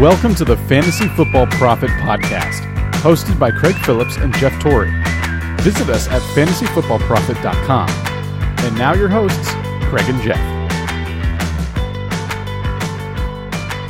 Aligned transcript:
Welcome 0.00 0.34
to 0.36 0.46
the 0.46 0.56
Fantasy 0.56 1.08
Football 1.08 1.46
Prophet 1.48 1.90
Podcast, 1.90 2.62
hosted 3.02 3.38
by 3.38 3.50
Craig 3.50 3.74
Phillips 3.84 4.16
and 4.16 4.34
Jeff 4.36 4.58
Torrey. 4.58 4.90
Visit 5.60 5.90
us 5.90 6.08
at 6.08 6.22
fantasyfootballprophet.com. 6.34 7.90
And 8.64 8.78
now 8.78 8.94
your 8.94 9.10
hosts, 9.10 9.50
Craig 9.90 10.08
and 10.08 10.22
Jeff. 10.22 10.38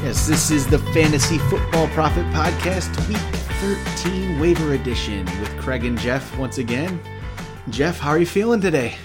Yes, 0.02 0.26
this 0.26 0.50
is 0.50 0.66
the 0.66 0.80
Fantasy 0.92 1.38
Football 1.38 1.86
Prophet 1.90 2.26
Podcast, 2.34 2.90
Week 3.08 3.16
13 3.94 4.40
Waiver 4.40 4.74
Edition 4.74 5.24
with 5.40 5.56
Craig 5.60 5.84
and 5.84 5.96
Jeff 5.96 6.36
once 6.36 6.58
again. 6.58 7.00
Jeff, 7.68 8.00
how 8.00 8.10
are 8.10 8.18
you 8.18 8.26
feeling 8.26 8.60
today? 8.60 8.96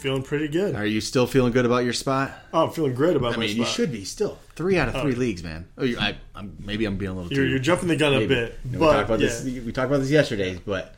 Feeling 0.00 0.22
pretty 0.22 0.48
good. 0.48 0.74
Are 0.74 0.84
you 0.86 1.00
still 1.00 1.26
feeling 1.26 1.52
good 1.52 1.64
about 1.66 1.84
your 1.84 1.92
spot? 1.92 2.30
Oh, 2.52 2.64
I'm 2.66 2.70
feeling 2.70 2.94
great 2.94 3.16
about 3.16 3.32
I 3.32 3.36
my 3.36 3.46
mean, 3.46 3.56
you 3.56 3.64
should 3.64 3.90
be 3.90 4.04
still. 4.04 4.38
Three 4.54 4.78
out 4.78 4.88
of 4.88 5.00
three 5.02 5.14
Oh. 5.14 5.18
leagues, 5.18 5.42
man. 5.42 5.66
Oh, 5.78 5.84
you, 5.84 5.98
I, 5.98 6.16
I'm, 6.34 6.56
maybe 6.60 6.84
I'm 6.84 6.96
being 6.96 7.10
a 7.10 7.14
little 7.14 7.32
You're, 7.32 7.44
too. 7.44 7.50
you're 7.50 7.58
jumping 7.58 7.88
the 7.88 7.96
gun 7.96 8.14
a 8.14 8.26
bit, 8.26 8.58
You 8.64 8.72
know, 8.72 8.78
but 8.78 8.88
we 8.88 8.92
talked 8.94 9.08
about 9.08 9.20
yeah, 9.20 9.26
this. 9.26 9.44
We 9.64 9.72
talked 9.72 9.86
about 9.88 10.00
this 10.00 10.10
yesterday, 10.10 10.60
but 10.66 10.94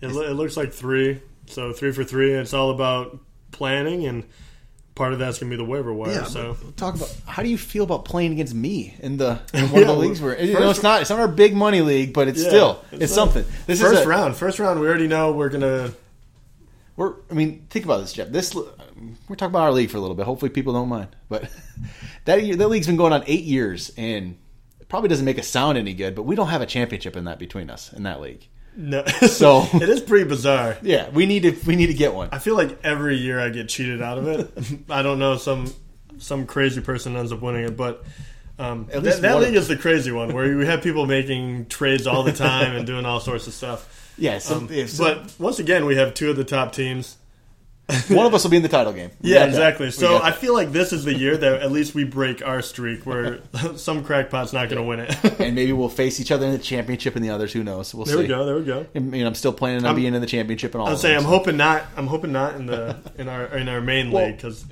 it, 0.00 0.08
lo- 0.08 0.22
it 0.22 0.32
looks 0.32 0.56
like 0.56 0.72
three. 0.72 1.20
So 1.46 1.72
three 1.72 1.92
for 1.92 2.04
three. 2.04 2.32
And 2.32 2.40
it's 2.42 2.54
all 2.54 2.70
about 2.70 3.18
planning, 3.52 4.06
and 4.06 4.24
part 4.94 5.12
of 5.12 5.18
that's 5.20 5.38
gonna 5.38 5.50
be 5.50 5.56
the 5.56 5.64
waiver 5.64 5.92
wire. 5.92 6.10
yeah. 6.12 6.24
so 6.24 6.56
but 6.64 6.76
talk 6.76 6.96
about 6.96 7.14
how 7.26 7.42
do 7.42 7.48
you 7.48 7.56
feel 7.56 7.84
about 7.84 8.04
playing 8.04 8.32
against 8.32 8.52
me 8.54 8.96
in 8.98 9.16
the 9.16 9.38
in 9.54 9.64
one 9.70 9.74
Yeah, 9.74 9.80
of 9.82 9.86
the 9.86 9.94
leagues 9.96 10.20
where 10.20 10.36
you 10.42 10.54
know 10.54 10.58
first- 10.60 10.78
it's 10.78 10.82
not 10.82 11.00
it's 11.02 11.10
not 11.10 11.20
our 11.20 11.28
big 11.28 11.54
money 11.54 11.80
league, 11.82 12.12
but 12.12 12.26
it's 12.28 12.42
Yeah, 12.42 12.48
still 12.48 12.84
it's, 12.92 13.00
not- 13.16 13.32
something. 13.32 13.44
This 13.66 13.80
first 13.80 14.00
is 14.00 14.06
a, 14.06 14.08
round. 14.08 14.36
First 14.36 14.58
round. 14.58 14.80
We 14.80 14.88
already 14.88 15.06
know 15.06 15.32
we're 15.32 15.50
gonna. 15.50 15.92
We're, 16.98 17.14
I 17.30 17.34
mean, 17.34 17.64
think 17.70 17.84
about 17.84 18.00
this, 18.00 18.12
Jeff. 18.12 18.28
This 18.30 18.52
we're 18.56 18.64
talking 19.36 19.46
about 19.52 19.62
our 19.62 19.72
league 19.72 19.88
for 19.88 19.98
a 19.98 20.00
little 20.00 20.16
bit. 20.16 20.26
Hopefully, 20.26 20.50
people 20.50 20.72
don't 20.72 20.88
mind. 20.88 21.14
But 21.28 21.42
that 22.24 22.58
that 22.58 22.68
league's 22.68 22.88
been 22.88 22.96
going 22.96 23.12
on 23.12 23.22
eight 23.28 23.44
years, 23.44 23.92
and 23.96 24.36
it 24.80 24.88
probably 24.88 25.08
doesn't 25.08 25.24
make 25.24 25.38
us 25.38 25.46
sound 25.46 25.78
any 25.78 25.94
good. 25.94 26.16
But 26.16 26.24
we 26.24 26.34
don't 26.34 26.48
have 26.48 26.60
a 26.60 26.66
championship 26.66 27.16
in 27.16 27.26
that 27.26 27.38
between 27.38 27.70
us 27.70 27.92
in 27.92 28.02
that 28.02 28.20
league. 28.20 28.48
No. 28.76 29.04
So- 29.28 29.64
it 29.74 29.88
is 29.88 30.00
pretty 30.00 30.28
bizarre. 30.28 30.76
Yeah, 30.82 31.08
we 31.10 31.24
need 31.26 31.44
to 31.44 31.56
we 31.68 31.76
need 31.76 31.86
to 31.86 31.94
get 31.94 32.14
one. 32.14 32.30
I 32.32 32.40
feel 32.40 32.56
like 32.56 32.80
every 32.84 33.16
year 33.16 33.38
I 33.38 33.50
get 33.50 33.68
cheated 33.68 34.02
out 34.02 34.18
of 34.18 34.26
it. 34.26 34.50
I 34.90 35.02
don't 35.02 35.20
know 35.20 35.36
some 35.36 35.72
some 36.18 36.46
crazy 36.46 36.80
person 36.80 37.14
ends 37.14 37.30
up 37.30 37.40
winning 37.40 37.64
it, 37.64 37.76
but 37.76 38.04
um, 38.58 38.88
At 38.92 39.04
that, 39.04 39.22
that 39.22 39.38
league 39.38 39.54
is 39.54 39.68
the 39.68 39.76
crazy 39.76 40.10
one 40.10 40.34
where 40.34 40.56
we 40.56 40.66
have 40.66 40.82
people 40.82 41.06
making 41.06 41.66
trades 41.66 42.08
all 42.08 42.24
the 42.24 42.32
time 42.32 42.74
and 42.74 42.84
doing 42.84 43.06
all 43.06 43.20
sorts 43.20 43.46
of 43.46 43.54
stuff. 43.54 44.07
Yeah, 44.18 44.38
some, 44.38 44.68
Um, 44.68 44.86
some- 44.88 45.06
but 45.06 45.32
once 45.38 45.58
again, 45.58 45.86
we 45.86 45.96
have 45.96 46.14
two 46.14 46.30
of 46.30 46.36
the 46.36 46.44
top 46.44 46.72
teams. 46.72 47.16
one 48.08 48.26
of 48.26 48.34
us 48.34 48.44
will 48.44 48.50
be 48.50 48.58
in 48.58 48.62
the 48.62 48.68
title 48.68 48.92
game. 48.92 49.10
We 49.22 49.32
Yeah, 49.32 49.46
exactly. 49.46 49.90
So 49.90 50.20
I 50.22 50.30
feel 50.30 50.52
like 50.52 50.72
this 50.72 50.92
is 50.92 51.04
the 51.04 51.14
year 51.14 51.38
that 51.38 51.62
at 51.62 51.72
least 51.72 51.94
we 51.94 52.04
break 52.04 52.46
our 52.46 52.60
streak 52.60 53.06
where 53.06 53.38
some 53.76 54.04
crackpot's 54.04 54.52
not 54.52 54.68
going 54.68 54.76
to 54.76 54.82
win 54.86 55.00
it. 55.00 55.16
and 55.40 55.54
maybe 55.54 55.72
we'll 55.72 55.88
face 55.88 56.20
each 56.20 56.30
other 56.30 56.44
in 56.44 56.52
the 56.52 56.58
championship, 56.58 57.16
and 57.16 57.24
the 57.24 57.30
others, 57.30 57.50
who 57.54 57.64
knows? 57.64 57.94
We'll 57.94 58.04
see. 58.04 58.10
there 58.10 58.18
see. 58.18 58.22
we 58.24 58.28
go. 58.28 58.44
There 58.44 58.56
we 58.56 58.64
go. 58.64 58.86
I 58.94 58.98
mean, 58.98 59.24
I'm 59.26 59.34
still 59.34 59.54
planning 59.54 59.80
on 59.84 59.86
I'm- 59.86 59.96
being 59.96 60.12
in 60.14 60.20
the 60.20 60.26
championship 60.26 60.74
and 60.74 60.82
all. 60.82 60.88
I'll 60.88 60.98
say 60.98 61.14
I'm 61.14 61.22
so. 61.22 61.28
hoping 61.28 61.56
not. 61.56 61.86
I'm 61.96 62.08
hoping 62.08 62.30
not 62.32 62.56
in 62.56 62.66
the 62.66 62.96
in 63.16 63.26
our 63.26 63.46
in 63.56 63.70
our 63.70 63.80
main 63.80 64.10
Well- 64.10 64.26
league 64.26 64.36
because 64.36 64.66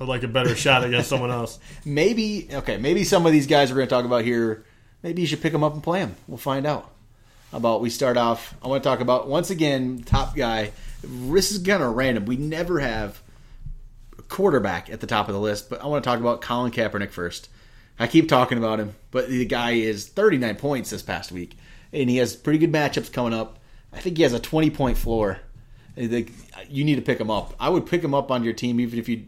I'd 0.00 0.06
like 0.06 0.22
a 0.22 0.28
better 0.28 0.54
shot 0.54 0.84
against 0.84 1.08
someone 1.08 1.30
else. 1.32 1.58
maybe 1.84 2.48
okay 2.52 2.76
maybe 2.76 3.02
some 3.02 3.24
of 3.26 3.32
these 3.32 3.46
guys 3.48 3.70
we're 3.70 3.76
going 3.78 3.88
to 3.88 3.94
talk 3.94 4.04
about 4.04 4.24
here 4.24 4.64
maybe 5.02 5.22
you 5.22 5.26
should 5.26 5.40
pick 5.40 5.52
them 5.52 5.64
up 5.64 5.72
and 5.72 5.82
play 5.82 6.00
them 6.00 6.14
we'll 6.28 6.36
find 6.36 6.66
out 6.66 6.92
about 7.56 7.80
we 7.80 7.90
start 7.90 8.16
off 8.16 8.54
i 8.62 8.68
want 8.68 8.82
to 8.82 8.88
talk 8.88 9.00
about 9.00 9.28
once 9.28 9.50
again 9.50 10.02
top 10.04 10.36
guy. 10.36 10.72
This 11.02 11.52
is 11.52 11.62
kind 11.62 11.82
of 11.82 11.94
random. 11.94 12.24
We 12.24 12.36
never 12.36 12.80
have 12.80 13.22
a 14.18 14.22
quarterback 14.22 14.90
at 14.90 15.00
the 15.00 15.06
top 15.06 15.28
of 15.28 15.34
the 15.34 15.40
list 15.40 15.70
but 15.70 15.82
i 15.82 15.86
want 15.86 16.02
to 16.02 16.08
talk 16.08 16.20
about 16.20 16.40
colin 16.40 16.72
kaepernick 16.72 17.10
first. 17.10 17.48
I 17.98 18.06
keep 18.06 18.28
talking 18.28 18.58
about 18.58 18.78
him 18.78 18.94
but 19.10 19.28
the 19.28 19.44
guy 19.44 19.72
is 19.72 20.06
39 20.08 20.56
points 20.56 20.90
this 20.90 21.02
past 21.02 21.32
week 21.32 21.56
and 21.92 22.10
he 22.10 22.18
has 22.18 22.36
pretty 22.36 22.58
good 22.58 22.72
matchups 22.72 23.12
coming 23.12 23.32
up. 23.32 23.58
I 23.92 24.00
think 24.00 24.16
he 24.16 24.22
has 24.22 24.32
a 24.32 24.40
20 24.40 24.70
point 24.70 24.98
floor 24.98 25.40
you 25.96 26.84
need 26.84 26.96
to 26.96 27.02
pick 27.02 27.18
him 27.18 27.30
up. 27.30 27.54
I 27.58 27.70
would 27.70 27.86
pick 27.86 28.04
him 28.04 28.14
up 28.14 28.30
on 28.30 28.44
your 28.44 28.52
team 28.52 28.80
even 28.80 28.98
if 28.98 29.08
you 29.08 29.24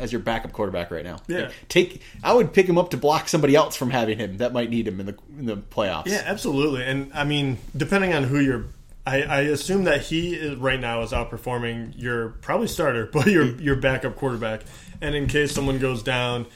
as 0.00 0.12
your 0.12 0.20
backup 0.20 0.52
quarterback 0.52 0.90
right 0.90 1.04
now 1.04 1.18
Yeah. 1.28 1.42
Like, 1.42 1.52
take 1.68 2.02
I 2.24 2.32
would 2.32 2.52
pick 2.52 2.66
him 2.66 2.78
up 2.78 2.90
to 2.90 2.96
block 2.96 3.28
somebody 3.28 3.54
else 3.54 3.76
from 3.76 3.90
having 3.90 4.18
him 4.18 4.38
that 4.38 4.52
might 4.52 4.70
need 4.70 4.88
him 4.88 4.98
in 4.98 5.06
the 5.06 5.16
in 5.38 5.46
the 5.46 5.56
playoffs. 5.56 6.06
Yeah, 6.06 6.22
absolutely. 6.24 6.84
And 6.84 7.12
I 7.12 7.24
mean, 7.24 7.58
depending 7.76 8.12
on 8.14 8.24
who 8.24 8.40
you're, 8.40 8.64
I, 9.06 9.22
I 9.22 9.40
assume 9.42 9.84
that 9.84 10.00
he 10.02 10.34
is, 10.34 10.56
right 10.56 10.80
now 10.80 11.02
is 11.02 11.12
outperforming 11.12 11.92
your 11.96 12.30
probably 12.40 12.68
starter, 12.68 13.06
but 13.12 13.26
your 13.26 13.46
hmm. 13.46 13.62
your 13.62 13.76
backup 13.76 14.16
quarterback. 14.16 14.62
And 15.02 15.14
in 15.14 15.28
case 15.28 15.52
someone 15.52 15.78
goes 15.78 16.02
down, 16.02 16.46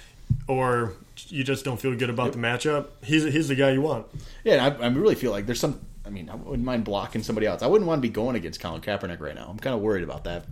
or 0.49 0.93
you 1.29 1.45
just 1.45 1.65
don't 1.65 1.81
feel 1.81 1.95
good 1.97 2.11
about 2.11 2.33
the 2.33 2.39
matchup, 2.39 2.89
he's 3.03 3.25
he's 3.25 3.49
the 3.49 3.55
guy 3.55 3.73
you 3.73 3.81
want. 3.81 4.07
Yeah, 4.43 4.65
I, 4.65 4.85
I 4.85 4.89
really 4.89 5.15
feel 5.15 5.31
like 5.31 5.47
there's 5.47 5.61
some. 5.61 5.81
I 6.07 6.11
mean, 6.11 6.29
I 6.29 6.35
wouldn't 6.35 6.65
mind 6.65 6.85
blocking 6.85 7.23
somebody 7.23 7.47
else. 7.47 7.63
I 7.63 7.67
wouldn't 7.67 7.89
want 7.89 8.01
to 8.01 8.03
be 8.03 8.13
going 8.13 8.37
against 8.37 8.61
Colin 8.61 8.83
Kaepernick 8.83 9.21
right 9.21 9.35
now. 9.35 9.47
I'm 9.49 9.59
kind 9.59 9.75
of 9.75 9.81
worried 9.81 10.05
about 10.05 10.25
that. 10.25 10.45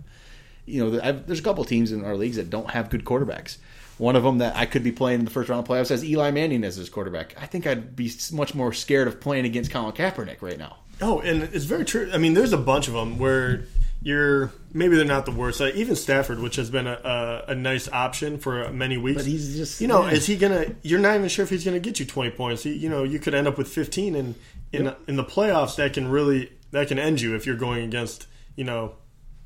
You 0.65 0.91
know, 0.91 0.99
I've, 1.01 1.27
there's 1.27 1.39
a 1.39 1.43
couple 1.43 1.63
teams 1.65 1.91
in 1.91 2.05
our 2.05 2.15
leagues 2.15 2.37
that 2.37 2.49
don't 2.49 2.69
have 2.71 2.89
good 2.89 3.03
quarterbacks. 3.03 3.57
One 3.97 4.15
of 4.15 4.23
them 4.23 4.39
that 4.39 4.55
I 4.55 4.65
could 4.65 4.83
be 4.83 4.91
playing 4.91 5.19
in 5.19 5.25
the 5.25 5.31
first 5.31 5.49
round 5.49 5.67
of 5.67 5.69
playoffs 5.69 5.89
has 5.89 6.03
Eli 6.03 6.31
Manning 6.31 6.63
as 6.63 6.75
his 6.75 6.89
quarterback. 6.89 7.35
I 7.39 7.45
think 7.45 7.67
I'd 7.67 7.95
be 7.95 8.11
much 8.31 8.55
more 8.55 8.73
scared 8.73 9.07
of 9.07 9.21
playing 9.21 9.45
against 9.45 9.71
Colin 9.71 9.93
Kaepernick 9.93 10.41
right 10.41 10.57
now. 10.57 10.77
Oh, 11.01 11.19
and 11.19 11.43
it's 11.43 11.65
very 11.65 11.85
true. 11.85 12.09
I 12.13 12.17
mean, 12.17 12.33
there's 12.33 12.53
a 12.53 12.57
bunch 12.57 12.87
of 12.87 12.93
them 12.93 13.19
where 13.19 13.65
you're 14.01 14.51
maybe 14.73 14.95
they're 14.95 15.05
not 15.05 15.25
the 15.25 15.31
worst. 15.31 15.59
Like 15.59 15.75
even 15.75 15.95
Stafford, 15.95 16.39
which 16.39 16.57
has 16.57 16.69
been 16.69 16.87
a, 16.87 16.99
a, 17.47 17.51
a 17.51 17.55
nice 17.55 17.87
option 17.89 18.37
for 18.37 18.65
uh, 18.65 18.71
many 18.71 18.97
weeks. 18.97 19.23
But 19.23 19.25
he's 19.25 19.55
just 19.55 19.79
you 19.79 19.87
know, 19.87 20.05
yeah. 20.05 20.11
is 20.11 20.25
he 20.25 20.37
gonna? 20.37 20.75
You're 20.81 20.99
not 20.99 21.15
even 21.15 21.29
sure 21.29 21.43
if 21.43 21.49
he's 21.49 21.63
gonna 21.63 21.79
get 21.79 21.99
you 21.99 22.05
20 22.05 22.31
points. 22.31 22.63
He, 22.63 22.73
you 22.73 22.89
know, 22.89 23.03
you 23.03 23.19
could 23.19 23.33
end 23.33 23.47
up 23.47 23.57
with 23.57 23.67
15, 23.69 24.15
and 24.15 24.35
in 24.71 24.93
in 25.07 25.15
the 25.15 25.23
playoffs, 25.23 25.77
that 25.77 25.93
can 25.93 26.09
really 26.09 26.51
that 26.71 26.87
can 26.87 26.99
end 26.99 27.21
you 27.21 27.35
if 27.35 27.45
you're 27.45 27.55
going 27.55 27.83
against 27.83 28.27
you 28.55 28.63
know 28.63 28.95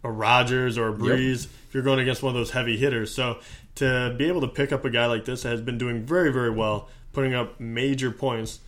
a 0.03 0.12
Rodgers 0.12 0.78
or 0.78 0.90
a 0.90 0.94
Brees. 0.94 1.46
If 1.46 1.74
you're 1.74 1.84
going 1.84 2.00
against 2.00 2.24
one 2.24 2.30
of 2.30 2.35
those 2.35 2.52
heavy 2.52 2.78
hitters, 2.78 3.13
so 3.13 3.40
to 3.75 4.16
be 4.18 4.28
able 4.28 4.41
to 4.41 4.47
pick 4.47 4.72
up 4.72 4.85
a 4.85 4.90
guy 4.90 5.06
like 5.06 5.25
this 5.25 5.44
that 5.44 5.50
has 5.50 5.62
been 5.62 5.78
doing 5.78 6.06
very 6.06 6.31
very 6.31 6.50
well, 6.50 6.90
putting 7.13 7.34
up 7.34 7.59
major 7.59 8.12
points, 8.12 8.59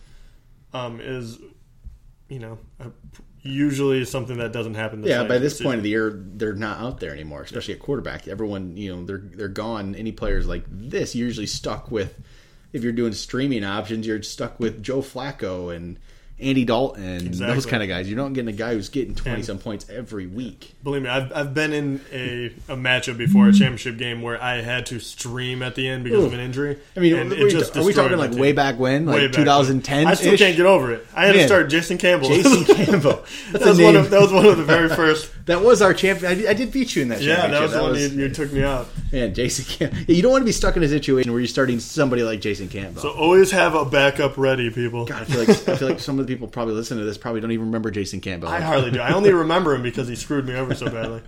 um, 0.72 1.00
is 1.00 1.38
you 2.28 2.38
know 2.38 2.58
a, 2.78 2.90
usually 3.42 4.04
something 4.04 4.38
that 4.38 4.52
doesn't 4.52 4.74
happen. 4.74 5.00
This 5.00 5.10
Yeah, 5.10 5.24
by 5.24 5.38
this 5.38 5.58
the 5.58 5.64
point 5.64 5.78
of 5.78 5.82
the 5.82 5.90
year, 5.90 6.12
they're 6.14 6.54
not 6.54 6.78
out 6.78 7.00
there 7.00 7.12
anymore, 7.12 7.42
especially 7.42 7.74
at 7.74 7.80
quarterback. 7.80 8.28
Everyone, 8.28 8.76
you 8.76 8.94
know, 8.94 9.04
they're 9.04 9.22
they're 9.22 9.48
gone. 9.48 9.94
Any 9.94 10.12
players 10.12 10.46
like 10.46 10.64
this, 10.68 11.14
you're 11.14 11.26
usually 11.26 11.46
stuck 11.46 11.90
with. 11.90 12.20
If 12.72 12.84
you're 12.84 12.92
doing 12.92 13.12
streaming 13.12 13.64
options, 13.64 14.06
you're 14.06 14.22
stuck 14.22 14.60
with 14.60 14.82
Joe 14.82 15.00
Flacco 15.00 15.74
and 15.74 15.98
Andy 16.40 16.64
Dalton 16.64 17.04
and 17.04 17.34
those 17.34 17.66
kind 17.66 17.82
of 17.82 17.88
guys. 17.88 18.08
You're 18.08 18.16
not 18.16 18.32
getting 18.32 18.48
a 18.48 18.56
guy 18.56 18.74
who's 18.74 18.88
getting 18.88 19.14
twenty 19.14 19.36
And- 19.36 19.44
some 19.44 19.58
points 19.58 19.88
every 19.90 20.26
week. 20.26 20.74
Believe 20.82 21.02
me, 21.02 21.08
I've, 21.08 21.30
I've 21.34 21.52
been 21.54 21.72
in 21.72 22.00
a, 22.10 22.46
a 22.68 22.76
matchup 22.76 23.18
before, 23.18 23.48
a 23.48 23.52
championship 23.52 23.98
game, 23.98 24.22
where 24.22 24.42
I 24.42 24.62
had 24.62 24.86
to 24.86 24.98
stream 24.98 25.62
at 25.62 25.74
the 25.74 25.86
end 25.86 26.04
because 26.04 26.24
of 26.24 26.32
an 26.32 26.40
injury. 26.40 26.78
I 26.96 27.00
mean, 27.00 27.14
and 27.16 27.32
are 27.32 27.36
we, 27.36 27.54
are 27.54 27.84
we 27.84 27.92
talking 27.92 28.16
like 28.18 28.32
way 28.32 28.52
back 28.52 28.78
when, 28.78 29.04
like 29.06 29.30
back 29.32 29.32
2010? 29.32 30.06
I 30.06 30.14
still 30.14 30.36
can't 30.36 30.56
get 30.56 30.66
over 30.66 30.92
it. 30.92 31.06
I 31.14 31.26
had 31.26 31.36
Man. 31.36 31.42
to 31.42 31.46
start 31.48 31.68
Jason 31.70 31.98
Campbell. 31.98 32.28
Jason 32.28 32.64
Campbell. 32.76 33.24
That's 33.52 33.64
that, 33.64 33.70
was 33.70 33.80
one 33.80 33.96
of, 33.96 34.10
that 34.10 34.20
was 34.20 34.32
one 34.32 34.46
of 34.46 34.56
the 34.56 34.64
very 34.64 34.88
first. 34.96 35.30
That 35.46 35.62
was 35.62 35.82
our 35.82 35.92
champion. 35.92 36.30
I 36.30 36.34
did, 36.34 36.46
I 36.46 36.54
did 36.54 36.72
beat 36.72 36.94
you 36.96 37.02
in 37.02 37.08
that. 37.08 37.20
Yeah, 37.20 37.46
that 37.48 37.60
was 37.60 37.72
the 37.72 37.82
one 37.82 37.94
you, 37.96 38.08
you 38.08 38.28
took 38.30 38.52
me 38.52 38.62
out. 38.62 38.88
Man, 39.12 39.34
Jason 39.34 39.64
Campbell. 39.64 39.98
Yeah, 40.06 40.14
you 40.16 40.22
don't 40.22 40.32
want 40.32 40.42
to 40.42 40.46
be 40.46 40.52
stuck 40.52 40.76
in 40.76 40.82
a 40.82 40.88
situation 40.88 41.32
where 41.32 41.40
you're 41.40 41.48
starting 41.48 41.80
somebody 41.80 42.22
like 42.22 42.40
Jason 42.40 42.68
Campbell. 42.68 43.02
So 43.02 43.10
always 43.10 43.50
have 43.50 43.74
a 43.74 43.84
backup 43.84 44.38
ready, 44.38 44.70
people. 44.70 45.04
God, 45.06 45.22
I 45.22 45.24
feel 45.24 45.40
like 45.40 45.48
I 45.68 45.76
feel 45.76 45.88
like 45.88 46.00
some 46.00 46.18
of 46.18 46.26
the 46.26 46.29
people 46.30 46.46
probably 46.48 46.74
listening 46.74 47.00
to 47.00 47.04
this 47.04 47.18
probably 47.18 47.40
don't 47.40 47.50
even 47.50 47.66
remember 47.66 47.90
Jason 47.90 48.20
Campbell. 48.20 48.48
I 48.48 48.60
hardly 48.60 48.90
do. 48.92 49.00
I 49.00 49.12
only 49.12 49.32
remember 49.32 49.74
him 49.74 49.82
because 49.82 50.06
he 50.06 50.14
screwed 50.14 50.46
me 50.46 50.54
over 50.54 50.74
so 50.74 50.86
badly. 50.86 51.22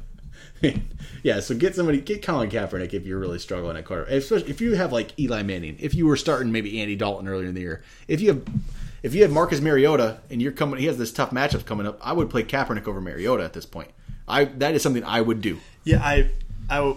yeah, 1.24 1.40
so 1.40 1.56
get 1.56 1.74
somebody, 1.74 2.00
get 2.00 2.22
Colin 2.22 2.48
Kaepernick 2.48 2.94
if 2.94 3.04
you're 3.04 3.18
really 3.18 3.41
struggling 3.41 3.77
at 3.77 3.84
quarter. 3.84 4.04
Especially 4.04 4.48
if 4.48 4.60
you 4.60 4.74
have 4.77 4.92
like 4.92 5.18
Eli 5.18 5.42
Manning, 5.42 5.77
if 5.80 5.92
you 5.94 6.06
were 6.06 6.16
starting 6.16 6.53
maybe 6.53 6.80
Andy 6.80 6.94
Dalton 6.94 7.27
earlier 7.27 7.48
in 7.48 7.54
the 7.54 7.60
year, 7.62 7.82
if 8.06 8.21
you 8.21 8.28
have, 8.28 8.44
if 9.03 9.12
you 9.15 9.22
have 9.22 9.32
Marcus 9.32 9.60
Mariota 9.60 10.21
and 10.30 10.41
you're 10.41 10.53
coming, 10.53 10.78
he 10.78 10.86
has 10.86 10.98
this 10.98 11.12
tough 11.12 11.30
matchup 11.30 11.66
coming 11.66 11.86
up. 11.86 11.98
I 12.00 12.12
would 12.12 12.30
play 12.30 12.44
Kaepernick 12.44 12.86
over 12.86 13.00
Mariota 13.00 13.42
at 13.42 13.53
this 13.54 13.66
point. 13.66 13.91
I 14.28 14.44
that 14.44 14.74
is 14.77 14.82
something 14.82 15.03
I 15.03 15.21
would 15.21 15.41
do. 15.41 15.59
Yeah, 15.82 16.00
I, 16.00 16.30
I, 16.71 16.94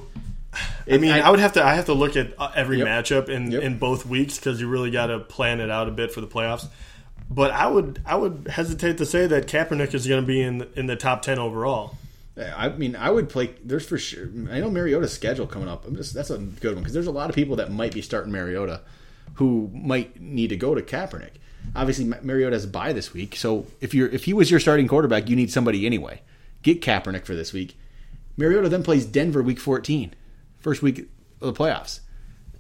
I 0.89 0.97
mean, 0.97 1.12
I- 1.12 1.21
I, 1.21 1.31
would 1.31 1.39
have 1.39 1.53
to. 1.53 1.65
I 1.65 1.74
have 1.74 1.85
to 1.85 1.94
look 1.94 2.15
at 2.15 2.33
uh, 2.38 2.51
every 2.56 2.77
Yep. 2.77 2.88
matchup 2.88 3.30
in 3.30 3.50
Yep. 3.51 3.63
in 3.63 3.80
both 3.80 4.06
weeks 4.06 4.38
because 4.38 4.62
you 4.62 4.68
really 4.69 4.91
got 4.91 5.07
to 5.07 5.19
plan 5.19 5.59
it 5.59 5.71
out 5.71 5.88
a 5.88 5.91
bit 5.91 6.12
for 6.12 6.21
the 6.21 6.27
playoffs. 6.27 6.68
But 7.30 7.51
I 7.51 7.68
would, 7.68 8.01
I 8.06 8.16
would 8.16 8.48
hesitate 8.51 8.98
to 9.00 9.06
say 9.06 9.25
that 9.27 9.48
Kaepernick 9.48 9.94
is 9.94 10.07
going 10.07 10.22
to 10.22 10.27
be 10.27 10.42
in 10.42 10.68
in 10.75 10.86
the 10.86 10.95
top 10.95 11.22
ten 11.22 11.39
overall. 11.39 11.98
I 12.38 12.69
mean, 12.69 12.95
I 12.95 13.10
would 13.10 13.30
play. 13.30 13.56
There's 13.63 13.86
for 13.86 13.98
sure. 13.98 14.27
I 14.51 14.60
know 14.60 14.69
Mariota's 14.69 15.13
schedule 15.13 15.48
coming 15.48 15.69
up. 15.69 15.88
I'm 15.88 15.95
just 15.95 16.13
that's 16.13 16.30
a 16.30 16.38
good 16.38 16.74
one 16.74 16.83
because 16.83 16.94
there's 16.94 17.07
a 17.07 17.12
lot 17.12 17.30
of 17.30 17.36
people 17.36 17.56
that 17.57 17.72
might 17.72 17.94
be 17.94 18.01
starting 18.01 18.31
Mariota, 18.31 18.81
who 19.36 19.72
might 19.74 20.19
need 20.19 20.50
to 20.50 20.57
go 20.57 20.75
to 20.75 20.81
Kaepernick. 20.81 21.31
Obviously, 21.75 22.06
Ma- 22.06 22.18
Mariota 22.22 22.56
has 22.56 22.66
a 22.66 22.68
bye 22.68 22.94
this 22.94 23.13
week, 23.13 23.36
so 23.36 23.66
if 23.80 23.94
you're 23.94 24.10
if 24.10 24.25
he 24.25 24.33
was 24.33 24.51
your 24.51 24.60
starting 24.60 24.88
quarterback, 24.88 25.30
you 25.30 25.36
need 25.36 25.51
somebody 25.51 25.86
anyway. 25.86 26.21
Get 26.62 26.81
Kaepernick 26.81 27.25
for 27.25 27.36
this 27.36 27.54
week. 27.54 27.78
Mariota 28.38 28.68
then 28.68 28.83
plays 28.83 29.06
Denver 29.06 29.42
week 29.42 29.60
14, 29.60 30.13
first 30.60 30.81
week 30.81 31.07
of 31.39 31.54
the 31.56 31.63
playoffs. 31.63 32.01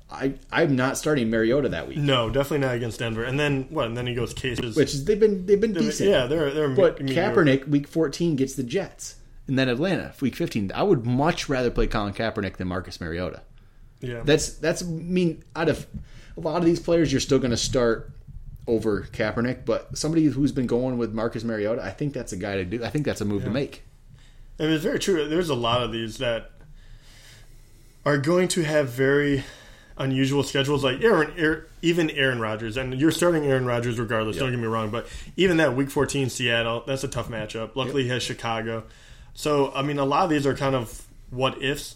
I 0.09 0.35
I'm 0.51 0.75
not 0.75 0.97
starting 0.97 1.29
Mariota 1.29 1.69
that 1.69 1.87
week. 1.87 1.97
No, 1.97 2.29
definitely 2.29 2.59
not 2.65 2.75
against 2.75 2.99
Denver. 2.99 3.23
And 3.23 3.39
then 3.39 3.63
what? 3.69 3.87
And 3.87 3.97
then 3.97 4.05
he 4.07 4.13
goes 4.13 4.33
cases. 4.33 4.75
Which 4.75 4.93
is 4.93 5.05
they've 5.05 5.19
been 5.19 5.45
they've 5.45 5.59
been 5.59 5.73
decent. 5.73 6.09
yeah, 6.09 6.27
they're 6.27 6.51
they're 6.51 6.69
But 6.69 7.01
mediocre. 7.01 7.43
Kaepernick 7.43 7.67
week 7.67 7.87
14 7.87 8.35
gets 8.35 8.53
the 8.55 8.63
Jets, 8.63 9.15
and 9.47 9.57
then 9.57 9.67
Atlanta 9.67 10.13
week 10.21 10.35
15. 10.35 10.71
I 10.75 10.83
would 10.83 11.05
much 11.05 11.49
rather 11.49 11.71
play 11.71 11.87
Colin 11.87 12.13
Kaepernick 12.13 12.57
than 12.57 12.67
Marcus 12.67 13.01
Mariota. 13.01 13.41
Yeah, 14.01 14.21
That's 14.23 14.49
that's 14.53 14.83
I 14.83 14.85
mean 14.85 15.43
out 15.55 15.69
of 15.69 15.87
a 16.37 16.41
lot 16.41 16.57
of 16.57 16.65
these 16.65 16.79
players, 16.79 17.11
you're 17.11 17.21
still 17.21 17.39
going 17.39 17.51
to 17.51 17.57
start 17.57 18.11
over 18.67 19.03
Kaepernick, 19.11 19.65
but 19.65 19.97
somebody 19.97 20.25
who's 20.25 20.51
been 20.51 20.67
going 20.67 20.97
with 20.97 21.13
Marcus 21.13 21.43
Mariota, 21.43 21.83
I 21.83 21.91
think 21.91 22.13
that's 22.13 22.33
a 22.33 22.37
guy 22.37 22.57
to 22.57 22.65
do. 22.65 22.83
I 22.83 22.89
think 22.89 23.05
that's 23.05 23.21
a 23.21 23.25
move 23.25 23.43
to 23.43 23.49
make. 23.49 23.83
And 24.59 24.71
it's 24.71 24.83
very 24.83 24.99
true. 24.99 25.27
There's 25.27 25.49
a 25.49 25.55
lot 25.55 25.83
of 25.83 25.91
these 25.91 26.17
that 26.17 26.51
are 28.05 28.17
going 28.17 28.47
to 28.49 28.63
have 28.63 28.89
very 28.89 29.43
unusual 29.97 30.43
schedules, 30.43 30.83
like 30.83 31.01
Aaron, 31.01 31.33
Aaron 31.37 31.63
even 31.81 32.09
Aaron 32.09 32.39
Rodgers, 32.39 32.77
and 32.77 32.99
you're 32.99 33.11
starting 33.11 33.45
Aaron 33.45 33.65
Rodgers 33.65 33.99
regardless. 33.99 34.37
Don't 34.37 34.51
get 34.51 34.59
me 34.59 34.67
wrong, 34.67 34.89
but 34.89 35.07
even 35.37 35.57
that 35.57 35.75
Week 35.75 35.89
14 35.89 36.29
Seattle, 36.29 36.83
that's 36.85 37.03
a 37.03 37.07
tough 37.07 37.29
matchup. 37.29 37.75
Luckily, 37.75 38.03
he 38.03 38.09
has 38.09 38.23
Chicago. 38.23 38.83
So 39.33 39.71
I 39.73 39.81
mean, 39.81 39.99
a 39.99 40.05
lot 40.05 40.23
of 40.23 40.29
these 40.29 40.45
are 40.45 40.55
kind 40.55 40.75
of 40.75 41.05
what 41.29 41.61
ifs, 41.61 41.95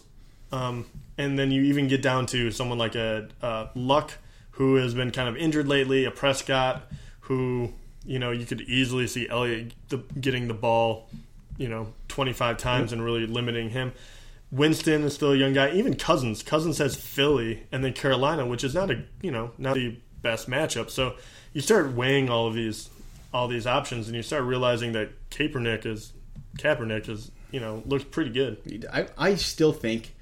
um, 0.52 0.86
and 1.18 1.38
then 1.38 1.50
you 1.50 1.62
even 1.62 1.88
get 1.88 2.02
down 2.02 2.26
to 2.26 2.50
someone 2.50 2.78
like 2.78 2.94
a, 2.94 3.28
Luck 3.74 4.12
who 4.52 4.76
has 4.76 4.94
been 4.94 5.10
kind 5.10 5.28
of 5.28 5.36
injured 5.36 5.66
lately, 5.68 6.04
a 6.04 6.10
Prescott 6.10 6.82
who 7.20 7.72
you 8.04 8.18
know 8.18 8.30
you 8.30 8.46
could 8.46 8.62
easily 8.62 9.06
see 9.06 9.28
Elliott 9.28 9.74
getting 10.20 10.48
the 10.48 10.54
ball, 10.54 11.08
you 11.58 11.68
know, 11.68 11.92
25 12.08 12.56
times 12.58 12.92
and 12.92 13.04
really 13.04 13.26
limiting 13.26 13.70
him. 13.70 13.92
Winston 14.50 15.04
is 15.04 15.14
still 15.14 15.32
a 15.32 15.36
young 15.36 15.52
guy. 15.52 15.70
Even 15.72 15.94
Cousins. 15.94 16.42
Cousins 16.42 16.78
has 16.78 16.96
Philly 16.96 17.64
and 17.70 17.84
then 17.84 17.92
Carolina, 17.92 18.46
which 18.46 18.64
is 18.64 18.74
not 18.74 18.90
a 18.90 19.02
you 19.22 19.30
know 19.30 19.52
not 19.58 19.74
the 19.74 19.96
best 20.22 20.48
matchup. 20.48 20.90
So 20.90 21.14
you 21.52 21.60
start 21.60 21.92
weighing 21.94 22.28
all 22.30 22.46
of 22.46 22.54
these 22.54 22.90
all 23.32 23.46
these 23.48 23.66
options, 23.66 24.08
and 24.08 24.16
you 24.16 24.22
start 24.22 24.44
realizing 24.44 24.92
that 24.92 25.30
Kaepernick 25.30 25.86
is 25.86 26.12
Kaepernick 26.58 27.08
is 27.08 27.30
you 27.52 27.60
know 27.60 27.82
looks 27.86 28.04
pretty 28.04 28.30
good. 28.30 28.86
I, 28.92 29.06
I 29.16 29.34
still 29.36 29.72
think 29.72 30.14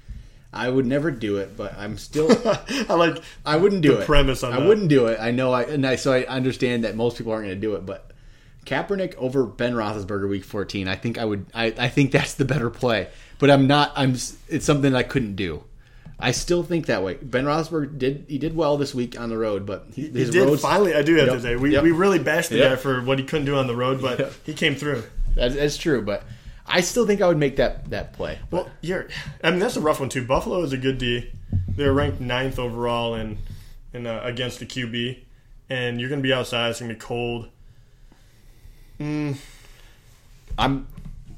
I 0.53 0.69
would 0.69 0.85
never 0.85 1.09
do 1.09 1.37
it, 1.37 1.57
but 1.57 1.73
I'm 1.75 1.97
still 1.97 2.29
I 2.89 2.93
like 2.93 3.23
I 3.45 3.57
wouldn't 3.57 3.81
do 3.81 3.97
it. 3.97 4.05
premise 4.05 4.43
on 4.43 4.53
I 4.53 4.59
that. 4.59 4.67
wouldn't 4.67 4.89
do 4.89 5.07
it. 5.07 5.19
I 5.19 5.31
know. 5.31 5.51
I 5.51 5.63
and 5.63 5.85
I 5.85 5.95
so 5.95 6.13
I 6.13 6.23
understand 6.25 6.83
that 6.83 6.95
most 6.95 7.17
people 7.17 7.31
aren't 7.31 7.45
going 7.47 7.59
to 7.59 7.61
do 7.67 7.75
it, 7.75 7.85
but 7.85 8.08
Kaepernick 8.65 9.15
over 9.15 9.45
Ben 9.45 9.73
Roethlisberger 9.73 10.29
week 10.29 10.43
14. 10.43 10.87
I 10.87 10.95
think 10.95 11.17
I 11.17 11.25
would. 11.25 11.45
I, 11.53 11.73
I 11.77 11.87
think 11.89 12.11
that's 12.11 12.33
the 12.35 12.45
better 12.45 12.69
play. 12.69 13.07
But 13.39 13.49
I'm 13.49 13.67
not. 13.67 13.91
I'm. 13.95 14.11
It's 14.47 14.65
something 14.65 14.93
I 14.95 15.03
couldn't 15.03 15.35
do. 15.35 15.63
I 16.19 16.31
still 16.31 16.63
think 16.63 16.87
that 16.87 17.01
way. 17.01 17.13
Ben 17.15 17.45
Roethlisberger 17.45 17.97
did. 17.97 18.25
He 18.27 18.37
did 18.37 18.55
well 18.55 18.75
this 18.77 18.93
week 18.93 19.17
on 19.19 19.29
the 19.29 19.37
road, 19.37 19.65
but 19.65 19.87
he, 19.93 20.03
he 20.03 20.25
did 20.25 20.35
roads. 20.35 20.61
finally. 20.61 20.93
I 20.93 21.01
do 21.01 21.15
have 21.15 21.27
Yep. 21.27 21.35
to 21.37 21.41
say 21.41 21.55
we, 21.55 21.71
Yep. 21.73 21.83
we 21.83 21.91
really 21.91 22.19
bashed 22.19 22.49
the 22.49 22.57
Yep. 22.57 22.69
guy 22.71 22.75
for 22.75 23.01
what 23.01 23.17
he 23.19 23.25
couldn't 23.25 23.45
do 23.45 23.55
on 23.55 23.67
the 23.67 23.75
road, 23.75 24.01
but 24.01 24.19
Yep. 24.19 24.33
he 24.45 24.53
came 24.53 24.75
through. 24.75 25.03
That's, 25.35 25.55
that's 25.55 25.77
true, 25.77 26.01
but 26.01 26.23
I 26.67 26.81
still 26.81 27.07
think 27.07 27.21
I 27.21 27.27
would 27.29 27.37
make 27.37 27.55
that 27.55 27.89
that 27.91 28.11
play. 28.13 28.37
Well, 28.51 28.69
you're. 28.81 29.07
I 29.43 29.51
mean, 29.51 29.59
that's 29.59 29.77
a 29.77 29.81
rough 29.81 30.01
one 30.01 30.09
too. 30.09 30.25
Buffalo 30.25 30.61
is 30.63 30.73
a 30.73 30.77
good 30.77 30.97
D. 30.97 31.31
They're 31.69 31.93
ranked 31.93 32.19
ninth 32.19 32.59
overall 32.59 33.15
in 33.15 33.37
in 33.93 34.05
uh, 34.05 34.19
against 34.23 34.59
the 34.59 34.65
QB, 34.65 35.19
and 35.69 35.99
you're 36.01 36.09
going 36.09 36.21
to 36.21 36.27
be 36.27 36.33
outside. 36.33 36.69
It's 36.71 36.79
going 36.81 36.89
to 36.89 36.95
be 36.95 36.99
cold. 36.99 37.47
Mm. 38.99 39.37
I'm. 40.57 40.87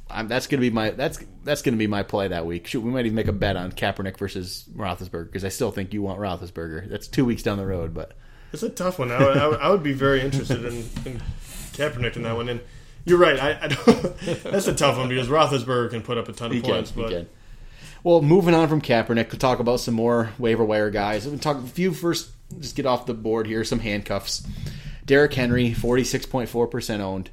I'm, 0.10 0.28
that's 0.28 0.48
gonna 0.48 0.60
be 0.60 0.70
my 0.70 0.92
that's 0.92 1.24
that's 1.46 1.62
gonna 1.62 1.78
be 1.78 1.88
my 1.88 2.04
play 2.04 2.28
that 2.28 2.46
week. 2.46 2.68
Shoot, 2.68 2.82
we 2.82 2.92
might 2.92 3.06
even 3.06 3.16
make 3.16 3.28
a 3.30 3.32
bet 3.34 3.56
on 3.56 3.72
Kaepernick 3.72 4.18
versus 4.18 4.66
Roethlisberger 4.76 5.26
because 5.28 5.46
I 5.46 5.50
still 5.50 5.72
think 5.72 5.94
you 5.94 6.02
want 6.02 6.20
Roethlisberger. 6.20 6.90
That's 6.90 7.08
two 7.08 7.24
weeks 7.24 7.44
down 7.44 7.58
the 7.58 7.66
road, 7.66 7.94
but 7.94 8.12
It's 8.52 8.62
a 8.62 8.70
tough 8.70 9.00
one. 9.00 9.10
I 9.10 9.20
would, 9.20 9.38
I 9.38 9.48
would, 9.48 9.60
I 9.62 9.70
would 9.70 9.84
be 9.84 9.94
very 9.94 10.20
interested 10.22 10.66
in, 10.66 10.76
in 11.06 11.22
Kaepernick 11.72 12.18
in 12.18 12.24
that 12.24 12.36
one. 12.36 12.50
And 12.50 12.60
you're 13.06 13.20
right. 13.20 13.40
I, 13.40 13.58
I 13.62 13.68
don't, 13.70 14.18
that's 14.44 14.68
a 14.68 14.76
tough 14.76 14.98
one 14.98 15.08
because 15.08 15.30
Roethlisberger 15.30 15.92
can 15.92 16.02
put 16.02 16.18
up 16.18 16.28
a 16.28 16.34
ton 16.34 16.48
of 16.48 16.56
He 16.56 16.62
can, 16.62 16.72
points, 16.72 16.92
he 16.92 17.02
but 17.02 17.10
can. 17.10 17.30
Well, 18.04 18.22
moving 18.22 18.54
on 18.54 18.68
from 18.68 18.82
Kaepernick, 18.82 19.32
we'll 19.32 19.40
talk 19.40 19.60
about 19.60 19.80
some 19.80 19.94
more 19.94 20.32
waiver 20.38 20.66
wire 20.66 20.90
guys. 20.90 21.26
We'll 21.26 21.40
talk 21.40 21.58
a 21.58 21.62
few 21.68 21.94
first. 21.94 22.32
Just 22.60 22.76
get 22.76 22.86
off 22.86 23.06
the 23.06 23.14
board 23.14 23.48
here. 23.48 23.64
Some 23.64 23.80
handcuffs. 23.80 24.46
Derrick 25.06 25.34
Henry, 25.34 25.74
forty 25.74 26.04
six 26.04 26.26
point 26.26 26.50
four 26.50 26.68
percent 26.68 27.02
owned. 27.02 27.30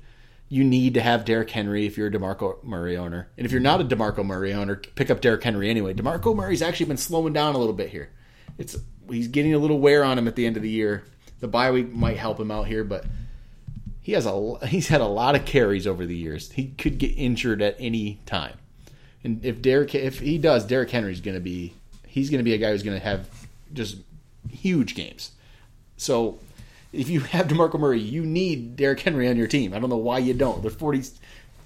You 0.49 0.65
need 0.65 0.95
to 0.95 1.03
have 1.03 1.25
Derrick 1.25 1.51
Henry 1.51 1.87
if 1.87 1.99
you're 1.99 2.07
a 2.07 2.11
Demarco 2.11 2.63
Murray 2.65 2.97
owner, 2.97 3.29
and 3.37 3.45
if 3.45 3.53
you're 3.53 3.61
not 3.61 3.81
a 3.81 3.85
Demarco 3.85 4.25
Murray 4.25 4.55
owner, 4.55 4.77
pick 4.77 5.11
up 5.11 5.21
Derrick 5.21 5.43
Henry 5.43 5.69
anyway. 5.69 5.93
Demarco 5.93 6.35
Murray's 6.35 6.63
actually 6.63 6.87
been 6.87 6.97
slowing 6.97 7.35
down 7.35 7.55
a 7.55 7.59
little 7.59 7.75
bit 7.75 7.91
here. 7.91 8.11
It's 8.57 8.77
he's 9.11 9.29
getting 9.29 9.55
a 9.55 9.59
little 9.59 9.79
wear 9.79 10.05
on 10.05 10.19
him 10.19 10.27
at 10.27 10.37
the 10.37 10.47
end 10.47 10.57
of 10.57 10.63
the 10.63 10.71
year. 10.71 11.05
The 11.41 11.49
bye 11.49 11.71
week 11.71 11.93
might 11.93 12.17
help 12.17 12.41
him 12.41 12.51
out 12.51 12.67
here, 12.67 12.83
but 12.83 13.05
he 14.01 14.13
has 14.13 14.25
a 14.25 14.59
he's 14.67 14.89
had 14.89 15.01
a 15.01 15.07
lot 15.07 15.35
of 15.35 15.45
carries 15.45 15.87
over 15.87 16.07
the 16.07 16.17
years. 16.17 16.51
He 16.53 16.69
could 16.79 16.99
get 16.99 17.09
injured 17.09 17.61
at 17.61 17.77
any 17.79 18.21
time. 18.25 18.57
And 19.25 19.45
if 19.45 19.61
Derrick, 19.61 19.95
if 19.95 20.21
he 20.21 20.39
does, 20.39 20.65
Derrick 20.65 20.91
Henry's 20.91 21.21
going 21.21 21.37
to 21.37 21.43
be, 21.43 21.75
he's 22.07 22.31
going 22.31 22.39
to 22.39 22.45
be 22.45 22.55
a 22.55 22.59
guy 22.59 22.71
who's 22.71 22.83
going 22.83 22.99
to 22.99 23.05
have 23.05 23.29
just 23.75 23.97
huge 24.49 24.95
games. 24.95 25.33
So 25.97 26.39
if 26.93 27.09
you 27.09 27.21
have 27.21 27.49
DeMarco 27.49 27.79
Murray, 27.79 28.01
you 28.01 28.25
need 28.25 28.77
Derrick 28.77 29.01
Henry 29.01 29.29
on 29.29 29.37
your 29.37 29.47
team. 29.47 29.75
I 29.75 29.79
don't 29.79 29.91
know 29.91 29.97
why 29.97 30.19
you 30.19 30.35
don't. 30.35 30.63
There's 30.63 30.75
40, 30.75 31.03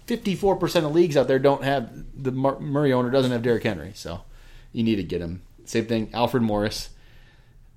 54% 0.07 0.85
of 0.85 0.93
leagues 0.93 1.17
out 1.17 1.29
there 1.29 1.39
don't 1.39 1.65
have, 1.65 1.91
the 2.21 2.33
Mar- 2.33 2.59
Murray 2.61 2.93
owner 2.93 3.11
doesn't 3.11 3.31
have 3.31 3.43
Derrick 3.43 3.63
Henry. 3.63 3.93
So 3.95 4.23
you 4.73 4.83
need 4.83 4.97
to 4.97 5.03
get 5.03 5.21
him. 5.21 5.43
Same 5.65 5.87
thing, 5.87 6.11
Alfred 6.13 6.43
Morris. 6.43 6.91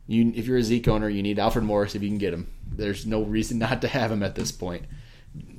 You, 0.07 0.31
if 0.35 0.45
you're 0.45 0.57
a 0.57 0.63
Zeke 0.63 0.87
owner, 0.87 1.09
you 1.09 1.23
need 1.23 1.39
Alfred 1.39 1.65
Morris 1.65 1.95
if 1.95 2.01
you 2.01 2.09
can 2.09 2.17
get 2.17 2.33
him. 2.33 2.51
There's 2.69 3.05
no 3.05 3.21
reason 3.21 3.57
not 3.59 3.81
to 3.81 3.87
have 3.87 4.11
him 4.11 4.23
at 4.23 4.35
this 4.35 4.51
point. 4.51 4.85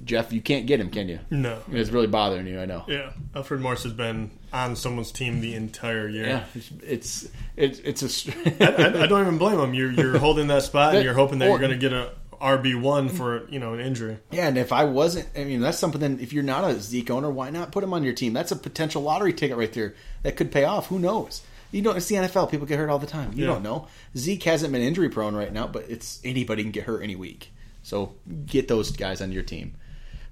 Jeff, 0.07 0.33
you 0.33 0.41
can't 0.41 0.67
get 0.67 0.81
him, 0.81 0.89
can 0.91 1.09
you? 1.09 1.19
no. 1.31 1.59
It's 1.71 1.91
really 1.91 2.07
bothering 2.07 2.47
you, 2.47 2.59
I 2.61 2.65
know. 2.65 2.85
Yeah, 2.89 3.11
Alfred 3.35 3.61
Morris 3.61 3.83
has 3.83 3.93
been 3.93 4.31
on 4.53 4.75
someone's 4.77 5.13
team 5.13 5.41
the 5.41 5.55
entire 5.55 6.09
year. 6.09 6.27
Yeah, 6.27 6.45
it's 6.83 7.29
it's 7.57 7.79
it's, 7.81 8.27
a. 8.27 8.33
I, 8.61 8.85
I, 9.01 9.03
I 9.03 9.07
don't 9.07 9.21
even 9.21 9.37
blame 9.39 9.59
him. 9.61 9.75
You're 9.75 9.91
you're 9.93 10.19
holding 10.19 10.47
that 10.47 10.63
spot, 10.63 10.95
and 10.95 11.05
you're 11.05 11.13
hoping 11.15 11.41
that 11.41 11.47
or- 11.47 11.51
you're 11.51 11.59
going 11.59 11.73
to 11.73 11.77
get 11.77 11.93
a 11.93 12.13
RB 12.41 12.81
one 12.81 13.09
for 13.09 13.49
you 13.49 13.59
know 13.59 13.75
an 13.75 13.81
injury. 13.81 14.19
yeah, 14.31 14.47
and 14.47 14.57
if 14.59 14.73
I 14.73 14.85
wasn't, 14.85 15.29
I 15.37 15.45
mean, 15.45 15.61
that's 15.61 15.79
something. 15.79 16.01
That 16.01 16.23
if 16.23 16.33
you're 16.33 16.43
not 16.43 16.65
a 16.71 16.79
Zeke 16.81 17.11
owner, 17.11 17.31
why 17.31 17.51
not 17.51 17.73
put 17.73 17.83
him 17.83 17.93
on 17.93 18.05
your 18.05 18.13
team? 18.15 18.33
That's 18.33 18.53
a 18.53 18.57
potential 18.57 19.03
lottery 19.03 19.33
ticket 19.33 19.57
right 19.57 19.73
there 19.73 19.95
that 20.23 20.37
could 20.37 20.53
pay 20.53 20.65
off. 20.65 20.87
Who 20.89 20.99
knows? 20.99 21.43
You 21.73 21.83
know, 21.83 21.91
it's 21.93 22.07
the 22.07 22.15
NFL. 22.15 22.51
People 22.51 22.67
get 22.67 22.79
hurt 22.79 22.89
all 22.91 22.99
the 23.01 23.07
time. 23.09 23.33
You 23.35 23.45
Yeah. 23.47 23.55
don't 23.55 23.63
know. 23.65 23.89
Zeke 24.17 24.45
hasn't 24.45 24.73
been 24.73 24.83
injury 24.83 25.09
prone 25.09 25.35
right 25.35 25.53
now, 25.53 25.67
but 25.67 25.87
it's 25.89 26.21
anybody 26.25 26.63
can 26.63 26.71
get 26.73 26.85
hurt 26.85 27.03
any 27.03 27.17
week. 27.17 27.53
So 27.83 28.15
get 28.47 28.69
those 28.69 28.91
guys 28.93 29.21
on 29.21 29.33
your 29.33 29.43
team. 29.43 29.75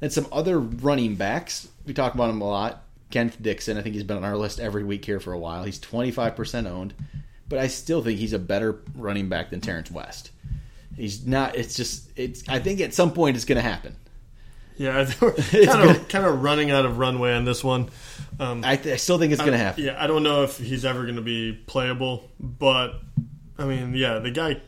And 0.00 0.12
some 0.12 0.26
other 0.32 0.58
running 0.58 1.14
backs. 1.14 1.68
We 1.86 1.94
talk 1.94 2.14
about 2.14 2.30
him 2.30 2.40
a 2.40 2.48
lot. 2.48 2.82
Kenneth 3.10 3.40
Dixon. 3.40 3.78
I 3.78 3.82
think 3.82 3.94
he's 3.94 4.04
been 4.04 4.16
on 4.16 4.24
our 4.24 4.36
list 4.36 4.58
every 4.60 4.84
week 4.84 5.04
here 5.04 5.20
for 5.20 5.32
a 5.32 5.38
while. 5.38 5.64
He's 5.64 5.78
25% 5.78 6.66
owned, 6.68 6.94
but 7.48 7.58
I 7.58 7.68
still 7.68 8.02
think 8.02 8.18
he's 8.18 8.32
a 8.32 8.38
better 8.38 8.80
running 8.94 9.28
back 9.28 9.50
than 9.50 9.60
Terrence 9.60 9.90
West. 9.90 10.30
He's 10.96 11.26
not. 11.26 11.56
It's 11.56 11.74
just. 11.76 12.10
It's. 12.16 12.48
I 12.48 12.58
think 12.58 12.80
at 12.80 12.92
some 12.94 13.12
point 13.12 13.36
it's 13.36 13.44
going 13.44 13.56
to 13.56 13.62
happen. 13.68 13.96
Yeah, 14.76 14.98
I 14.98 15.04
think 15.04 15.20
we're 15.22 15.34
It's 15.36 15.72
kind 15.72 15.88
good. 15.88 15.96
of 15.96 16.08
kind 16.08 16.24
of 16.26 16.42
running 16.42 16.70
out 16.72 16.84
of 16.84 16.98
runway 16.98 17.32
on 17.34 17.44
this 17.44 17.62
one. 17.62 17.90
Um, 18.40 18.62
I, 18.64 18.76
th- 18.76 18.92
I 18.92 18.96
still 18.96 19.18
think 19.18 19.32
it's 19.32 19.40
going 19.40 19.52
to 19.52 19.58
happen. 19.58 19.84
Yeah, 19.84 20.02
I 20.02 20.08
don't 20.08 20.24
know 20.24 20.42
if 20.42 20.58
he's 20.58 20.84
ever 20.84 21.02
going 21.04 21.14
to 21.16 21.22
be 21.22 21.52
playable, 21.52 22.28
but 22.40 22.94
I 23.58 23.64
mean, 23.64 23.94
yeah, 23.94 24.18
the 24.18 24.30
guy. 24.32 24.60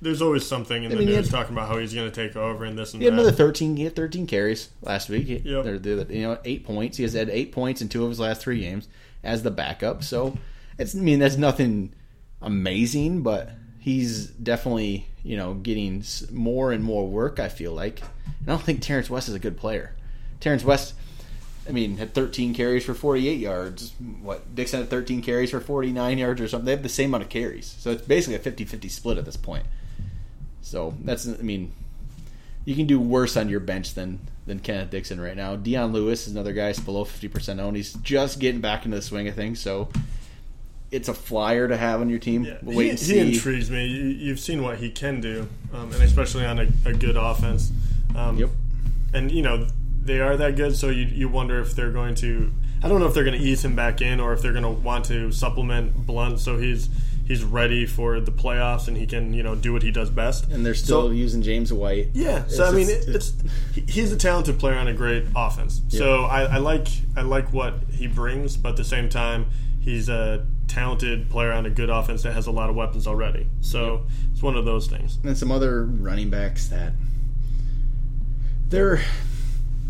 There's 0.00 0.22
always 0.22 0.46
something 0.46 0.84
in 0.84 0.90
the 0.90 0.96
mean, 0.96 1.06
news 1.06 1.26
had- 1.26 1.30
talking 1.30 1.54
about 1.56 1.68
how 1.68 1.78
he's 1.78 1.92
going 1.92 2.08
to 2.10 2.14
take 2.14 2.36
over 2.36 2.64
and 2.64 2.78
this 2.78 2.92
and 2.92 3.02
He 3.02 3.06
had 3.06 3.14
that. 3.14 3.20
another 3.20 3.36
13. 3.36 3.76
He 3.76 3.84
had 3.84 3.96
13 3.96 4.26
carries 4.28 4.68
last 4.80 5.08
week. 5.08 5.26
He, 5.26 5.38
Yep. 5.38 5.84
you 5.84 6.22
know, 6.22 6.38
eight 6.44 6.64
points. 6.64 6.96
He 6.98 7.02
has 7.02 7.14
had 7.14 7.28
eight 7.30 7.50
points 7.52 7.82
in 7.82 7.88
two 7.88 8.04
of 8.04 8.08
his 8.10 8.20
last 8.20 8.40
three 8.40 8.60
games 8.60 8.86
as 9.24 9.42
the 9.42 9.50
backup. 9.50 10.04
So 10.04 10.38
it's. 10.78 10.94
I 10.94 10.98
mean, 11.00 11.18
that's 11.18 11.36
nothing 11.36 11.92
amazing, 12.40 13.22
but 13.22 13.50
he's 13.78 14.26
definitely 14.28 15.08
you 15.24 15.36
know 15.36 15.54
getting 15.54 16.04
more 16.30 16.72
and 16.72 16.84
more 16.84 17.06
work. 17.08 17.40
I 17.40 17.48
feel 17.48 17.72
like. 17.72 18.00
And 18.00 18.48
I 18.48 18.52
don't 18.52 18.62
think 18.62 18.80
Terrence 18.82 19.10
West 19.10 19.28
is 19.28 19.34
a 19.34 19.38
good 19.40 19.56
player. 19.56 19.94
Terrence 20.40 20.64
West. 20.64 20.94
I 21.68 21.70
mean, 21.70 21.98
had 21.98 22.14
13 22.14 22.54
carries 22.54 22.82
for 22.86 22.94
48 22.94 23.38
yards. 23.38 23.92
What 24.22 24.54
Dixon 24.54 24.80
had 24.80 24.88
13 24.88 25.20
carries 25.20 25.50
for 25.50 25.60
49 25.60 26.16
yards 26.16 26.40
or 26.40 26.48
something. 26.48 26.64
They 26.64 26.70
have 26.72 26.82
the 26.82 26.88
same 26.88 27.10
amount 27.10 27.24
of 27.24 27.28
carries, 27.28 27.66
so 27.78 27.90
it's 27.90 28.00
basically 28.00 28.36
a 28.36 28.38
50-50 28.38 28.90
split 28.90 29.18
at 29.18 29.26
this 29.26 29.36
point. 29.36 29.66
So 30.62 30.94
that's. 31.02 31.28
I 31.28 31.42
mean, 31.42 31.72
you 32.64 32.74
can 32.74 32.86
do 32.86 33.00
worse 33.00 33.36
on 33.36 33.48
your 33.48 33.60
bench 33.60 33.94
than 33.94 34.18
than 34.46 34.58
Kenneth 34.60 34.90
Dixon 34.90 35.20
right 35.20 35.36
now. 35.36 35.56
Dion 35.56 35.92
Lewis 35.92 36.26
is 36.26 36.32
another 36.32 36.52
guy 36.52 36.68
who's 36.68 36.80
below 36.80 37.04
fifty 37.04 37.28
percent 37.28 37.60
owned. 37.60 37.76
He's 37.76 37.92
just 37.94 38.38
getting 38.40 38.60
back 38.60 38.84
into 38.84 38.96
the 38.96 39.02
swing 39.02 39.28
of 39.28 39.34
things, 39.34 39.60
so 39.60 39.88
it's 40.90 41.08
a 41.08 41.14
flyer 41.14 41.68
to 41.68 41.76
have 41.76 42.00
on 42.00 42.08
your 42.08 42.18
team. 42.18 42.44
Yeah, 42.44 42.58
We'll 42.62 42.76
wait 42.76 42.98
he, 43.00 43.18
and 43.18 43.28
he 43.28 43.36
intrigues 43.36 43.70
me. 43.70 43.86
You, 43.86 44.04
you've 44.04 44.40
seen 44.40 44.62
what 44.62 44.78
he 44.78 44.90
can 44.90 45.20
do, 45.20 45.48
um, 45.72 45.92
and 45.92 46.02
especially 46.02 46.44
on 46.44 46.58
a, 46.58 46.68
a 46.86 46.92
good 46.92 47.16
offense. 47.16 47.70
Um, 48.16 48.38
Yep. 48.38 48.50
And 49.14 49.32
you 49.32 49.42
know 49.42 49.66
they 50.02 50.20
are 50.20 50.36
that 50.36 50.56
good, 50.56 50.76
so 50.76 50.88
you 50.88 51.04
you 51.04 51.28
wonder 51.28 51.60
if 51.60 51.74
they're 51.74 51.92
going 51.92 52.14
to. 52.16 52.52
I 52.82 52.88
don't 52.88 53.00
know 53.00 53.06
if 53.06 53.14
they're 53.14 53.24
going 53.24 53.38
to 53.38 53.44
ease 53.44 53.64
him 53.64 53.74
back 53.74 54.00
in 54.00 54.20
or 54.20 54.32
if 54.32 54.40
they're 54.40 54.52
going 54.52 54.62
to 54.62 54.70
want 54.70 55.06
to 55.06 55.32
supplement 55.32 56.06
Blount 56.06 56.38
so 56.38 56.58
he's 56.58 56.88
he's 57.28 57.44
ready 57.44 57.86
for 57.86 58.18
the 58.20 58.32
playoffs 58.32 58.88
and 58.88 58.96
he 58.96 59.06
can 59.06 59.32
you 59.34 59.42
know 59.42 59.54
do 59.54 59.72
what 59.72 59.82
he 59.82 59.90
does 59.92 60.10
best. 60.10 60.48
And 60.50 60.64
they're 60.66 60.74
still 60.74 61.02
So- 61.08 61.10
using 61.10 61.42
James 61.42 61.72
White. 61.72 62.08
yeah, 62.14 62.46
so 62.48 62.64
It's 62.64 62.72
I 62.72 62.72
mean, 62.72 62.88
it, 62.88 63.04
it's 63.06 63.34
he's 63.86 64.10
a 64.10 64.16
talented 64.16 64.58
player 64.58 64.76
on 64.76 64.88
a 64.88 64.94
great 64.94 65.26
offense. 65.36 65.80
So 65.88 66.24
I, 66.24 66.42
I 66.44 66.56
like 66.56 66.88
I 67.16 67.20
like 67.22 67.52
what 67.52 67.74
he 67.92 68.06
brings, 68.08 68.56
but 68.56 68.70
at 68.70 68.76
the 68.76 68.84
same 68.84 69.08
time, 69.08 69.46
he's 69.80 70.08
a 70.08 70.44
talented 70.66 71.30
player 71.30 71.52
on 71.52 71.64
a 71.66 71.70
good 71.70 71.88
offense 71.90 72.22
that 72.22 72.32
has 72.32 72.46
a 72.46 72.50
lot 72.50 72.68
of 72.70 72.76
weapons 72.76 73.06
already. 73.06 73.46
So 73.60 74.06
it's 74.32 74.42
one 74.42 74.56
of 74.56 74.64
those 74.64 74.86
things. 74.86 75.18
and 75.24 75.36
some 75.36 75.50
other 75.52 75.84
running 75.84 76.30
backs 76.30 76.68
that 76.68 76.92
they're 78.68 79.00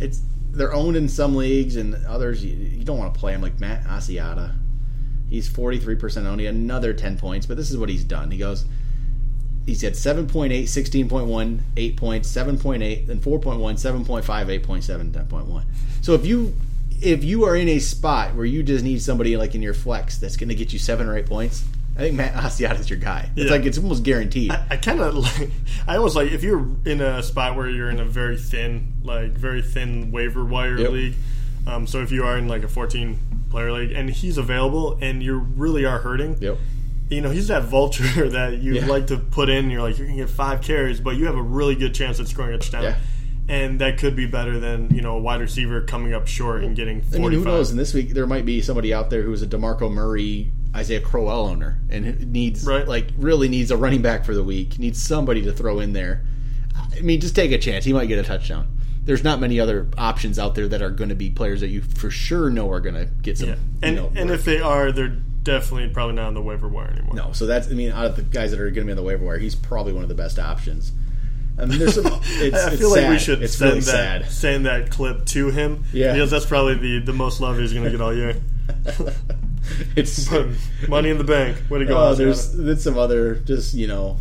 it's 0.00 0.21
they're 0.50 0.73
owned 0.73 0.97
in 0.97 1.09
some 1.09 1.35
leagues 1.37 1.76
and 1.76 1.95
others 2.07 2.45
you, 2.45 2.54
you 2.54 2.85
don't 2.85 2.99
want 2.99 3.12
to 3.12 3.18
play 3.21 3.33
them 3.33 3.42
like 3.42 3.59
Matt 3.61 3.85
Asiata. 3.85 4.54
He's 5.28 5.49
43% 5.49 6.25
owned. 6.26 6.40
He 6.40 6.47
had 6.47 6.54
another 6.54 6.92
10 6.92 7.18
points, 7.18 7.47
but 7.47 7.56
this 7.56 7.70
is 7.70 7.76
what 7.76 7.88
he's 7.88 8.04
done. 8.04 8.30
He 8.30 8.38
goes 8.38 8.64
he's 9.66 9.82
had 9.82 9.92
7.8, 9.92 10.49
16.1, 10.62 11.61
8 11.76 11.97
points, 11.99 12.32
7.8, 12.32 13.06
then 13.06 13.20
4.1, 13.20 13.42
7.5, 13.44 14.23
8.7, 14.25 15.11
10.1. 15.12 15.64
So 16.00 16.14
if 16.14 16.25
you 16.25 16.54
if 17.02 17.23
you 17.23 17.44
are 17.44 17.54
in 17.54 17.68
a 17.68 17.78
spot 17.78 18.35
where 18.35 18.47
you 18.47 18.62
just 18.62 18.82
need 18.82 19.00
somebody 19.02 19.37
like 19.37 19.54
in 19.54 19.62
your 19.62 19.75
flex 19.75 20.16
that's 20.18 20.37
going 20.37 20.49
to 20.49 20.54
get 20.54 20.73
you 20.73 20.78
7 20.78 21.06
or 21.06 21.16
8 21.16 21.26
points, 21.26 21.64
I 21.97 22.00
think 22.00 22.14
Matt 22.16 22.32
Asiata 22.35 22.80
is 22.80 22.88
your 22.90 22.99
guy. 22.99 23.28
It's 23.37 23.47
Yeah. 23.50 23.56
like 23.56 23.66
it's 23.66 23.76
almost 23.78 24.02
guaranteed. 24.04 24.50
I 24.50 24.76
kind 24.78 25.00
of 25.00 25.14
like. 25.38 25.50
I 25.87 25.97
almost 25.97 26.16
like 26.16 26.32
if 26.32 26.42
you're 26.42 26.66
in 26.87 27.00
a 27.00 27.23
spot 27.23 27.54
where 27.56 27.68
you're 27.68 27.90
in 27.90 28.00
a 28.00 28.04
very 28.04 28.37
thin, 28.38 28.94
like 29.04 29.32
very 29.32 29.61
thin 29.62 30.11
waiver 30.11 30.44
wire 30.44 30.78
Yep. 30.78 30.90
league. 30.90 31.14
Um, 31.66 31.87
so 31.87 32.00
if 32.00 32.11
you 32.11 32.25
are 32.25 32.38
in 32.38 32.49
like 32.49 32.62
a 32.62 32.68
14 32.68 33.18
player 33.50 33.73
league 33.73 33.93
and 33.93 34.11
he's 34.11 34.38
available 34.38 34.99
and 35.00 35.23
you 35.23 35.38
really 35.38 35.85
are 35.85 35.99
hurting, 35.99 36.37
Yep. 36.40 36.59
you 37.11 37.21
know 37.21 37.31
he's 37.31 37.49
that 37.49 37.64
vulture 37.64 38.28
that 38.31 38.59
you 38.59 38.75
Yeah. 38.75 38.87
like 38.87 39.07
to 39.09 39.17
put 39.19 39.49
in. 39.49 39.71
You're 39.71 39.83
like 39.83 39.99
you're 39.99 40.07
gonna 40.07 40.19
get 40.19 40.31
five 40.31 40.61
carries, 40.62 41.00
but 41.00 41.17
you 41.17 41.26
have 41.26 41.37
a 41.37 41.43
really 41.43 41.75
good 41.75 41.95
chance 41.95 42.21
at 42.21 42.28
scoring 42.28 42.55
a 42.55 42.59
touchdown. 42.59 42.83
Yeah. 42.85 42.97
And 43.50 43.81
that 43.81 43.97
could 43.97 44.14
be 44.14 44.26
better 44.26 44.61
than 44.61 44.95
you 44.95 45.00
know 45.00 45.17
a 45.17 45.21
wide 45.21 45.40
receiver 45.40 45.81
coming 45.81 46.12
up 46.12 46.26
short 46.26 46.62
and 46.64 46.76
getting 46.76 47.00
45. 47.00 47.21
I 47.21 47.28
mean, 47.31 47.38
who 47.38 47.45
knows? 47.45 47.71
And 47.71 47.78
this 47.78 47.95
week 47.95 48.11
there 48.11 48.26
might 48.26 48.45
be 48.45 48.61
somebody 48.61 48.93
out 48.93 49.09
there 49.09 49.23
who's 49.23 49.40
a 49.40 49.47
Demarco 49.47 49.90
Murray, 49.90 50.52
Isaiah 50.76 51.00
Crowell 51.00 51.47
owner, 51.47 51.81
and 51.88 52.05
who 52.05 52.26
needs 52.26 52.67
Right. 52.67 52.87
like 52.87 53.07
really 53.17 53.49
needs 53.49 53.71
a 53.71 53.76
running 53.78 54.02
back 54.02 54.26
for 54.26 54.35
the 54.35 54.45
week. 54.45 54.78
Needs 54.78 55.00
somebody 55.00 55.40
to 55.43 55.52
throw 55.52 55.81
in 55.81 55.95
there. 55.95 56.26
I 56.95 57.00
mean, 57.00 57.21
just 57.21 57.35
take 57.35 57.50
a 57.52 57.59
chance. 57.59 57.87
He 57.87 57.93
might 57.95 58.07
get 58.07 58.19
a 58.19 58.23
touchdown. 58.23 58.67
There's 59.08 59.24
not 59.24 59.40
many 59.40 59.58
other 59.58 59.88
options 59.96 60.38
out 60.38 60.54
there 60.54 60.68
that 60.68 60.82
are 60.82 60.90
going 60.90 61.08
to 61.08 61.14
be 61.14 61.30
players 61.30 61.62
that 61.62 61.68
you 61.68 61.80
for 61.80 62.10
sure 62.10 62.50
know 62.50 62.70
are 62.70 62.78
going 62.80 62.94
to 62.94 63.06
get 63.06 63.38
some. 63.38 63.48
Yeah. 63.48 63.54
And 63.82 63.96
you 63.96 64.02
know, 64.02 64.12
and 64.14 64.28
work. 64.28 64.38
if 64.38 64.44
they 64.44 64.60
are, 64.60 64.92
they're 64.92 65.16
definitely 65.42 65.88
probably 65.88 66.14
not 66.16 66.26
on 66.26 66.34
the 66.34 66.42
waiver 66.42 66.68
wire 66.68 66.90
anymore. 66.90 67.14
no, 67.14 67.32
so 67.32 67.46
that's 67.46 67.68
I 67.68 67.70
mean, 67.70 67.90
out 67.90 68.04
of 68.04 68.16
the 68.16 68.22
guys 68.22 68.50
that 68.50 68.60
are 68.60 68.64
going 68.70 68.82
to 68.82 68.84
be 68.84 68.90
on 68.92 68.96
the 68.96 69.02
waiver 69.02 69.24
wire, 69.24 69.38
he's 69.38 69.54
probably 69.54 69.94
one 69.94 70.02
of 70.02 70.10
the 70.10 70.14
best 70.14 70.38
options. 70.38 70.92
I 71.58 71.64
mean, 71.64 71.78
there's 71.78 71.94
some. 71.94 72.04
It's, 72.22 72.54
I 72.56 72.68
it's 72.72 72.78
feel 72.78 72.90
like 72.90 73.08
we 73.08 73.18
should 73.18 73.42
It's 73.42 73.54
send 73.56 73.70
really 73.70 73.80
that 73.80 74.24
sad. 74.24 74.30
send 74.30 74.66
that 74.66 74.90
clip 74.90 75.24
to 75.26 75.50
him. 75.50 75.84
Yeah. 75.92 76.12
because 76.12 76.30
that's 76.30 76.44
probably 76.46 76.74
the, 76.74 76.98
the 77.00 77.14
most 77.14 77.40
love 77.40 77.58
he's 77.58 77.72
going 77.72 77.84
to 77.86 77.90
get 77.90 78.00
all 78.02 78.14
year. 78.14 78.36
it's 79.96 80.28
But 80.30 80.46
money 80.88 81.10
in 81.10 81.18
the 81.18 81.24
bank. 81.24 81.56
Way 81.70 81.78
to 81.80 81.84
go! 81.86 81.96
Oh, 81.98 82.14
there's 82.14 82.52
there's 82.52 82.82
some 82.82 82.98
other 82.98 83.36
just 83.36 83.74
you 83.74 83.86
know 83.86 84.18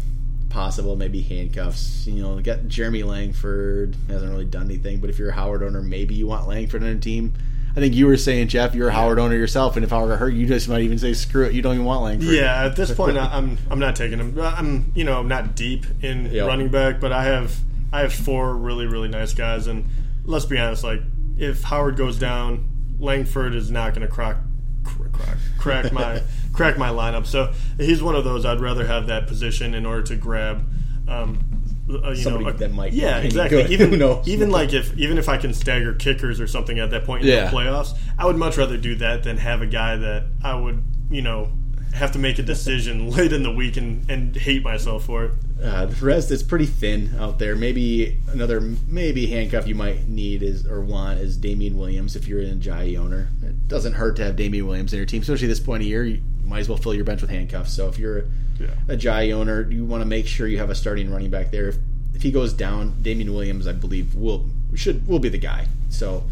possible 0.57 0.95
maybe 0.95 1.21
handcuffs. 1.21 2.07
You 2.07 2.23
know, 2.23 2.41
got 2.41 2.67
Jeremy 2.67 3.03
Langford 3.03 3.95
hasn't 4.07 4.31
really 4.31 4.43
done 4.45 4.63
anything, 4.65 4.99
but 4.99 5.11
if 5.11 5.19
you're 5.19 5.29
a 5.29 5.33
Howard 5.33 5.61
owner, 5.61 5.83
maybe 5.83 6.15
you 6.15 6.25
want 6.25 6.47
Langford 6.47 6.81
on 6.81 6.89
a 6.89 6.99
team. 6.99 7.33
I 7.75 7.79
think 7.79 7.93
you 7.93 8.07
were 8.07 8.17
saying 8.17 8.47
Jeff, 8.47 8.73
you're 8.73 8.87
a 8.87 8.91
Howard 8.91 9.19
owner 9.19 9.35
yourself, 9.35 9.75
and 9.75 9.85
if 9.85 9.91
Howard 9.91 10.09
got 10.09 10.17
hurt, 10.17 10.33
you 10.33 10.47
just 10.47 10.67
might 10.67 10.81
even 10.81 10.97
say 10.97 11.13
screw 11.13 11.45
it, 11.45 11.53
you 11.53 11.61
don't 11.61 11.75
even 11.75 11.85
want 11.85 12.01
Langford. 12.01 12.29
Yeah, 12.29 12.65
at 12.65 12.75
this 12.75 12.91
point, 12.91 13.19
I'm 13.19 13.59
I'm 13.69 13.77
not 13.77 13.95
taking 13.95 14.17
him. 14.17 14.39
I'm 14.39 14.91
you 14.95 15.03
know 15.03 15.19
I'm 15.19 15.27
not 15.27 15.55
deep 15.55 15.85
in 16.01 16.25
Yeah. 16.31 16.47
running 16.47 16.69
back, 16.69 16.99
but 16.99 17.11
I 17.11 17.25
have 17.25 17.55
I 17.93 17.99
have 17.99 18.11
four 18.11 18.55
really 18.55 18.87
really 18.87 19.09
nice 19.09 19.35
guys, 19.35 19.67
and 19.67 19.85
let's 20.25 20.45
be 20.45 20.57
honest, 20.57 20.83
like 20.83 21.01
if 21.37 21.61
Howard 21.61 21.97
goes 21.97 22.17
down, 22.17 22.67
Langford 22.99 23.53
is 23.53 23.69
not 23.69 23.93
going 23.93 24.07
to 24.07 24.11
crack 24.11 24.37
crack 24.83 25.37
crack 25.59 25.91
my 25.93 26.23
crack 26.57 26.77
my 26.77 26.89
lineup. 26.89 27.25
So 27.25 27.53
he's 27.77 28.01
one 28.03 28.15
of 28.15 28.25
those 28.25 28.43
I'd 28.45 28.59
rather 28.59 28.85
have 28.85 29.07
that 29.07 29.27
position 29.27 29.73
in 29.73 29.85
order 29.85 30.03
to 30.03 30.15
grab. 30.17 30.67
Um, 31.07 31.43
uh, 31.89 32.09
you 32.09 32.15
Somebody 32.17 32.43
know, 32.45 32.49
a- 32.49 32.53
that 32.53 32.73
might 32.73 32.91
be 32.91 32.97
yeah, 32.97 33.17
any 33.17 33.27
exactly. 33.27 33.61
good. 33.61 33.71
Even 33.71 33.89
Who 33.91 33.97
knows? 33.97 34.27
even 34.27 34.49
like 34.49 34.73
if 34.73 34.97
even 34.97 35.17
if 35.17 35.29
I 35.29 35.37
can 35.37 35.53
stagger 35.53 35.93
kickers 35.93 36.41
or 36.41 36.47
something 36.47 36.79
at 36.79 36.89
that 36.91 37.05
point 37.05 37.21
in 37.23 37.29
Yeah. 37.29 37.49
the 37.49 37.55
playoffs, 37.55 37.97
I 38.19 38.25
would 38.25 38.35
much 38.35 38.57
rather 38.57 38.75
do 38.75 38.95
that 38.95 39.23
than 39.23 39.37
have 39.37 39.61
a 39.61 39.67
guy 39.67 39.95
that 39.95 40.25
I 40.43 40.55
would 40.55 40.83
you 41.09 41.21
know 41.21 41.49
have 41.93 42.11
to 42.11 42.19
make 42.19 42.37
a 42.39 42.43
decision 42.43 43.09
late 43.15 43.31
in 43.31 43.41
the 43.43 43.51
week 43.51 43.77
and, 43.77 44.07
and 44.11 44.35
hate 44.35 44.63
myself 44.63 45.05
for 45.05 45.25
it. 45.25 45.31
Uh, 45.63 45.85
the 45.85 46.05
rest 46.05 46.29
is 46.29 46.43
pretty 46.43 46.65
thin 46.65 47.15
out 47.17 47.39
there. 47.39 47.55
Maybe 47.55 48.19
another 48.33 48.59
maybe 48.59 49.25
handcuff 49.27 49.65
you 49.65 49.73
might 49.75 50.09
need 50.09 50.43
is 50.43 50.67
or 50.67 50.81
want 50.81 51.19
is 51.19 51.37
Damien 51.37 51.77
Williams 51.77 52.17
if 52.17 52.27
you're 52.27 52.41
an 52.41 52.59
Ajayi 52.59 52.99
owner. 52.99 53.29
It 53.41 53.69
doesn't 53.69 53.93
hurt 53.93 54.17
to 54.17 54.25
have 54.25 54.35
Damien 54.35 54.67
Williams 54.67 54.91
in 54.91 54.97
your 54.97 55.05
team, 55.05 55.21
especially 55.21 55.47
this 55.47 55.61
point 55.61 55.83
of 55.83 55.87
year. 55.87 56.03
You 56.03 56.21
might 56.47 56.59
as 56.59 56.69
well 56.69 56.77
fill 56.77 56.93
your 56.93 57.03
bench 57.05 57.21
with 57.21 57.29
handcuffs. 57.29 57.73
So 57.73 57.87
if 57.87 57.99
you're 57.99 58.25
Yeah. 58.59 58.67
Ajayi 58.87 59.33
owner, 59.33 59.69
you 59.69 59.85
want 59.85 60.01
to 60.01 60.05
make 60.07 60.25
sure 60.27 60.47
you 60.47 60.57
have 60.57 60.69
a 60.69 60.75
starting 60.75 61.11
running 61.11 61.29
back 61.29 61.51
there. 61.51 61.69
If, 61.69 61.77
if 62.15 62.21
he 62.23 62.31
goes 62.31 62.53
down, 62.53 62.95
Damien 63.01 63.33
Williams, 63.33 63.67
I 63.67 63.73
believe, 63.73 64.15
will 64.15 64.45
should 64.73 65.07
will 65.07 65.19
be 65.19 65.29
the 65.29 65.37
guy. 65.37 65.67
So 65.89 66.23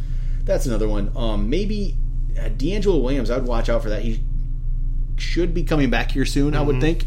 that's 0.44 0.66
another 0.66 0.88
one. 0.88 1.12
Um, 1.16 1.50
maybe 1.50 1.96
uh, 2.38 2.50
DeAngelo 2.50 3.02
Williams. 3.02 3.30
I'd 3.30 3.44
watch 3.44 3.70
out 3.70 3.84
for 3.84 3.90
that. 3.90 4.02
He 4.02 4.22
should 5.18 5.54
be 5.54 5.64
coming 5.64 5.90
back 5.90 6.12
here 6.12 6.26
soon. 6.26 6.56
I 6.56 6.62
would 6.62 6.82
think. 6.82 7.06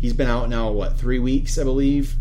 He's 0.00 0.12
been 0.12 0.28
out 0.28 0.48
now, 0.48 0.70
what 0.70 0.98
three 0.98 1.18
weeks, 1.18 1.56
I 1.58 1.64
believe. 1.64 2.14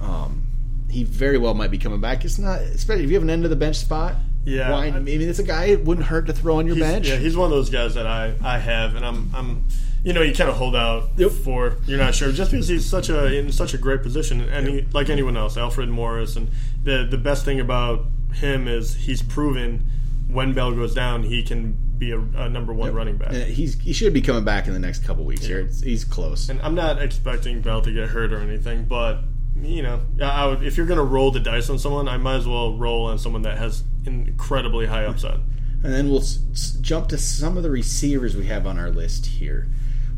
Um, 0.00 0.44
he 0.90 1.04
very 1.04 1.38
well 1.38 1.54
might 1.54 1.70
be 1.70 1.78
coming 1.78 2.00
back. 2.00 2.24
It's 2.24 2.38
not, 2.38 2.60
especially 2.60 3.04
if 3.04 3.10
you 3.10 3.14
have 3.16 3.22
an 3.22 3.30
end 3.30 3.44
of 3.44 3.50
the 3.50 3.56
bench 3.56 3.76
spot. 3.76 4.16
Yeah, 4.44 4.70
why? 4.72 4.86
I- 4.86 4.98
Maybe 4.98 5.24
it's 5.24 5.38
a 5.38 5.42
guy 5.44 5.66
it 5.66 5.84
wouldn't 5.84 6.06
hurt 6.06 6.26
to 6.26 6.32
throw 6.32 6.56
on 6.58 6.66
your 6.66 6.76
bench. 6.76 7.08
Yeah, 7.08 7.16
he's 7.16 7.36
one 7.36 7.46
of 7.46 7.50
those 7.50 7.70
guys 7.70 7.94
that 7.94 8.06
I, 8.06 8.34
I 8.42 8.58
have, 8.58 8.96
and 8.96 9.04
I'm 9.06 9.30
I'm 9.34 9.64
you 10.04 10.12
know 10.12 10.22
you 10.22 10.34
kind 10.34 10.50
of 10.50 10.56
hold 10.56 10.74
out 10.74 11.10
Yep. 11.16 11.30
for 11.30 11.76
you're 11.86 11.98
not 11.98 12.14
sure 12.14 12.32
just 12.32 12.50
because 12.50 12.66
he's 12.68 12.84
such 12.84 13.08
a 13.08 13.26
in 13.38 13.52
such 13.52 13.72
a 13.74 13.78
great 13.78 14.02
position, 14.02 14.40
and 14.40 14.66
he, 14.68 14.80
like 14.92 15.08
anyone 15.10 15.36
else, 15.36 15.56
Alfred 15.56 15.88
Morris, 15.88 16.34
and 16.36 16.48
the 16.82 17.06
the 17.08 17.18
best 17.18 17.44
thing 17.44 17.60
about 17.60 18.04
him 18.34 18.66
is 18.66 18.94
he's 18.94 19.22
proven 19.22 19.84
when 20.28 20.54
Bell 20.54 20.72
goes 20.72 20.94
down, 20.94 21.22
he 21.24 21.42
can 21.42 21.76
be 21.98 22.10
a, 22.10 22.18
a 22.18 22.48
number 22.48 22.72
one 22.72 22.92
running 22.94 23.16
back. 23.16 23.30
Uh, 23.30 23.44
he's 23.44 23.78
he 23.80 23.92
should 23.92 24.12
be 24.12 24.22
coming 24.22 24.44
back 24.44 24.66
in 24.66 24.72
the 24.72 24.78
next 24.80 25.04
couple 25.04 25.24
weeks 25.24 25.44
here. 25.46 25.60
It's, 25.60 25.82
he's 25.82 26.04
close. 26.04 26.48
And 26.48 26.60
I'm 26.62 26.74
not 26.74 27.00
expecting 27.00 27.60
Bell 27.60 27.80
to 27.82 27.92
get 27.92 28.08
hurt 28.08 28.32
or 28.32 28.38
anything, 28.38 28.86
but 28.86 29.20
you 29.60 29.82
know, 29.82 30.00
would, 30.18 30.64
if 30.64 30.76
you're 30.76 30.86
going 30.86 30.96
to 30.98 31.04
roll 31.04 31.30
the 31.30 31.38
dice 31.38 31.68
on 31.70 31.78
someone, 31.78 32.08
I 32.08 32.16
might 32.16 32.36
as 32.36 32.46
well 32.48 32.76
roll 32.76 33.04
on 33.06 33.18
someone 33.18 33.42
that 33.42 33.58
has 33.58 33.84
incredibly 34.04 34.86
high 34.86 35.04
upside. 35.04 35.40
And 35.84 35.92
then 35.92 36.08
we'll 36.10 36.20
s- 36.20 36.76
jump 36.80 37.08
to 37.08 37.18
some 37.18 37.56
of 37.56 37.62
the 37.62 37.70
receivers 37.70 38.36
we 38.36 38.46
have 38.46 38.66
on 38.66 38.78
our 38.78 38.90
list 38.90 39.26
here. 39.26 39.66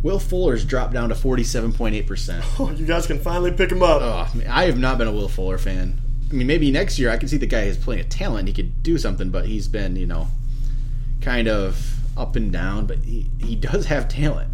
Will 0.03 0.19
Fuller's 0.19 0.65
dropped 0.65 0.93
down 0.93 1.09
to 1.09 1.15
forty-seven 1.15 1.73
point 1.73 1.95
eight 1.95 2.07
percent. 2.07 2.45
Oh, 2.59 2.71
you 2.71 2.85
guys 2.85 3.07
can 3.07 3.19
finally 3.19 3.51
pick 3.53 3.73
him 3.73 3.83
up. 3.83 4.03
Oh, 4.03 4.41
I, 4.47 4.63
I 4.63 4.65
have 4.67 4.79
not 4.79 4.99
been 4.99 5.09
a 5.09 5.13
Will 5.13 5.29
Fuller 5.29 5.57
fan. 5.59 5.99
I 6.31 6.35
mean, 6.35 6.47
maybe 6.47 6.71
next 6.71 6.99
year 6.99 7.11
I 7.11 7.17
can 7.17 7.29
see 7.29 7.37
the 7.39 7.47
guy 7.47 7.61
has 7.61 7.79
plenty 7.79 8.03
of 8.03 8.09
talent. 8.11 8.49
He 8.49 8.55
could 8.55 8.83
do 8.83 8.99
something, 8.99 9.31
but 9.31 9.47
he's 9.47 9.69
been, 9.69 9.97
you 9.97 10.07
know, 10.07 10.29
kind 11.23 11.49
of 11.49 11.97
up 12.17 12.37
and 12.37 12.53
down. 12.53 12.85
But 12.87 12.99
he, 12.99 13.31
he 13.41 13.57
does 13.57 13.87
have 13.87 14.09
talent. 14.09 14.51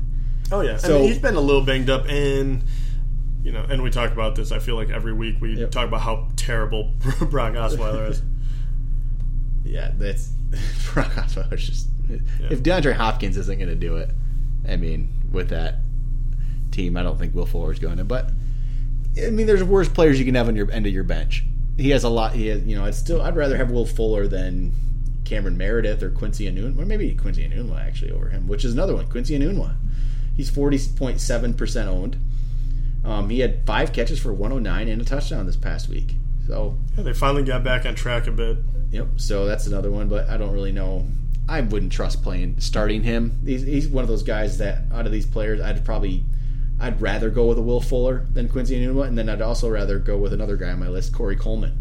Oh 0.53 0.61
yeah, 0.61 0.77
So- 0.77 0.97
I 0.97 1.01
mean, 1.01 1.09
he's 1.09 1.19
been 1.19 1.35
a 1.37 1.41
little 1.41 1.63
banged 1.63 1.91
up, 1.91 2.07
and 2.09 2.63
you 3.43 3.51
know, 3.51 3.65
and 3.69 3.83
we 3.83 3.91
talk 3.91 4.13
about 4.13 4.37
this. 4.37 4.53
I 4.53 4.59
feel 4.61 4.77
like 4.77 4.91
every 4.91 5.13
week 5.13 5.41
we 5.41 5.55
Yep. 5.57 5.71
talk 5.73 5.89
about 5.89 6.03
how 6.03 6.29
terrible 6.37 6.93
Brock 7.23 7.55
Osweiler 7.55 8.11
is. 8.11 8.23
Yeah, 9.65 9.93
that's 9.97 10.29
Brock 10.93 11.13
Osweiler's 11.13 11.67
just. 11.67 11.89
If 12.51 12.63
DeAndre 12.63 12.95
Hopkins 12.95 13.37
isn't 13.37 13.59
going 13.59 13.69
to 13.69 13.77
do 13.77 13.97
it, 13.97 14.11
I 14.69 14.77
mean, 14.77 15.09
with 15.31 15.51
that 15.51 15.77
team, 16.73 16.97
I 16.97 17.03
don't 17.03 17.19
think 17.19 17.35
Will 17.35 17.47
Fuller's 17.47 17.79
going 17.79 17.99
to. 17.99 18.05
But 18.05 18.31
I 19.17 19.31
mean, 19.31 19.47
there's 19.47 19.63
worse 19.63 19.89
players 19.89 20.19
you 20.19 20.25
can 20.25 20.35
have 20.35 20.49
on 20.49 20.57
your 20.57 20.71
end 20.71 20.87
of 20.87 20.93
your 20.93 21.05
bench. 21.05 21.45
He 21.77 21.91
has 21.91 22.05
a 22.05 22.09
lot. 22.09 22.35
He 22.35 22.49
has, 22.49 22.65
you 22.65 22.77
know, 22.77 22.85
I'd 22.85 22.95
still, 22.95 23.23
I'd 23.23 23.37
rather 23.37 23.57
have 23.57 23.71
Will 23.71 23.87
Fuller 23.87 24.27
than 24.27 24.73
Cameron 25.25 25.57
Meredith 25.57 26.03
or 26.03 26.11
Quincy 26.11 26.51
Enunwa. 26.51 26.75
Well, 26.75 26.87
maybe 26.87 27.15
Quincy 27.15 27.49
Enunwa 27.49 27.81
actually 27.81 28.11
over 28.11 28.29
him, 28.31 28.49
which 28.49 28.65
is 28.65 28.73
another 28.73 28.95
one. 28.95 29.07
Quincy 29.07 29.39
Enunwa. 29.39 29.77
He's 30.37 30.51
forty 30.51 30.79
point 30.97 31.21
seven 31.21 31.55
percent 31.55 31.89
owned. 31.89 32.17
Um, 33.05 33.31
he 33.31 33.41
had 33.41 33.65
five 33.65 33.93
catches 33.93 34.21
for 34.21 34.33
109 34.33 34.89
and 34.89 35.01
a 35.01 35.05
touchdown 35.05 35.47
this 35.47 35.57
past 35.57 35.89
week. 35.89 36.17
So 36.51 36.77
Yeah, 36.97 37.05
they 37.05 37.13
finally 37.13 37.45
got 37.45 37.63
back 37.63 37.87
on 37.87 37.95
track 37.95 38.27
a 38.27 38.33
bit. 38.33 38.59
Yep. 38.91 39.07
So 39.17 39.47
that's 39.47 39.69
another 39.69 39.91
one, 39.91 40.09
but 40.09 40.29
I 40.29 40.37
don't 40.37 40.53
really 40.53 40.73
know. 40.73 41.07
I 41.49 41.61
wouldn't 41.61 41.93
trust 41.93 42.23
playing 42.23 42.61
starting 42.61 43.03
him. 43.05 43.39
He's, 43.45 43.63
he's 43.63 43.89
one 43.89 44.03
of 44.03 44.09
those 44.09 44.25
guys 44.25 44.59
that 44.59 44.83
out 44.93 45.07
of 45.07 45.13
these 45.13 45.27
players, 45.27 45.61
I'd 45.61 45.85
probably, 45.85 46.25
I'd 46.81 47.01
rather 47.01 47.31
go 47.31 47.47
with 47.47 47.59
a 47.59 47.63
Will 47.63 47.81
Fuller 47.81 48.27
than 48.33 48.49
Quincy 48.49 48.81
Enunwa, 48.85 49.07
and 49.07 49.17
then 49.17 49.29
I'd 49.29 49.41
also 49.41 49.69
rather 49.69 49.99
go 49.99 50.19
with 50.19 50.33
another 50.33 50.57
guy 50.57 50.71
on 50.71 50.81
my 50.81 50.89
list, 50.89 51.13
Corey 51.13 51.37
Coleman, 51.37 51.79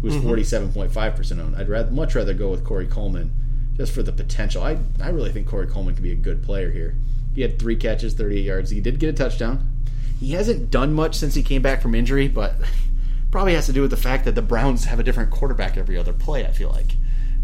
who's 0.00 0.14
mm-hmm. 0.14 0.26
forty 0.26 0.44
seven 0.44 0.72
point 0.72 0.92
five 0.92 1.14
percent 1.14 1.40
owned. 1.40 1.56
I'd 1.56 1.68
rather 1.68 1.90
much 1.90 2.14
rather 2.16 2.34
go 2.34 2.50
with 2.50 2.64
Corey 2.64 2.86
Coleman 2.86 3.32
just 3.76 3.92
for 3.92 4.02
the 4.02 4.12
potential. 4.12 4.62
I 4.62 4.78
I 5.00 5.10
really 5.10 5.30
think 5.30 5.48
Corey 5.48 5.68
Coleman 5.68 5.94
could 5.94 6.04
be 6.04 6.12
a 6.12 6.16
good 6.16 6.42
player 6.42 6.70
here. 6.70 6.96
He 7.34 7.42
had 7.42 7.58
three 7.58 7.76
catches, 7.76 8.14
38 8.14 8.42
yards. 8.42 8.70
He 8.70 8.80
did 8.80 8.98
get 8.98 9.08
a 9.08 9.12
touchdown. 9.12 9.68
He 10.20 10.32
hasn't 10.32 10.70
done 10.70 10.92
much 10.92 11.14
since 11.16 11.34
he 11.34 11.42
came 11.42 11.62
back 11.62 11.82
from 11.82 11.94
injury, 11.94 12.28
but 12.28 12.56
probably 13.32 13.54
has 13.54 13.66
to 13.66 13.72
do 13.72 13.80
with 13.82 13.90
the 13.90 13.96
fact 13.96 14.24
that 14.26 14.36
the 14.36 14.42
Browns 14.42 14.84
have 14.84 15.00
a 15.00 15.02
different 15.02 15.30
quarterback 15.32 15.76
every 15.76 15.98
other 15.98 16.12
play. 16.12 16.46
I 16.46 16.52
feel 16.52 16.70
like. 16.70 16.92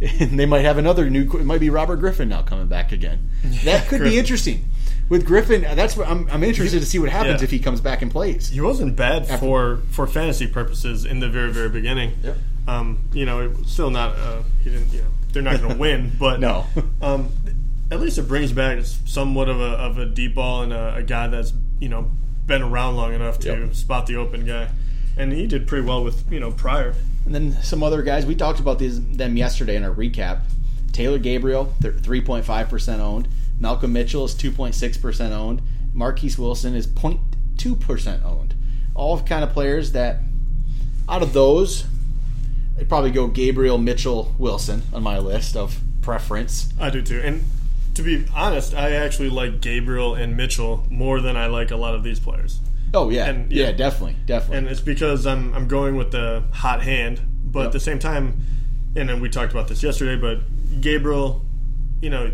And 0.21 0.39
they 0.39 0.47
might 0.47 0.61
have 0.65 0.79
another 0.79 1.11
new. 1.11 1.25
It 1.25 1.45
might 1.45 1.59
be 1.59 1.71
Robert 1.71 1.97
Griffin 1.97 2.29
now 2.29 2.43
coming 2.43 2.69
back 2.69 2.93
again. 2.93 3.29
That 3.65 3.89
could 3.89 4.01
be 4.03 4.17
interesting. 4.17 4.65
With 5.09 5.27
Griffin, 5.27 5.63
that's 5.63 5.97
what 5.97 6.07
I'm, 6.07 6.29
I'm 6.31 6.45
interested 6.45 6.79
to 6.81 6.87
see 6.87 6.99
what 7.01 7.09
happens 7.09 7.41
Yeah. 7.41 7.45
if 7.45 7.51
he 7.51 7.59
comes 7.59 7.81
back 7.81 8.01
and 8.03 8.11
plays. 8.11 8.51
He 8.51 8.61
wasn't 8.61 8.95
bad 8.95 9.27
for 9.41 9.79
for 9.91 10.07
fantasy 10.07 10.47
purposes 10.47 11.05
in 11.05 11.19
the 11.19 11.29
very 11.29 11.51
very 11.53 11.69
beginning. 11.71 12.13
Yep. 12.23 12.37
Um, 12.69 12.99
you 13.13 13.25
know, 13.27 13.41
it 13.41 13.67
still 13.67 13.91
not. 13.91 14.15
Uh, 14.15 14.43
he 14.63 14.71
didn't. 14.71 14.93
You 14.93 15.01
know, 15.01 15.09
they're 15.33 15.43
not 15.43 15.59
going 15.61 15.73
to 15.75 15.79
win, 15.79 16.13
but 16.17 16.39
No. 16.39 16.67
Um, 17.03 17.31
at 17.91 17.99
least 18.01 18.19
it 18.19 18.29
brings 18.29 18.53
back 18.53 18.79
somewhat 18.85 19.49
of 19.49 19.59
a 19.61 19.71
of 19.89 19.99
a 19.99 20.07
deep 20.07 20.35
ball 20.37 20.63
and 20.63 20.73
a, 20.73 20.97
a 20.97 21.03
guy 21.03 21.27
that's 21.27 21.53
you 21.81 21.89
know 21.89 22.11
been 22.47 22.63
around 22.63 22.95
long 22.97 23.15
enough 23.15 23.41
to 23.41 23.49
Yep. 23.49 23.75
spot 23.75 24.07
the 24.07 24.15
open 24.17 24.45
guy, 24.47 24.69
and 25.19 25.33
he 25.33 25.47
did 25.47 25.67
pretty 25.67 25.87
well 25.87 26.03
with 26.03 26.31
you 26.33 26.41
know 26.41 26.51
prior. 26.53 26.95
And 27.27 27.35
then 27.35 27.53
some 27.63 27.83
other 27.83 28.03
guys. 28.03 28.25
We 28.25 28.35
talked 28.35 28.61
about 28.61 28.79
these 28.79 29.03
them 29.03 29.37
yesterday 29.37 29.77
in 29.77 29.85
our 29.85 29.95
recap. 29.95 30.41
Taylor 30.93 31.19
Gabriel, 31.19 31.75
three 31.81 32.21
point 32.21 32.45
five 32.45 32.69
percent 32.69 33.03
owned. 33.03 33.29
Malcolm 33.61 33.93
Mitchell 33.93 34.25
is 34.25 34.35
two 34.35 34.51
point 34.51 34.75
six 34.75 34.97
percent 34.97 35.35
owned. 35.35 35.63
Marquess 35.93 36.39
Wilson 36.39 36.75
is 36.75 36.87
02 36.87 37.75
percent 37.77 38.25
owned. 38.25 38.55
All 38.95 39.21
kind 39.21 39.43
of 39.43 39.53
players 39.53 39.93
that, 39.93 40.21
out 41.09 41.23
of 41.23 41.33
those, 41.33 41.87
I'd 42.79 42.89
probably 42.89 43.11
go 43.11 43.27
Gabriel, 43.27 43.79
Mitchell, 43.79 44.35
Wilson 44.39 44.83
on 44.93 45.03
my 45.03 45.19
list 45.19 45.57
of 45.57 45.81
preference. 46.03 46.73
I 46.81 46.91
do 46.91 47.03
too, 47.03 47.21
and 47.21 47.45
to 47.95 48.03
be 48.03 48.27
honest, 48.35 48.75
I 48.75 48.93
actually 48.93 49.31
like 49.31 49.61
Gabriel 49.61 50.15
and 50.15 50.37
Mitchell 50.37 50.87
more 50.89 51.21
than 51.21 51.37
I 51.37 51.47
like 51.47 51.71
a 51.71 51.77
lot 51.77 51.95
of 51.95 52.05
these 52.05 52.21
players. 52.21 52.61
Oh 52.95 53.11
yeah, 53.11 53.27
And- 53.27 53.53
yeah, 53.53 53.67
yeah. 53.67 53.73
definitely, 53.73 54.17
definitely. 54.27 54.59
and 54.59 54.69
it's 54.69 54.81
because 54.81 55.27
I'm 55.27 55.53
I'm 55.55 55.69
going 55.69 55.97
with 55.97 56.11
the 56.11 56.43
hot 56.53 56.83
hand, 56.83 57.21
but 57.45 57.61
Yep. 57.61 57.67
at 57.67 57.73
the 57.73 57.81
same 57.81 57.99
time, 57.99 58.41
and 58.97 59.09
then 59.09 59.21
we 59.21 59.29
talked 59.29 59.53
about 59.53 59.69
this 59.69 59.83
yesterday, 59.83 60.17
but 60.21 60.41
Gabriel, 60.81 61.45
you 62.01 62.11
know, 62.11 62.31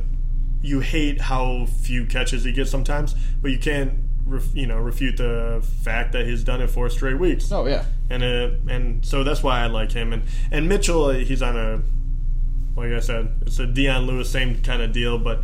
you 0.62 0.80
hate 0.80 1.20
how 1.20 1.66
few 1.66 2.06
catches 2.06 2.44
he 2.44 2.52
gets 2.52 2.70
sometimes, 2.70 3.14
but 3.42 3.50
you 3.50 3.58
can't, 3.58 3.92
ref, 4.26 4.44
you 4.54 4.66
know, 4.66 4.78
refute 4.78 5.16
the 5.18 5.62
fact 5.82 6.12
that 6.12 6.24
he's 6.26 6.42
done 6.44 6.60
it 6.62 6.68
four 6.70 6.88
straight 6.88 7.18
weeks, 7.18 7.50
oh 7.52 7.66
yeah, 7.66 7.84
and 8.08 8.22
uh, 8.22 8.50
and 8.68 9.04
so 9.04 9.24
that's 9.24 9.42
why 9.42 9.60
I 9.60 9.66
like 9.66 9.92
him, 9.92 10.12
and 10.12 10.22
and 10.52 10.68
Mitchell, 10.68 11.06
uh, 11.06 11.12
he's 11.14 11.42
on 11.42 11.56
a, 11.56 11.82
like 12.80 12.92
I 12.92 13.00
said, 13.00 13.32
it's 13.42 13.58
a 13.58 13.66
Dion 13.66 14.06
Lewis 14.06 14.30
same 14.30 14.60
kind 14.62 14.80
of 14.82 14.92
deal, 14.92 15.18
but 15.18 15.42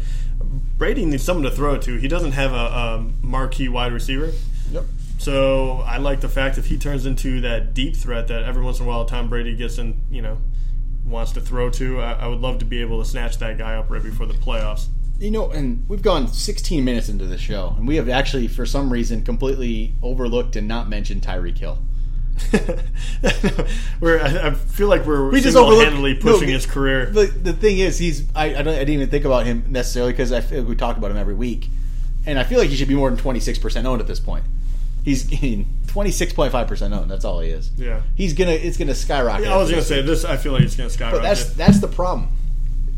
Brady 0.79 1.05
needs 1.05 1.23
someone 1.23 1.45
to 1.45 1.51
throw 1.51 1.77
to. 1.79 1.97
He 1.97 2.09
doesn't 2.09 2.33
have 2.33 2.53
a, 2.53 2.57
a 2.57 3.07
marquee 3.23 3.69
wide 3.69 3.93
receiver. 3.93 4.33
Yep. 4.71 4.85
So 5.19 5.81
I 5.87 5.99
like 5.99 6.21
the 6.21 6.29
fact 6.29 6.57
if 6.57 6.67
he 6.67 6.79
turns 6.79 7.05
into 7.05 7.43
that 7.43 7.75
deep 7.75 7.95
threat 7.95 8.29
that 8.29 8.45
every 8.45 8.63
once 8.63 8.79
in 8.81 8.87
a 8.87 8.89
while 8.89 9.05
Tom 9.05 9.29
Brady 9.29 9.55
gets 9.55 9.77
in, 9.79 10.01
you 10.11 10.23
know, 10.23 10.39
wants 11.05 11.33
to 11.33 11.41
throw 11.41 11.69
to. 11.71 12.01
I, 12.01 12.13
I 12.13 12.27
would 12.27 12.41
love 12.41 12.59
to 12.61 12.65
be 12.65 12.81
able 12.81 13.03
to 13.03 13.09
snatch 13.09 13.39
that 13.39 13.59
guy 13.59 13.75
up 13.75 13.91
right 13.91 14.03
before 14.03 14.27
the 14.27 14.35
playoffs. 14.35 14.87
You 15.19 15.31
know, 15.31 15.51
and 15.51 15.85
we've 15.89 16.01
gone 16.01 16.29
16 16.29 16.83
minutes 16.83 17.11
into 17.11 17.27
the 17.27 17.37
show, 17.37 17.75
and 17.77 17.87
we 17.87 17.97
have 17.97 18.09
actually, 18.09 18.49
for 18.49 18.65
some 18.65 18.91
reason, 18.91 19.23
completely 19.23 19.95
overlooked 20.03 20.57
and 20.57 20.67
not 20.67 20.89
mentioned 20.89 21.21
Tyreek 21.21 21.59
Hill. 21.59 21.79
we're, 24.01 24.19
I, 24.19 24.47
I 24.49 24.55
feel 24.55 24.89
like 24.89 25.05
we're 25.05 25.29
We 25.29 25.43
just 25.43 25.55
single-handedly 25.55 26.13
overlooked- 26.13 26.25
no, 26.25 26.33
pushing 26.33 26.49
his 26.49 26.65
career. 26.65 27.07
The, 27.07 27.27
the 27.27 27.53
thing 27.53 27.79
is, 27.79 27.99
he's 27.99 28.25
I, 28.35 28.55
I, 28.57 28.63
don't, 28.63 28.69
I 28.69 28.79
didn't 28.79 28.95
even 28.95 29.11
think 29.11 29.27
about 29.27 29.45
him 29.45 29.65
necessarily 29.69 30.13
because 30.13 30.33
I 30.33 30.41
feel 30.41 30.61
like 30.61 30.69
we 30.69 30.77
talk 30.77 30.97
about 30.97 31.11
him 31.11 31.19
every 31.19 31.35
week, 31.35 31.69
and 32.27 32.39
I 32.39 32.45
feel 32.45 32.59
like 32.59 32.69
he 32.71 32.77
should 32.77 32.89
be 32.89 32.95
more 32.95 33.11
than 33.11 33.19
26 33.19 33.59
percent 33.59 33.87
owned 33.87 34.01
at 34.01 34.07
this 34.07 34.21
point. 34.21 34.45
He's 35.05 35.25
26.5 35.25 36.67
percent 36.69 36.95
owned. 36.95 37.11
That's 37.11 37.25
all 37.25 37.41
he 37.41 37.51
is. 37.51 37.71
Yeah. 37.77 38.03
he's 38.15 38.35
gonna 38.35 38.53
it's 38.53 38.77
gonna 38.77 38.95
skyrocket. 38.95 39.47
Yeah, 39.47 39.55
I 39.55 39.57
was 39.57 39.71
going 39.71 39.83
to 39.83 39.89
say 39.89 40.03
this. 40.03 40.25
I 40.25 40.37
feel 40.37 40.53
like 40.53 40.63
it's 40.63 40.77
going 40.77 40.89
to 40.89 40.95
skyrocket. 40.95 41.21
But 41.21 41.23
that's 41.29 41.53
that's 41.55 41.81
the 41.81 41.89
problem. 41.89 42.29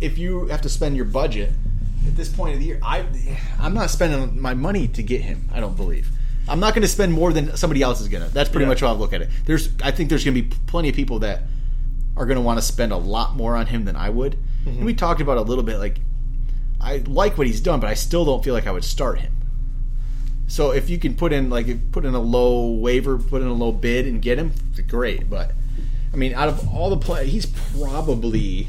If 0.01 0.19
you 0.19 0.47
have 0.47 0.63
to 0.63 0.69
spend 0.69 0.97
your 0.97 1.05
budget 1.05 1.51
at 2.07 2.17
this 2.17 2.29
point 2.29 2.55
of 2.55 2.61
the 2.61 2.67
year, 2.67 2.81
I 2.83 3.05
I'm 3.61 3.75
not 3.75 3.91
spending 3.91 4.41
my 4.41 4.55
money 4.55 4.89
to 4.89 5.03
get 5.03 5.21
him. 5.23 5.49
I 5.53 5.61
don't 5.61 5.77
believe. 5.77 6.09
I'm 6.49 6.59
not 6.59 6.75
going 6.75 6.83
to 6.83 6.89
spend 6.89 7.13
more 7.13 7.33
than 7.33 7.57
somebody 7.57 7.83
else 7.83 8.01
is 8.01 8.09
going 8.09 8.25
to. 8.27 8.35
That's 8.35 8.51
pretty 8.51 8.65
Yeah. 8.65 8.71
much 8.71 8.81
how 8.81 8.89
I 8.89 8.93
look 8.93 9.13
at 9.13 9.23
it. 9.23 9.31
There's 9.47 9.69
I 9.83 9.93
think 9.93 10.09
there's 10.09 10.25
going 10.25 10.35
to 10.35 10.43
be 10.43 10.53
plenty 10.67 10.89
of 10.89 10.97
people 10.97 11.21
that 11.21 11.43
are 12.17 12.27
going 12.27 12.37
to 12.37 12.43
want 12.43 12.59
to 12.59 12.63
spend 12.63 12.91
a 12.93 12.97
lot 12.97 13.37
more 13.37 13.55
on 13.57 13.67
him 13.67 13.85
than 13.85 13.95
I 13.95 14.11
would. 14.11 14.33
Mm-hmm. 14.33 14.69
And 14.71 14.85
we 14.85 14.93
talked 14.95 15.21
about 15.21 15.39
a 15.39 15.43
little 15.43 15.65
bit 15.65 15.79
like 15.79 15.99
I 16.83 17.03
like 17.07 17.39
what 17.39 17.47
he's 17.47 17.61
done, 17.61 17.81
but 17.81 17.89
I 17.89 17.95
still 17.95 18.25
don't 18.25 18.43
feel 18.43 18.55
like 18.55 18.67
I 18.67 18.73
would 18.73 18.85
start 18.85 19.21
him. 19.21 19.33
So 20.49 20.73
if 20.73 20.91
you 20.91 20.99
can 20.99 21.15
put 21.15 21.33
in 21.33 21.49
like 21.49 21.69
if- 21.69 21.93
put 21.93 22.05
in 22.05 22.15
a 22.15 22.21
low 22.21 22.71
waiver, 22.73 23.19
put 23.19 23.41
in 23.41 23.49
a 23.49 23.55
low 23.55 23.73
bid 23.73 24.07
and 24.07 24.21
get 24.21 24.39
him, 24.39 24.53
great. 24.89 25.31
But 25.31 25.53
I 26.13 26.17
mean, 26.17 26.35
out 26.35 26.49
of 26.49 26.69
all 26.75 26.91
the 26.91 26.97
play, 26.97 27.29
he's 27.29 27.47
probably 27.47 28.69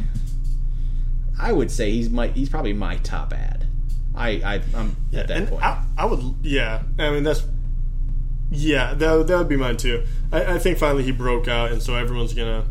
I 1.40 1.52
would 1.52 1.72
say 1.72 1.92
he's 1.92 2.10
my 2.10 2.28
he's 2.28 2.50
probably 2.50 2.74
my 2.74 2.98
top 2.98 3.34
ad. 3.34 3.68
I, 4.16 4.30
I 4.30 4.62
I'm 4.76 4.96
at 5.14 5.28
that 5.28 5.50
point. 5.50 5.64
I, 5.64 5.84
I 5.98 6.06
would, 6.06 6.36
yeah. 6.44 6.84
I 7.00 7.10
mean, 7.10 7.24
that's, 7.24 7.44
yeah, 8.52 8.94
that, 8.94 9.28
that 9.28 9.38
would 9.38 9.50
be 9.50 9.58
mine 9.58 9.78
too. 9.78 10.06
I, 10.32 10.56
I 10.56 10.60
think 10.60 10.78
finally 10.78 11.04
he 11.04 11.12
broke 11.12 11.48
out, 11.48 11.72
and 11.72 11.82
so 11.82 11.96
everyone's 11.96 12.34
gonna 12.34 12.66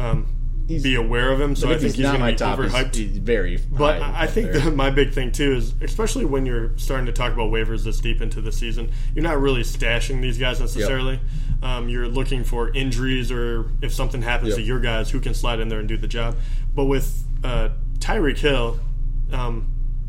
um, 0.00 0.26
He's- 0.70 0.82
be 0.82 0.94
aware 0.94 1.30
of 1.32 1.40
him. 1.40 1.54
So 1.56 1.68
I 1.70 1.76
think 1.78 1.94
he's, 1.94 2.02
not 2.02 2.12
gonna 2.12 2.18
my 2.24 2.32
top. 2.32 2.58
He's, 2.58 2.72
overhyped. 2.72 2.94
he's 2.94 3.18
very. 3.18 3.58
But 3.70 4.00
I 4.00 4.22
I 4.22 4.26
think 4.26 4.52
that 4.52 4.74
my 4.74 4.90
big 4.90 5.12
thing 5.12 5.32
too 5.32 5.52
is, 5.52 5.74
especially 5.82 6.24
when 6.24 6.46
you're 6.46 6.70
starting 6.78 7.06
to 7.06 7.12
talk 7.12 7.32
about 7.32 7.50
waivers 7.50 7.84
this 7.84 8.00
deep 8.00 8.20
into 8.22 8.40
the 8.40 8.52
season, 8.52 8.90
you're 9.14 9.22
not 9.24 9.40
really 9.40 9.62
stashing 9.62 10.20
these 10.22 10.38
guys 10.38 10.60
necessarily. 10.60 11.20
Um, 11.62 11.88
you're 11.88 12.08
looking 12.08 12.42
for 12.44 12.72
injuries 12.72 13.30
or 13.30 13.66
if 13.82 13.92
something 13.92 14.22
happens 14.22 14.50
Yep. 14.50 14.56
to 14.58 14.62
your 14.62 14.80
guys, 14.80 15.10
who 15.10 15.20
can 15.20 15.34
slide 15.34 15.60
in 15.60 15.68
there 15.68 15.78
and 15.80 15.88
do 15.88 15.96
the 15.98 16.08
job. 16.08 16.36
But 16.74 16.86
with 16.86 17.22
uh, 17.44 17.70
Tyreek 17.98 18.38
Hill, 18.38 18.80
um, 19.32 19.66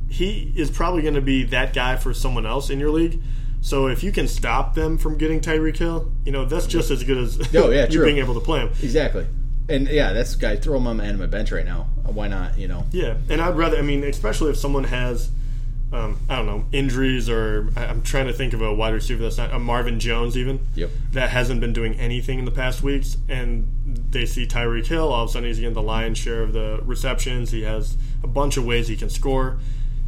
he 0.10 0.52
is 0.56 0.70
probably 0.72 1.02
going 1.02 1.14
to 1.16 1.22
be 1.22 1.44
that 1.46 1.74
guy 1.74 1.96
for 1.98 2.14
someone 2.14 2.46
else 2.46 2.70
in 2.70 2.80
your 2.80 2.90
league. 2.92 3.22
So 3.62 3.88
if 3.88 4.04
you 4.04 4.12
can 4.12 4.28
stop 4.28 4.74
them 4.76 4.98
from 4.98 5.18
getting 5.18 5.40
Tyreek 5.40 5.78
Hill, 5.78 6.12
you 6.26 6.32
know 6.32 6.46
that's 6.46 6.66
just 6.68 6.90
as 6.90 7.04
good 7.04 7.18
as 7.18 7.38
Oh, 7.56 7.70
yeah, 7.70 7.88
you 7.90 8.02
being 8.04 8.18
able 8.18 8.34
to 8.34 8.40
play 8.40 8.60
him. 8.62 8.70
exactly. 8.82 9.26
And 9.70 9.88
yeah, 9.88 10.14
that's 10.14 10.36
guy. 10.36 10.56
Throw 10.56 10.78
him 10.78 10.88
on 10.88 11.00
end 11.00 11.12
of 11.12 11.20
my 11.20 11.26
bench 11.28 11.52
right 11.52 11.66
now. 11.66 11.88
Why 12.06 12.28
not? 12.28 12.58
You 12.58 12.68
know. 12.68 12.86
Yeah, 12.92 13.16
and 13.30 13.42
I'd 13.42 13.56
rather. 13.56 13.78
I 13.78 13.82
mean, 13.82 14.04
especially 14.04 14.52
if 14.52 14.58
someone 14.58 14.84
has, 14.86 15.32
um, 15.94 16.20
I 16.28 16.38
don't 16.38 16.46
know, 16.46 16.66
injuries 16.72 17.30
or 17.30 17.70
I'm 17.78 18.02
trying 18.02 18.28
to 18.28 18.34
think 18.34 18.54
of 18.54 18.62
a 18.62 18.74
wide 18.74 18.94
receiver 18.94 19.24
that's 19.24 19.38
not 19.38 19.54
a 19.54 19.60
Marvin 19.60 20.00
Jones 20.00 20.38
even. 20.38 20.68
Yep. 20.76 20.90
That 21.14 21.30
hasn't 21.30 21.62
been 21.62 21.74
doing 21.74 21.94
anything 21.96 22.40
in 22.40 22.46
the 22.46 22.52
past 22.52 22.84
weeks, 22.84 23.18
and 23.30 23.68
they 24.10 24.26
see 24.26 24.46
Tyreek 24.46 24.88
Hill. 24.88 25.12
All 25.12 25.24
of 25.24 25.30
a 25.30 25.34
sudden, 25.34 25.48
he's 25.48 25.60
getting 25.60 25.74
the 25.74 25.82
lion's 25.82 26.18
share 26.18 26.44
of 26.44 26.54
the 26.54 26.82
receptions. 26.84 27.52
He 27.52 27.62
has 27.64 27.98
a 28.24 28.28
bunch 28.28 28.58
of 28.58 28.66
ways 28.66 28.88
he 28.88 28.98
can 28.98 29.10
score. 29.10 29.60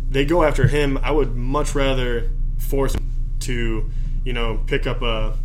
They 0.09 0.25
go 0.25 0.43
after 0.43 0.67
him. 0.67 0.97
I 0.97 1.11
would 1.11 1.35
much 1.35 1.73
rather 1.73 2.29
force 2.57 2.95
him 2.95 3.11
to, 3.41 3.89
you 4.25 4.33
know, 4.33 4.61
pick 4.67 4.85
up 4.85 5.01
a, 5.01 5.37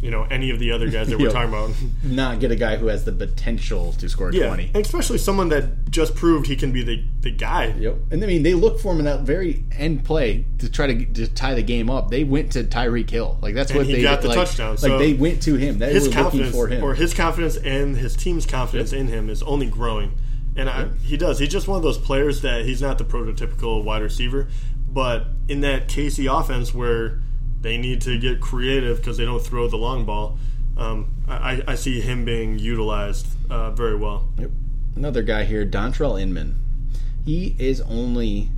you 0.00 0.10
know, 0.10 0.22
any 0.24 0.50
of 0.50 0.58
the 0.58 0.72
other 0.72 0.88
guys 0.88 1.08
that 1.08 1.18
we're 1.18 1.30
talking 1.32 1.50
about. 1.50 1.70
Not 2.02 2.40
get 2.40 2.50
a 2.50 2.56
guy 2.56 2.76
who 2.76 2.86
has 2.86 3.04
the 3.04 3.12
potential 3.12 3.92
to 3.94 4.08
score 4.08 4.32
Yeah, 4.32 4.46
twenty. 4.48 4.70
and 4.74 4.84
especially 4.84 5.18
someone 5.18 5.48
that 5.50 5.90
just 5.90 6.14
proved 6.14 6.46
he 6.46 6.56
can 6.56 6.72
be 6.72 6.82
the 6.82 7.04
the 7.20 7.30
guy. 7.30 7.66
Yep. 7.78 7.96
And 8.10 8.24
I 8.24 8.26
mean, 8.26 8.42
they 8.42 8.54
look 8.54 8.80
for 8.80 8.92
him 8.92 8.98
in 9.00 9.04
that 9.04 9.20
very 9.22 9.64
end 9.76 10.04
play 10.04 10.44
to 10.58 10.70
try 10.70 10.86
to, 10.86 11.04
to 11.04 11.26
tie 11.28 11.54
the 11.54 11.62
game 11.62 11.90
up. 11.90 12.10
They 12.10 12.24
went 12.24 12.52
to 12.52 12.64
Tyreek 12.64 13.10
Hill. 13.10 13.38
Like 13.42 13.54
that's 13.54 13.70
And 13.70 13.78
what 13.78 13.86
he 13.86 13.94
they 13.96 14.02
got 14.02 14.22
the 14.22 14.28
like, 14.28 14.38
touchdown, 14.38 14.70
Like 14.70 14.78
so 14.78 14.98
they 14.98 15.12
went 15.12 15.42
to 15.42 15.56
him. 15.56 15.78
They 15.78 15.92
his 15.92 16.08
confidence 16.08 16.52
for 16.54 16.68
him. 16.68 16.82
or 16.82 16.94
his 16.94 17.12
confidence 17.12 17.56
and 17.58 17.96
his 17.96 18.16
team's 18.16 18.46
confidence 18.46 18.92
in 18.94 19.08
him 19.08 19.28
is 19.28 19.42
only 19.42 19.66
growing. 19.66 20.12
And 20.56 20.68
I, 20.68 20.88
he 21.02 21.16
does. 21.16 21.38
He's 21.38 21.48
just 21.50 21.68
one 21.68 21.76
of 21.76 21.82
those 21.82 21.98
players 21.98 22.40
that 22.42 22.64
he's 22.64 22.82
not 22.82 22.98
the 22.98 23.04
prototypical 23.04 23.84
wide 23.84 24.02
receiver, 24.02 24.48
but 24.90 25.26
in 25.48 25.60
that 25.60 25.88
KC 25.88 26.26
offense 26.40 26.74
where 26.74 27.20
they 27.60 27.76
need 27.76 28.00
to 28.02 28.18
get 28.18 28.40
creative 28.40 28.98
because 28.98 29.16
they 29.16 29.24
don't 29.24 29.42
throw 29.44 29.68
the 29.68 29.76
long 29.76 30.04
ball, 30.04 30.38
um, 30.76 31.12
I, 31.28 31.62
I 31.66 31.74
see 31.74 32.00
him 32.00 32.24
being 32.24 32.58
utilized 32.58 33.26
uh, 33.50 33.70
very 33.72 33.96
well. 33.96 34.28
Yep. 34.38 34.50
Another 34.96 35.22
guy 35.22 35.44
here, 35.44 35.64
Dontrelle 35.66 36.20
Inman. 36.20 36.56
He 37.24 37.54
is 37.58 37.80
only 37.82 38.48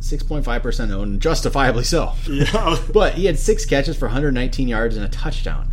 six 0.00 0.22
point 0.22 0.44
five 0.44 0.62
percent 0.62 0.90
owned, 0.90 1.20
justifiably 1.22 1.84
so. 1.84 2.12
Yeah, 2.28 2.76
But 2.92 3.14
he 3.14 3.26
had 3.26 3.38
six 3.38 3.64
catches 3.66 3.96
for 3.96 4.06
119 4.06 4.66
yards 4.66 4.96
and 4.96 5.04
a 5.04 5.08
touchdown. 5.08 5.68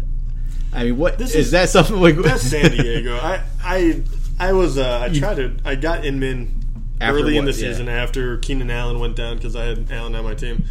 I 0.71 0.83
mean, 0.83 0.97
what 0.97 1.17
This 1.17 1.31
is, 1.31 1.47
is- 1.47 1.51
that 1.51 1.69
something 1.69 1.99
like 1.99 2.15
that's 2.17 2.43
San 2.43 2.71
Diego. 2.71 3.15
I 3.17 3.41
I 3.63 4.03
I 4.39 4.53
was 4.53 4.77
uh, 4.77 4.99
I 5.09 5.17
tried 5.17 5.35
to 5.37 5.55
I 5.65 5.75
got 5.75 6.05
Inman 6.05 6.61
After 7.01 7.17
early 7.19 7.37
in 7.37 7.45
what? 7.45 7.55
the 7.55 7.59
Yeah. 7.61 7.69
season 7.71 7.89
after 7.89 8.37
Keenan 8.37 8.69
Allen 8.69 8.99
went 8.99 9.15
down 9.15 9.37
because 9.37 9.55
I 9.55 9.63
had 9.65 9.91
Allen 9.91 10.13
on 10.15 10.23
my 10.25 10.35
team, 10.35 10.63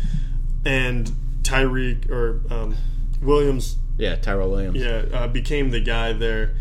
and 0.65 1.11
Tyreek 1.49 2.11
or 2.11 2.41
um, 2.51 2.77
Williams 3.23 3.77
Yeah, 3.97 4.17
Tyrell 4.17 4.51
Williams. 4.51 4.77
yeah 4.79 5.05
uh, 5.13 5.27
became 5.29 5.71
the 5.71 5.81
guy 5.81 6.13
there, 6.13 6.55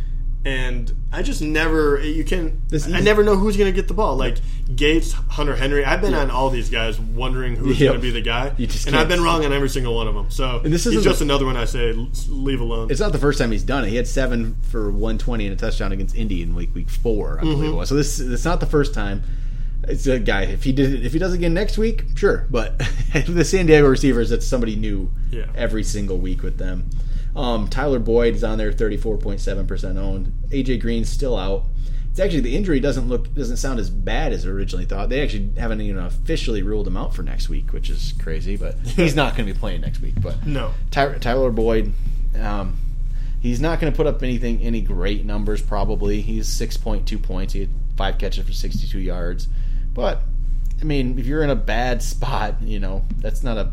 and 0.45 0.91
I 1.11 1.21
just 1.23 1.41
never 1.41 1.99
you 2.01 2.23
can. 2.23 2.61
This 2.69 2.87
I 2.91 2.99
never 3.01 3.23
know 3.23 3.35
who's 3.35 3.57
going 3.57 3.71
to 3.71 3.75
get 3.75 3.87
the 3.87 3.93
ball. 3.93 4.15
Like 4.17 4.37
Gates, 4.75 5.11
Hunter 5.13 5.55
Henry. 5.55 5.85
I've 5.85 6.01
been 6.01 6.13
on 6.13 6.29
all 6.29 6.49
these 6.49 6.69
guys, 6.69 6.99
wondering 6.99 7.55
who's 7.55 7.79
Yep. 7.79 7.89
going 7.89 7.99
to 8.01 8.07
be 8.07 8.11
the 8.11 8.21
guy, 8.21 8.51
and 8.87 8.95
I've 8.95 9.07
been 9.07 9.21
wrong 9.23 9.45
on 9.45 9.53
every 9.53 9.69
single 9.69 9.95
one 9.95 10.07
of 10.07 10.13
them. 10.15 10.29
So 10.29 10.61
And 10.63 10.73
this 10.73 10.85
isn't 10.85 11.03
just 11.03 11.19
the- 11.19 11.25
another 11.25 11.45
one 11.45 11.55
I 11.57 11.65
say 11.65 11.93
leave 12.27 12.59
alone. 12.61 12.91
It's 12.91 12.99
not 12.99 13.11
the 13.13 13.17
first 13.17 13.39
time 13.39 13.51
he's 13.51 13.63
done 13.63 13.85
it. 13.85 13.89
He 13.89 13.95
had 13.95 14.07
seven 14.07 14.55
for 14.63 14.89
120 14.91 15.45
and 15.47 15.53
a 15.53 15.57
touchdown 15.57 15.91
against 15.91 16.15
Indy 16.15 16.41
in 16.41 16.53
week 16.55 16.73
week 16.75 16.89
four, 16.89 17.37
I 17.39 17.41
believe 17.41 17.57
Mm-hmm. 17.59 17.67
it 17.67 17.75
was. 17.75 17.89
So 17.89 17.95
this 17.95 18.19
it's 18.19 18.45
not 18.45 18.59
the 18.59 18.65
first 18.65 18.93
time. 18.93 19.23
It's 19.87 20.05
a 20.07 20.19
guy. 20.19 20.43
If 20.43 20.63
he 20.63 20.71
did, 20.73 21.05
if 21.05 21.13
he 21.13 21.19
does 21.19 21.33
it 21.33 21.37
again 21.37 21.53
next 21.53 21.77
week, 21.77 22.03
sure. 22.15 22.45
But 22.49 22.77
the 23.27 23.45
San 23.45 23.65
Diego 23.67 23.87
receivers, 23.87 24.29
that's 24.29 24.45
somebody 24.45 24.75
new 24.75 25.11
Yeah. 25.31 25.45
every 25.55 25.83
single 25.83 26.17
week 26.17 26.43
with 26.43 26.57
them. 26.57 26.89
Um, 27.35 27.67
Tyler 27.67 27.99
Boyd 27.99 28.33
is 28.35 28.43
on 28.43 28.57
there, 28.57 28.71
34.7 28.73 29.67
percent 29.67 29.97
owned. 29.97 30.33
AJ 30.49 30.81
Green's 30.81 31.09
still 31.09 31.37
out. 31.37 31.63
It's 32.09 32.19
actually 32.19 32.39
the 32.41 32.55
injury 32.55 32.79
doesn't 32.79 33.07
look 33.07 33.31
doesn't 33.35 33.57
sound 33.57 33.79
as 33.79 33.91
bad 33.91 34.33
as 34.33 34.43
originally 34.45 34.85
thought. 34.85 35.09
They 35.09 35.21
actually 35.21 35.51
haven't 35.57 35.81
even 35.81 35.99
officially 36.03 36.63
ruled 36.63 36.87
him 36.87 36.97
out 36.97 37.13
for 37.13 37.21
next 37.21 37.47
week, 37.47 37.71
which 37.73 37.91
is 37.91 38.13
crazy. 38.19 38.57
But 38.57 38.75
he's 38.85 39.15
not 39.15 39.35
going 39.35 39.47
to 39.47 39.53
be 39.53 39.59
playing 39.59 39.81
next 39.81 40.01
week. 40.01 40.15
But 40.19 40.45
no, 40.47 40.71
Ty- 40.89 41.19
Tyler 41.19 41.51
Boyd, 41.51 41.93
um, 42.41 42.75
he's 43.39 43.61
not 43.61 43.79
going 43.79 43.93
to 43.93 43.95
put 43.95 44.07
up 44.07 44.23
anything, 44.23 44.59
any 44.61 44.81
great 44.81 45.25
numbers. 45.25 45.61
Probably 45.61 46.21
he's 46.21 46.47
six 46.47 46.75
point 46.75 47.07
two 47.07 47.19
points. 47.19 47.53
He 47.53 47.59
had 47.59 47.69
five 47.95 48.17
catches 48.17 48.47
for 48.47 48.53
sixty 48.53 48.87
two 48.87 48.99
yards. 48.99 49.47
But 49.97 50.21
I 50.79 50.83
mean, 50.83 51.17
if 51.17 51.25
you're 51.25 51.43
in 51.43 51.49
a 51.49 51.55
bad 51.55 52.03
spot, 52.03 52.61
you 52.61 52.79
know 52.79 53.03
that's 53.17 53.41
not 53.43 53.57
a. 53.57 53.71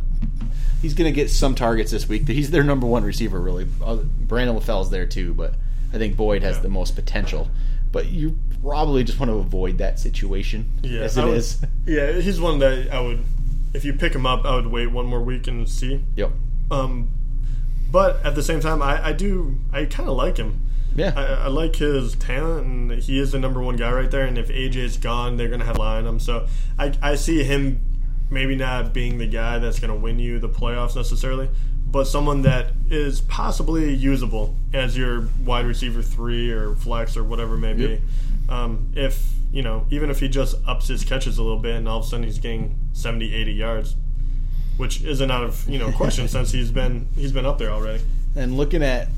He's 0.81 0.95
going 0.95 1.11
to 1.11 1.15
get 1.15 1.31
some 1.31 1.55
targets 1.55 1.91
this 1.91 2.09
week. 2.09 2.27
He's 2.27 2.51
their 2.51 2.65
number 2.65 2.87
one 2.87 3.05
receiver, 3.05 3.39
really. 3.41 3.67
Uh, 3.83 3.97
Brandon 3.97 4.57
LaFell's 4.57 4.91
there 4.91 5.07
too, 5.07 5.35
but 5.35 5.55
I 5.93 5.99
think 5.99 6.17
Boyd 6.17 6.43
has 6.43 6.57
Yeah. 6.57 6.63
the 6.63 6.69
most 6.71 6.95
potential. 6.95 7.49
But 7.93 8.07
you 8.07 8.39
probably 8.63 9.05
just 9.05 9.21
want 9.21 9.31
to 9.31 9.37
avoid 9.37 9.79
that 9.79 9.99
situation 10.01 10.69
yeah, 10.83 11.03
as 11.03 11.17
it 11.19 11.25
would- 11.25 11.37
is. 11.37 11.63
Yeah, 11.87 12.13
he's 12.13 12.41
one 12.41 12.59
that 12.61 12.89
I 12.93 13.01
would. 13.01 13.23
If 13.75 13.85
you 13.85 13.93
pick 13.93 14.15
him 14.15 14.25
up, 14.25 14.45
I 14.47 14.55
would 14.57 14.67
wait 14.69 14.87
one 14.89 15.05
more 15.07 15.23
week 15.23 15.47
and 15.47 15.69
see. 15.69 16.03
Yep. 16.17 16.31
Um, 16.71 17.11
but 17.91 18.25
at 18.25 18.35
the 18.35 18.43
same 18.43 18.61
time, 18.61 18.81
I, 18.81 19.09
I 19.09 19.13
do. 19.13 19.59
I 19.73 19.85
kind 19.85 20.09
of 20.09 20.17
like 20.17 20.39
him. 20.39 20.61
Yeah. 20.95 21.13
I, 21.17 21.45
I 21.45 21.49
like 21.49 21.77
his 21.77 22.15
talent, 22.17 22.67
and 22.67 22.93
he 23.03 23.19
is 23.19 23.33
the 23.33 23.39
number 23.39 23.61
one 23.61 23.77
guy 23.77 23.93
right 23.93 24.11
there. 24.11 24.25
And 24.25 24.39
if 24.39 24.49
AJ's 24.49 24.97
gone, 24.97 25.37
they're 25.37 25.49
gonna 25.49 25.65
have 25.65 25.79
lie 25.79 25.99
on 25.99 26.07
him. 26.07 26.21
So 26.21 26.47
I, 26.79 26.95
I 27.03 27.15
see 27.17 27.43
him 27.45 27.81
maybe 28.31 28.57
not 28.57 28.93
being 28.93 29.19
the 29.19 29.27
guy 29.27 29.59
that's 29.59 29.79
gonna 29.79 29.97
win 29.97 30.19
you 30.19 30.39
the 30.39 30.49
playoffs 30.49 30.97
necessarily, 30.97 31.51
but 31.87 32.05
someone 32.05 32.43
that 32.43 32.73
is 32.91 33.21
possibly 33.23 33.93
usable 33.95 34.57
as 34.73 34.97
your 34.97 35.29
wide 35.45 35.67
receiver 35.67 36.03
three 36.03 36.51
or 36.51 36.75
flex 36.77 37.17
or 37.17 37.25
whatever 37.25 37.55
it 37.55 37.59
may 37.59 37.73
be. 37.73 37.83
Yep. 37.83 38.01
Um, 38.49 38.93
if 38.95 39.35
you 39.53 39.63
know, 39.63 39.87
even 39.91 40.11
if 40.11 40.19
he 40.19 40.29
just 40.29 40.57
ups 40.67 40.89
his 40.89 41.05
catches 41.05 41.39
a 41.39 41.43
little 41.43 41.61
bit, 41.61 41.77
and 41.77 41.89
all 41.89 42.01
of 42.01 42.05
a 42.05 42.09
sudden 42.09 42.25
he's 42.25 42.39
getting 42.39 42.77
70, 42.93 43.33
80 43.33 43.53
yards, 43.53 43.95
which 44.77 45.03
isn't 45.03 45.31
out 45.31 45.45
of 45.45 45.69
you 45.69 45.79
know 45.79 45.93
question 45.93 46.27
since 46.37 46.51
he's 46.51 46.71
been 46.71 47.09
he's 47.15 47.33
been 47.33 47.47
up 47.47 47.59
there 47.59 47.71
already. 47.71 48.03
And 48.37 48.57
looking 48.57 48.83
at, 48.83 49.09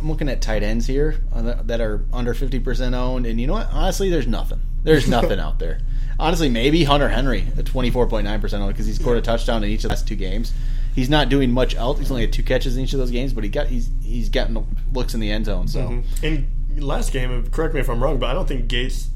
I'm 0.00 0.08
looking 0.08 0.28
at 0.28 0.40
tight 0.40 0.62
ends 0.62 0.86
here 0.86 1.20
uh, 1.34 1.62
that 1.62 1.80
are 1.80 2.04
under 2.12 2.34
50% 2.34 2.94
owned, 2.94 3.26
and 3.26 3.40
you 3.40 3.46
know 3.46 3.54
what? 3.54 3.68
Honestly, 3.72 4.10
there's 4.10 4.26
nothing. 4.26 4.60
There's 4.82 5.08
nothing 5.10 5.40
out 5.40 5.58
there. 5.58 5.80
Honestly, 6.20 6.48
maybe 6.48 6.84
Hunter 6.84 7.08
Henry 7.08 7.46
at 7.56 7.64
24.9% 7.64 8.52
owned 8.54 8.72
because 8.72 8.86
he's 8.86 8.98
scored 8.98 9.18
a 9.18 9.22
touchdown 9.22 9.64
in 9.64 9.70
each 9.70 9.78
of 9.78 9.82
the 9.82 9.88
last 9.90 10.08
two 10.08 10.16
games. 10.16 10.52
He's 10.94 11.08
not 11.08 11.28
doing 11.28 11.52
much 11.52 11.76
else. 11.76 11.98
He's 11.98 12.10
only 12.10 12.22
had 12.22 12.32
two 12.32 12.42
catches 12.42 12.76
in 12.76 12.84
each 12.84 12.92
of 12.92 12.98
those 12.98 13.12
games, 13.12 13.32
but 13.32 13.44
he 13.44 13.50
got 13.50 13.68
he's 13.68 13.88
he's 14.02 14.28
gotten 14.28 14.66
looks 14.92 15.14
in 15.14 15.20
the 15.20 15.30
end 15.30 15.46
zone. 15.46 15.68
So 15.68 15.80
mm-hmm. 15.80 16.24
In 16.24 16.48
last 16.80 17.12
game, 17.12 17.48
correct 17.50 17.74
me 17.74 17.80
if 17.80 17.88
I'm 17.88 18.02
wrong, 18.02 18.18
but 18.18 18.30
I 18.30 18.32
don't 18.32 18.46
think 18.46 18.68
Gates 18.68 19.08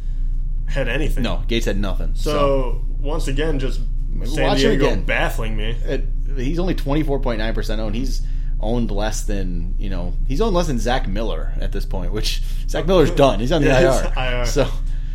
had 0.67 0.89
anything. 0.89 1.23
no, 1.23 1.43
Gates 1.49 1.67
had 1.67 1.79
nothing. 1.79 2.15
So, 2.15 2.83
once 2.99 3.29
again, 3.29 3.59
just 3.59 3.81
San 4.25 4.45
watch 4.45 4.59
Diego 4.59 4.87
again. 4.87 5.05
baffling 5.05 5.57
me. 5.57 5.77
It, 5.85 6.05
he's 6.37 6.59
only 6.59 6.75
24.9% 6.75 7.79
owned. 7.79 7.95
He's 7.95 8.23
owned 8.63 8.91
less 8.91 9.23
than, 9.25 9.75
you 9.79 9.91
know, 9.91 10.15
he's 10.27 10.41
owned 10.41 10.55
less 10.55 10.69
than 10.69 10.79
Zach 10.79 11.09
Miller 11.09 11.53
at 11.61 11.73
this 11.73 11.85
point, 11.85 12.13
which 12.13 12.43
Zach 12.69 12.87
Miller's 12.87 13.11
done. 13.11 13.41
He's 13.41 13.53
on 13.53 13.63
the 13.63 13.69
Yeah, 13.69 14.13
IR. 14.17 14.41
IR. 14.41 14.47
So 14.47 14.69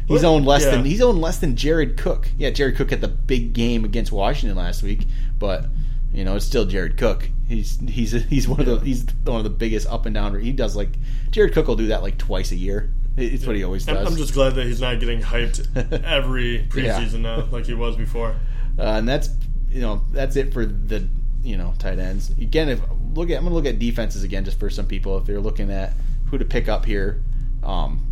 he's 0.07 0.23
owned 0.23 0.45
less 0.45 0.63
yeah. 0.63 0.71
than 0.71 0.85
he's 0.85 1.01
owned 1.01 1.19
less 1.21 1.37
than 1.37 1.55
Jared 1.55 1.97
Cook. 1.97 2.29
Yeah, 2.37 2.49
Jared 2.49 2.75
Cook 2.75 2.91
had 2.91 3.01
the 3.01 3.07
big 3.07 3.53
game 3.53 3.85
against 3.85 4.11
Washington 4.11 4.57
last 4.57 4.83
week, 4.83 5.05
but 5.39 5.65
you 6.13 6.23
know, 6.23 6.35
it's 6.35 6.45
still 6.45 6.65
Jared 6.65 6.97
Cook. 6.97 7.29
He's 7.47 7.79
he's 7.87 8.11
he's 8.11 8.47
one 8.47 8.59
of 8.59 8.65
the 8.65 8.79
he's 8.79 9.05
one 9.23 9.37
of 9.37 9.43
the 9.43 9.49
biggest 9.49 9.87
up 9.87 10.05
and 10.05 10.13
down. 10.13 10.39
He 10.39 10.51
does 10.51 10.75
like 10.75 10.89
Jared 11.31 11.53
Cook 11.53 11.67
will 11.67 11.75
do 11.75 11.87
that 11.87 12.01
like 12.01 12.17
twice 12.17 12.51
a 12.51 12.55
year. 12.55 12.91
It's 13.15 13.47
what 13.47 13.55
he 13.55 13.63
always 13.63 13.83
does. 13.85 14.05
I'm 14.05 14.15
just 14.15 14.33
glad 14.33 14.53
that 14.55 14.65
he's 14.67 14.79
not 14.79 14.99
getting 14.99 15.21
hyped 15.21 16.03
every 16.03 16.67
preseason 16.69 17.21
now 17.21 17.45
like 17.51 17.65
he 17.65 17.73
was 17.73 17.95
before. 17.95 18.35
Uh, 18.77 18.83
and 18.83 19.07
that's 19.07 19.29
you 19.69 19.81
know 19.81 20.03
that's 20.11 20.35
it 20.35 20.53
for 20.53 20.65
the 20.65 21.07
you 21.47 21.57
know 21.57 21.73
tight 21.79 21.99
ends. 21.99 22.29
Again, 22.31 22.69
if 22.69 22.81
look 23.13 23.29
at 23.29 23.37
I'm 23.37 23.43
gonna 23.43 23.55
look 23.55 23.65
at 23.65 23.79
defenses 23.79 24.23
again 24.23 24.45
just 24.45 24.59
for 24.59 24.69
some 24.69 24.85
people 24.85 25.17
if 25.17 25.25
they're 25.25 25.39
looking 25.39 25.71
at 25.71 25.93
who 26.29 26.37
to 26.37 26.45
pick 26.45 26.67
up 26.67 26.85
here. 26.85 27.23
Um, 27.63 28.11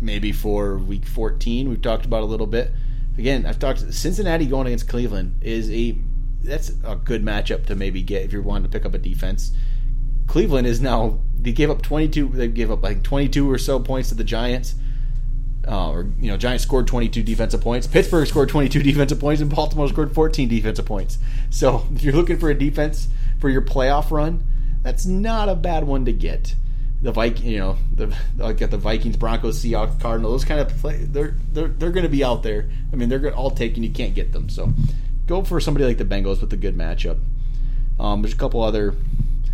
maybe 0.00 0.32
for 0.32 0.78
week 0.78 1.06
14, 1.06 1.68
we've 1.68 1.82
talked 1.82 2.04
about 2.04 2.22
a 2.22 2.26
little 2.26 2.46
bit. 2.46 2.72
Again, 3.18 3.46
I've 3.46 3.58
talked 3.58 3.80
Cincinnati 3.92 4.46
going 4.46 4.66
against 4.66 4.88
Cleveland 4.88 5.40
is 5.42 5.70
a 5.70 5.96
that's 6.42 6.72
a 6.84 6.96
good 6.96 7.24
matchup 7.24 7.66
to 7.66 7.76
maybe 7.76 8.02
get 8.02 8.24
if 8.24 8.32
you're 8.32 8.42
wanting 8.42 8.64
to 8.64 8.68
pick 8.68 8.86
up 8.86 8.94
a 8.94 8.98
defense. 8.98 9.52
Cleveland 10.26 10.66
is 10.66 10.80
now 10.80 11.20
they 11.38 11.52
gave 11.52 11.70
up 11.70 11.82
22 11.82 12.28
they 12.28 12.48
gave 12.48 12.70
up 12.70 12.82
like 12.82 13.02
22 13.02 13.50
or 13.50 13.58
so 13.58 13.78
points 13.78 14.08
to 14.08 14.14
the 14.14 14.24
Giants. 14.24 14.74
Uh, 15.66 15.90
or 15.90 16.06
you 16.18 16.28
know, 16.28 16.36
Giants 16.36 16.64
scored 16.64 16.86
22 16.86 17.22
defensive 17.22 17.60
points. 17.60 17.86
Pittsburgh 17.86 18.26
scored 18.26 18.48
22 18.48 18.82
defensive 18.82 19.20
points, 19.20 19.40
and 19.40 19.54
Baltimore 19.54 19.88
scored 19.88 20.14
14 20.14 20.48
defensive 20.48 20.86
points. 20.86 21.18
So 21.50 21.86
if 21.94 22.02
you're 22.02 22.14
looking 22.14 22.38
for 22.38 22.50
a 22.50 22.54
defense 22.54 23.08
for 23.38 23.48
your 23.48 23.62
playoff 23.62 24.10
run, 24.10 24.44
that's 24.82 25.06
not 25.06 25.48
a 25.48 25.54
bad 25.54 25.84
one 25.84 26.04
to 26.06 26.12
get. 26.12 26.54
The 27.02 27.10
Viking, 27.10 27.46
you 27.46 27.58
know, 27.58 27.76
the 27.92 28.14
got 28.36 28.70
the 28.70 28.78
Vikings, 28.78 29.16
Broncos, 29.16 29.62
Seahawks, 29.62 30.00
Cardinals. 30.00 30.42
Those 30.42 30.44
kind 30.44 30.60
of 30.60 30.68
play, 30.78 30.98
they're 30.98 31.34
they're 31.52 31.68
they're 31.68 31.90
going 31.90 32.04
to 32.04 32.08
be 32.08 32.22
out 32.22 32.44
there. 32.44 32.70
I 32.92 32.96
mean, 32.96 33.08
they're 33.08 33.34
all 33.34 33.50
taken. 33.50 33.82
You 33.82 33.90
can't 33.90 34.14
get 34.14 34.32
them. 34.32 34.48
So 34.48 34.72
go 35.26 35.42
for 35.42 35.58
somebody 35.58 35.84
like 35.84 35.98
the 35.98 36.04
Bengals 36.04 36.40
with 36.40 36.52
a 36.52 36.56
good 36.56 36.76
matchup. 36.76 37.18
Um, 37.98 38.22
there's 38.22 38.34
a 38.34 38.36
couple 38.36 38.62
other. 38.62 38.94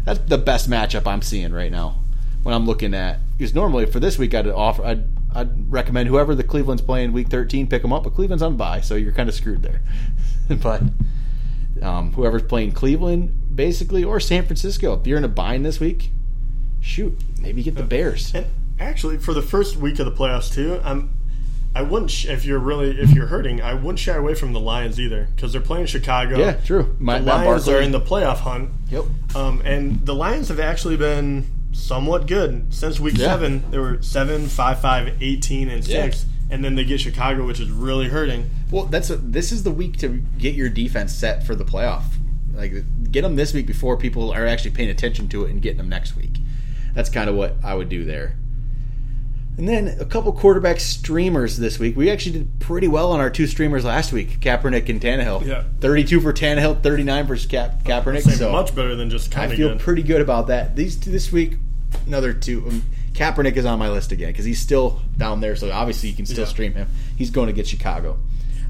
That's 0.05 0.19
the 0.21 0.39
best 0.39 0.69
matchup 0.69 1.07
I'm 1.07 1.23
seeing 1.23 1.53
right 1.53 1.73
now 1.73 1.97
when 2.43 2.55
I'm 2.55 2.67
looking 2.67 2.95
at 2.95 3.19
because 3.37 3.55
normally 3.55 3.87
for 3.87 4.01
this 4.01 4.19
week 4.19 4.35
I'd 4.35 4.47
offer 4.49 4.85
I'd, 4.85 5.05
I'd 5.39 5.73
recommend 5.73 6.09
whoever 6.09 6.35
the 6.35 6.43
Cleveland's 6.43 6.83
playing 6.83 7.13
week 7.13 7.29
13 7.29 7.69
pick 7.69 7.83
them 7.83 7.93
up, 7.93 8.03
but 8.03 8.15
Cleveland's 8.15 8.43
on 8.43 8.57
bye, 8.57 8.81
so 8.81 8.97
you're 8.97 9.13
kind 9.13 9.29
of 9.29 9.35
screwed 9.35 9.63
there. 9.63 9.81
but 10.63 10.83
um, 11.81 12.13
whoever's 12.13 12.43
playing 12.43 12.73
Cleveland 12.73 13.55
basically 13.55 14.03
or 14.03 14.19
San 14.19 14.45
Francisco, 14.45 14.99
if 14.99 15.07
you're 15.07 15.19
in 15.19 15.25
a 15.25 15.29
bind 15.29 15.65
this 15.65 15.79
week, 15.79 16.11
shoot, 16.81 17.17
maybe 17.41 17.63
get 17.63 17.77
the 17.77 17.85
Bears. 17.85 18.35
And 18.35 18.47
actually, 18.81 19.19
for 19.19 19.33
the 19.33 19.43
first 19.43 19.77
week 19.77 19.99
of 20.01 20.07
the 20.07 20.13
playoffs 20.13 20.53
too, 20.53 20.81
I'm. 20.83 21.15
I 21.75 21.83
wouldn't 21.83 22.11
sh- 22.11 22.25
if 22.27 22.45
you're 22.45 22.59
really 22.59 22.99
if 22.99 23.11
you're 23.13 23.27
hurting. 23.27 23.61
I 23.61 23.75
wouldn't 23.75 23.99
shy 24.01 24.15
away 24.15 24.35
from 24.35 24.53
the 24.55 24.59
Lions 24.59 24.99
either 24.99 25.29
because 25.37 25.53
they're 25.53 25.61
playing 25.61 25.87
Chicago. 25.87 26.39
Yeah, 26.39 26.53
true. 26.55 26.97
My, 26.99 27.19
The 27.21 27.27
Lions 27.27 27.67
Barkley. 27.67 27.75
are 27.75 27.83
in 27.83 27.93
the 27.93 28.01
playoff 28.01 28.39
hunt. 28.39 28.71
Yep. 28.91 29.05
Um, 29.37 29.61
and 29.65 30.05
the 30.05 30.15
Lions 30.15 30.49
have 30.49 30.59
actually 30.59 30.97
been 30.97 31.47
somewhat 31.79 32.27
good 32.27 32.67
since 32.75 32.99
week 33.01 33.17
Yeah. 33.17 33.27
seven. 33.27 33.63
They 33.71 33.79
were 33.79 33.99
seven, 34.03 34.47
five, 34.49 34.81
five, 34.81 35.15
18, 35.21 35.69
and 35.69 35.87
Yeah. 35.87 36.03
six, 36.05 36.27
and 36.51 36.65
then 36.65 36.75
they 36.75 36.85
get 36.85 37.01
Chicago, 37.01 37.47
which 37.47 37.61
is 37.61 37.71
really 37.71 38.09
hurting. 38.09 38.51
Well, 38.71 38.85
that's 38.87 39.11
a, 39.11 39.17
this 39.17 39.53
is 39.53 39.63
the 39.63 39.71
week 39.71 39.97
to 39.99 40.23
get 40.39 40.55
your 40.55 40.69
defense 40.69 41.13
set 41.15 41.47
for 41.47 41.55
the 41.55 41.65
playoff. 41.65 42.03
Like 42.55 42.73
get 43.13 43.23
them 43.23 43.37
this 43.37 43.55
week 43.55 43.67
before 43.67 43.97
people 43.97 44.33
are 44.33 44.47
actually 44.47 44.73
paying 44.73 44.91
attention 44.91 45.29
to 45.29 45.45
it 45.45 45.51
and 45.51 45.63
getting 45.63 45.79
them 45.79 45.89
next 45.89 46.17
week. 46.17 46.39
That's 46.95 47.09
kind 47.09 47.31
of 47.31 47.37
what 47.37 47.57
I 47.63 47.75
would 47.75 47.89
do 47.89 48.05
there. 48.05 48.35
And 49.57 49.69
then 49.69 49.97
a 50.01 50.05
couple 50.05 50.33
quarterback 50.33 50.79
streamers 50.79 51.57
this 51.57 51.81
week. 51.81 51.97
We 51.97 52.11
actually 52.11 52.33
did 52.39 52.61
pretty 52.61 52.87
well 52.87 53.11
on 53.11 53.19
our 53.19 53.29
two 53.29 53.49
streamers 53.49 53.85
last 53.85 54.13
week, 54.13 54.39
Kaepernick 54.41 54.89
and 54.89 55.01
Tannehill. 55.01 55.45
Yeah. 55.47 55.65
32 55.81 56.21
for 56.21 56.33
Tannehill, 56.33 56.81
39 56.81 57.27
for 57.27 57.35
Ka- 57.37 57.71
Kaepernick. 57.85 58.23
So 58.37 58.53
much 58.53 58.73
better 58.75 58.95
than 58.95 59.11
just 59.11 59.33
I 59.33 59.41
kind 59.41 59.53
of 59.53 59.59
feel 59.59 59.69
good. 59.71 59.81
pretty 59.81 60.03
good 60.05 60.21
about 60.21 60.47
that. 60.47 60.77
These 60.77 60.95
two 60.97 61.11
this 61.11 61.33
week, 61.33 61.55
another 62.07 62.33
two. 62.33 62.65
Um, 62.69 62.83
Kaepernick 63.13 63.57
is 63.57 63.65
on 63.65 63.79
my 63.79 63.89
list 63.91 64.13
again 64.13 64.29
because 64.29 64.45
he's 64.45 64.61
still 64.61 65.01
down 65.17 65.41
there, 65.41 65.57
so 65.57 65.71
obviously 65.73 66.09
you 66.11 66.15
can 66.15 66.27
still 66.27 66.45
Yeah. 66.45 66.51
stream 66.51 66.73
him. 66.75 66.89
He's 67.17 67.31
going 67.31 67.49
to 67.49 67.53
get 67.53 67.67
Chicago. 67.67 68.19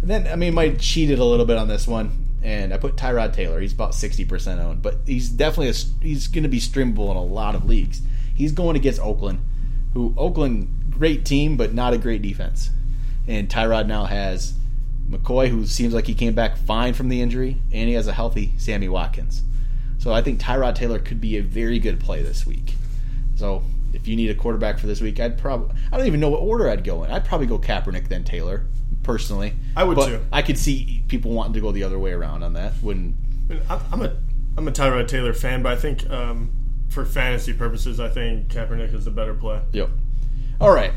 And 0.00 0.10
then 0.10 0.26
I 0.26 0.36
mean, 0.36 0.54
might 0.54 0.78
cheated 0.78 1.18
a 1.18 1.24
little 1.24 1.44
bit 1.44 1.56
on 1.58 1.68
this 1.68 1.86
one, 1.86 2.24
and 2.42 2.72
I 2.72 2.78
put 2.78 2.96
Tyrod 2.96 3.32
Taylor. 3.34 3.60
He's 3.60 3.72
about 3.72 3.94
sixty 3.94 4.24
percent 4.24 4.60
owned, 4.60 4.80
but 4.82 4.96
he's 5.06 5.28
definitely 5.28 5.68
a, 5.70 5.74
he's 6.02 6.28
going 6.28 6.44
to 6.44 6.48
be 6.48 6.60
streamable 6.60 7.10
in 7.10 7.16
a 7.16 7.22
lot 7.22 7.54
of 7.54 7.64
leagues. 7.64 8.00
He's 8.34 8.52
going 8.52 8.76
against 8.76 9.00
Oakland, 9.00 9.40
who 9.94 10.14
Oakland 10.16 10.68
great 10.90 11.24
team, 11.24 11.56
but 11.56 11.74
not 11.74 11.92
a 11.92 11.98
great 11.98 12.22
defense. 12.22 12.70
And 13.26 13.48
Tyrod 13.48 13.86
now 13.86 14.04
has 14.04 14.54
McCoy, 15.10 15.48
who 15.48 15.66
seems 15.66 15.92
like 15.92 16.06
he 16.06 16.14
came 16.14 16.34
back 16.34 16.56
fine 16.56 16.94
from 16.94 17.08
the 17.08 17.20
injury, 17.20 17.56
and 17.72 17.88
he 17.88 17.94
has 17.94 18.06
a 18.06 18.12
healthy 18.12 18.54
Sammy 18.56 18.88
Watkins. 18.88 19.42
So 19.98 20.12
I 20.12 20.22
think 20.22 20.40
Tyrod 20.40 20.76
Taylor 20.76 20.98
could 21.00 21.20
be 21.20 21.36
a 21.36 21.42
very 21.42 21.78
good 21.78 21.98
play 22.00 22.22
this 22.22 22.46
week. 22.46 22.74
So 23.38 23.62
if 23.92 24.08
you 24.08 24.16
need 24.16 24.30
a 24.30 24.34
quarterback 24.34 24.80
for 24.80 24.88
this 24.88 25.00
week, 25.00 25.20
I'd 25.20 25.38
probably 25.38 25.74
I 25.92 25.96
don't 25.96 26.06
even 26.08 26.18
know 26.18 26.28
what 26.28 26.40
order 26.40 26.68
I'd 26.68 26.82
go 26.82 27.04
in. 27.04 27.10
I'd 27.12 27.24
probably 27.24 27.46
go 27.46 27.58
Kaepernick 27.58 28.08
then 28.08 28.24
Taylor, 28.24 28.66
personally. 29.04 29.54
I 29.76 29.84
would 29.84 29.96
but 29.96 30.06
too. 30.06 30.24
I 30.32 30.42
could 30.42 30.58
see 30.58 31.04
people 31.06 31.30
wanting 31.30 31.52
to 31.52 31.60
go 31.60 31.70
the 31.70 31.84
other 31.84 32.00
way 32.00 32.12
around 32.12 32.42
on 32.42 32.54
that. 32.54 32.72
When 32.82 33.16
I'm 33.70 34.02
a 34.02 34.16
I'm 34.56 34.66
a 34.66 34.72
Tyrod 34.72 35.06
Taylor 35.06 35.32
fan, 35.32 35.62
but 35.62 35.72
I 35.72 35.76
think 35.76 36.10
um, 36.10 36.50
for 36.88 37.04
fantasy 37.04 37.52
purposes, 37.52 38.00
I 38.00 38.08
think 38.08 38.48
Kaepernick 38.48 38.92
is 38.92 39.04
the 39.04 39.12
better 39.12 39.34
play. 39.34 39.60
Yep. 39.72 39.90
All 40.60 40.74
right. 40.74 40.92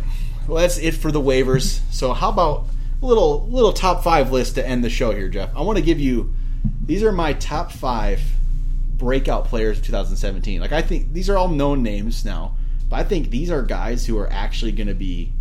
Well, 0.47 0.61
that's 0.61 0.79
it 0.79 0.95
for 0.95 1.11
the 1.11 1.21
waivers. 1.21 1.81
So 1.93 2.13
how 2.13 2.29
about 2.29 2.65
a 3.03 3.05
little 3.05 3.47
little 3.49 3.71
top 3.71 4.03
five 4.03 4.31
list 4.31 4.55
to 4.55 4.67
end 4.67 4.83
the 4.83 4.89
show 4.89 5.11
here, 5.11 5.29
Jeff? 5.29 5.55
I 5.55 5.61
want 5.61 5.77
to 5.77 5.83
give 5.83 5.99
you 5.99 6.33
these 6.83 7.03
are 7.03 7.11
my 7.11 7.33
top 7.33 7.71
five 7.71 8.19
breakout 9.01 9.45
players 9.45 9.79
of 9.79 9.85
2017. 9.85 10.61
Like 10.61 10.71
I 10.71 10.83
think 10.83 11.11
these 11.11 11.27
are 11.29 11.35
all 11.35 11.47
known 11.47 11.81
names 11.81 12.23
now, 12.23 12.55
but 12.87 12.97
I 12.99 13.03
think 13.03 13.31
these 13.31 13.49
are 13.49 13.63
guys 13.63 14.05
who 14.05 14.17
are 14.19 14.31
actually 14.31 14.71
going 14.71 14.87
to 14.87 14.93
be 14.93 15.31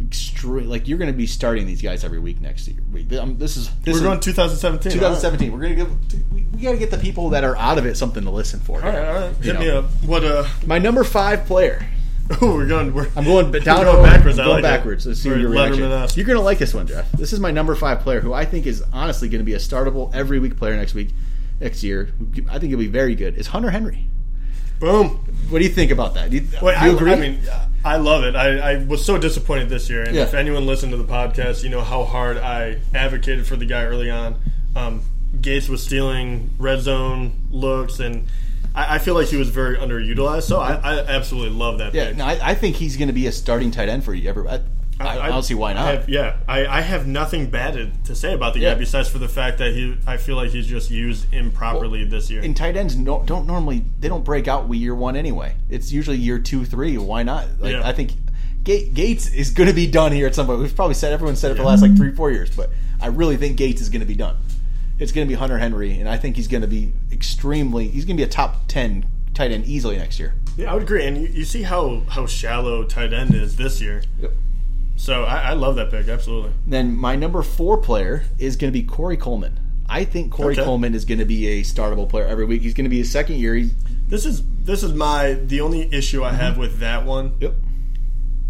extreme. 0.00 0.70
Like 0.70 0.88
you're 0.88 0.96
going 0.96 1.12
to 1.12 1.16
be 1.16 1.26
starting 1.26 1.66
these 1.66 1.82
guys 1.82 2.02
every 2.02 2.18
week 2.18 2.40
next 2.40 2.66
year. 2.66 2.78
Week. 2.90 3.12
Um, 3.12 3.36
This 3.36 3.58
is 3.58 3.68
this 3.82 3.92
We're 3.92 3.98
is 3.98 4.00
going 4.00 4.20
2017. 4.20 4.92
2017. 4.92 5.52
We're 5.52 5.58
going 5.60 5.76
to 5.76 5.84
give 5.84 6.32
we, 6.32 6.46
we 6.54 6.62
got 6.62 6.72
to 6.72 6.78
get 6.78 6.90
the 6.90 6.96
people 6.96 7.28
that 7.30 7.44
are 7.44 7.56
out 7.56 7.76
of 7.76 7.84
it 7.84 7.96
something 7.98 8.24
to 8.24 8.30
listen 8.30 8.58
for. 8.58 8.82
All 8.82 8.90
right, 8.90 9.04
all 9.04 9.14
right. 9.14 9.36
Hit 9.36 9.58
me 9.58 9.66
know. 9.66 9.80
up. 9.80 9.84
What? 10.04 10.24
Uh, 10.24 10.48
My 10.66 10.78
number 10.78 11.04
five 11.04 11.44
player. 11.44 11.86
oh, 12.42 12.54
we're 12.54 12.66
going. 12.66 12.94
We're, 12.94 13.08
I'm 13.16 13.24
going 13.24 13.50
down 13.64 13.84
going 13.84 14.02
backwards. 14.02 14.38
I'm 14.38 14.46
going 14.46 14.62
like 14.62 14.72
it. 14.72 14.76
backwards. 14.78 15.06
Let's 15.06 15.20
see 15.20 15.28
your 15.28 15.50
reaction. 15.50 15.80
You're 16.16 16.26
going 16.26 16.38
to 16.38 16.40
like 16.40 16.58
this 16.58 16.74
one, 16.74 16.86
Jeff. 16.86 17.10
This 17.12 17.32
is 17.32 17.40
my 17.40 17.50
number 17.50 17.74
five 17.74 18.00
player, 18.00 18.20
who 18.20 18.32
I 18.32 18.44
think 18.44 18.66
is 18.66 18.82
honestly 18.92 19.28
going 19.28 19.40
to 19.40 19.44
be 19.44 19.54
a 19.54 19.58
startable 19.58 20.14
every 20.14 20.38
week 20.38 20.56
player 20.56 20.76
next 20.76 20.94
week, 20.94 21.10
next 21.60 21.82
year. 21.82 22.10
I 22.50 22.58
think 22.58 22.70
he'll 22.70 22.78
be 22.78 22.86
very 22.86 23.14
good. 23.14 23.36
Is 23.36 23.48
Hunter 23.48 23.70
Henry? 23.70 24.06
Boom. 24.80 25.08
What 25.50 25.58
do 25.58 25.64
you 25.64 25.70
think 25.70 25.90
about 25.90 26.14
that? 26.14 26.30
Do 26.30 26.36
you, 26.36 26.42
Wait, 26.62 26.74
do 26.78 26.78
I, 26.78 26.88
agree? 26.88 27.12
I 27.12 27.16
mean, 27.16 27.40
I 27.84 27.96
love 27.96 28.22
it. 28.24 28.36
I, 28.36 28.58
I 28.74 28.84
was 28.84 29.04
so 29.04 29.18
disappointed 29.18 29.68
this 29.68 29.90
year, 29.90 30.02
and 30.04 30.14
Yeah. 30.14 30.22
if 30.22 30.34
anyone 30.34 30.66
listened 30.66 30.92
to 30.92 30.96
the 30.98 31.04
podcast, 31.04 31.64
you 31.64 31.70
know 31.70 31.80
how 31.80 32.04
hard 32.04 32.36
I 32.38 32.78
advocated 32.94 33.46
for 33.46 33.56
the 33.56 33.66
guy 33.66 33.84
early 33.84 34.10
on. 34.10 34.36
Um, 34.76 35.02
Gates 35.40 35.68
was 35.68 35.82
stealing 35.82 36.50
red 36.58 36.80
zone 36.80 37.32
looks, 37.50 37.98
and 37.98 38.26
I, 38.74 38.96
I 38.96 38.98
feel 38.98 39.14
like 39.14 39.28
he 39.28 39.36
was 39.36 39.48
very 39.50 39.76
underutilized. 39.76 40.42
So 40.44 40.60
I, 40.60 40.74
I 40.74 40.98
absolutely 41.06 41.56
love 41.58 41.78
that. 41.78 41.92
yeah, 41.94 42.08
pick. 42.08 42.16
no, 42.16 42.24
I, 42.26 42.38
I 42.50 42.54
think 42.54 42.76
he's 42.76 42.96
going 42.96 43.08
to 43.08 43.14
be 43.14 43.26
a 43.26 43.32
starting 43.32 43.70
tight 43.72 43.88
end 43.88 44.04
for 44.04 44.14
you. 44.14 44.28
Ever, 44.28 44.46
I, 45.00 45.04
I, 45.18 45.26
I 45.26 45.28
don't 45.28 45.42
see 45.44 45.54
why 45.54 45.70
I 45.70 45.74
not. 45.74 45.94
have- 45.94 46.08
yeah, 46.08 46.36
I, 46.48 46.66
I 46.66 46.80
have 46.80 47.06
nothing 47.06 47.50
bad 47.50 48.04
to, 48.06 48.14
say 48.16 48.34
about 48.34 48.54
the 48.54 48.60
Yeah. 48.60 48.72
guy 48.74 48.80
besides 48.80 49.08
for 49.08 49.18
the 49.18 49.28
fact 49.28 49.58
that 49.58 49.72
he. 49.72 49.96
I 50.06 50.16
feel 50.16 50.34
like 50.36 50.50
he's 50.50 50.66
just 50.66 50.90
used 50.90 51.32
improperly 51.32 52.04
this 52.04 52.30
year. 52.30 52.42
and 52.42 52.56
tight 52.56 52.76
ends 52.76 52.96
no, 52.96 53.22
don't 53.24 53.46
normally 53.46 53.84
they 54.00 54.08
don't 54.08 54.24
break 54.24 54.48
out 54.48 54.68
year 54.74 54.94
one 54.94 55.14
anyway. 55.16 55.54
It's 55.70 55.92
usually 55.92 56.16
year 56.16 56.38
two, 56.40 56.64
three. 56.64 56.98
Why 56.98 57.22
not? 57.22 57.46
Like 57.60 57.72
Yeah. 57.72 57.86
I 57.86 57.92
think 57.92 58.12
Ga- 58.64 58.88
Gates 58.90 59.28
is 59.28 59.50
going 59.50 59.68
to 59.68 59.74
be 59.74 59.86
done 59.86 60.10
here 60.12 60.26
at 60.26 60.34
some 60.34 60.46
point. 60.46 60.58
We've 60.60 60.74
probably 60.74 60.94
said 60.94 61.12
everyone 61.12 61.36
said 61.36 61.52
it 61.52 61.54
for 61.54 61.62
the 61.62 61.68
last 61.68 61.80
like 61.80 61.96
three, 61.96 62.12
four 62.12 62.30
years, 62.32 62.50
but 62.54 62.70
I 63.00 63.06
really 63.06 63.36
think 63.36 63.56
Gates 63.56 63.80
is 63.80 63.88
going 63.88 64.00
to 64.00 64.06
be 64.06 64.16
done. 64.16 64.36
It's 64.98 65.12
going 65.12 65.24
to 65.24 65.28
be 65.28 65.36
Hunter 65.36 65.58
Henry, 65.58 66.00
and 66.00 66.08
I 66.08 66.16
think 66.16 66.34
he's 66.34 66.48
going 66.48 66.62
to 66.62 66.66
be 66.66 66.92
extremely. 67.12 67.86
He's 67.86 68.04
going 68.04 68.16
to 68.16 68.20
be 68.20 68.24
a 68.28 68.32
top 68.32 68.66
ten 68.66 69.06
tight 69.32 69.52
end 69.52 69.64
easily 69.66 69.96
next 69.96 70.18
year. 70.18 70.34
yeah, 70.56 70.72
I 70.72 70.74
would 70.74 70.82
agree. 70.82 71.06
And 71.06 71.16
you, 71.16 71.28
you 71.28 71.44
see 71.44 71.62
how 71.62 72.00
how 72.08 72.26
shallow 72.26 72.82
tight 72.82 73.12
end 73.12 73.32
is 73.32 73.54
this 73.54 73.80
year. 73.80 74.02
Yep. 74.20 74.32
So 74.98 75.22
I, 75.24 75.36
I 75.50 75.52
love 75.54 75.76
that 75.76 75.90
pick. 75.90 76.08
Absolutely. 76.08 76.50
Then 76.66 76.94
my 76.96 77.16
number 77.16 77.42
four 77.42 77.78
player 77.78 78.24
is 78.38 78.56
going 78.56 78.70
to 78.72 78.78
be 78.78 78.84
Corey 78.84 79.16
Coleman. 79.16 79.58
I 79.88 80.04
think 80.04 80.32
Corey 80.32 80.52
Okay. 80.52 80.64
Coleman 80.64 80.94
is 80.94 81.04
going 81.06 81.18
to 81.20 81.24
be 81.24 81.46
a 81.48 81.62
startable 81.62 82.06
player 82.08 82.26
every 82.26 82.44
week. 82.44 82.60
He's 82.62 82.74
going 82.74 82.84
to 82.84 82.90
be 82.90 82.98
his 82.98 83.10
second 83.10 83.36
year. 83.36 83.54
He's, 83.54 83.72
This 84.08 84.26
is 84.26 84.42
this 84.64 84.82
is 84.82 84.92
my 84.92 85.32
the 85.34 85.60
only 85.62 85.88
issue 85.94 86.22
I 86.24 86.28
Mm-hmm. 86.28 86.36
have 86.36 86.58
with 86.58 86.80
that 86.80 87.06
one. 87.06 87.36
yep. 87.40 87.54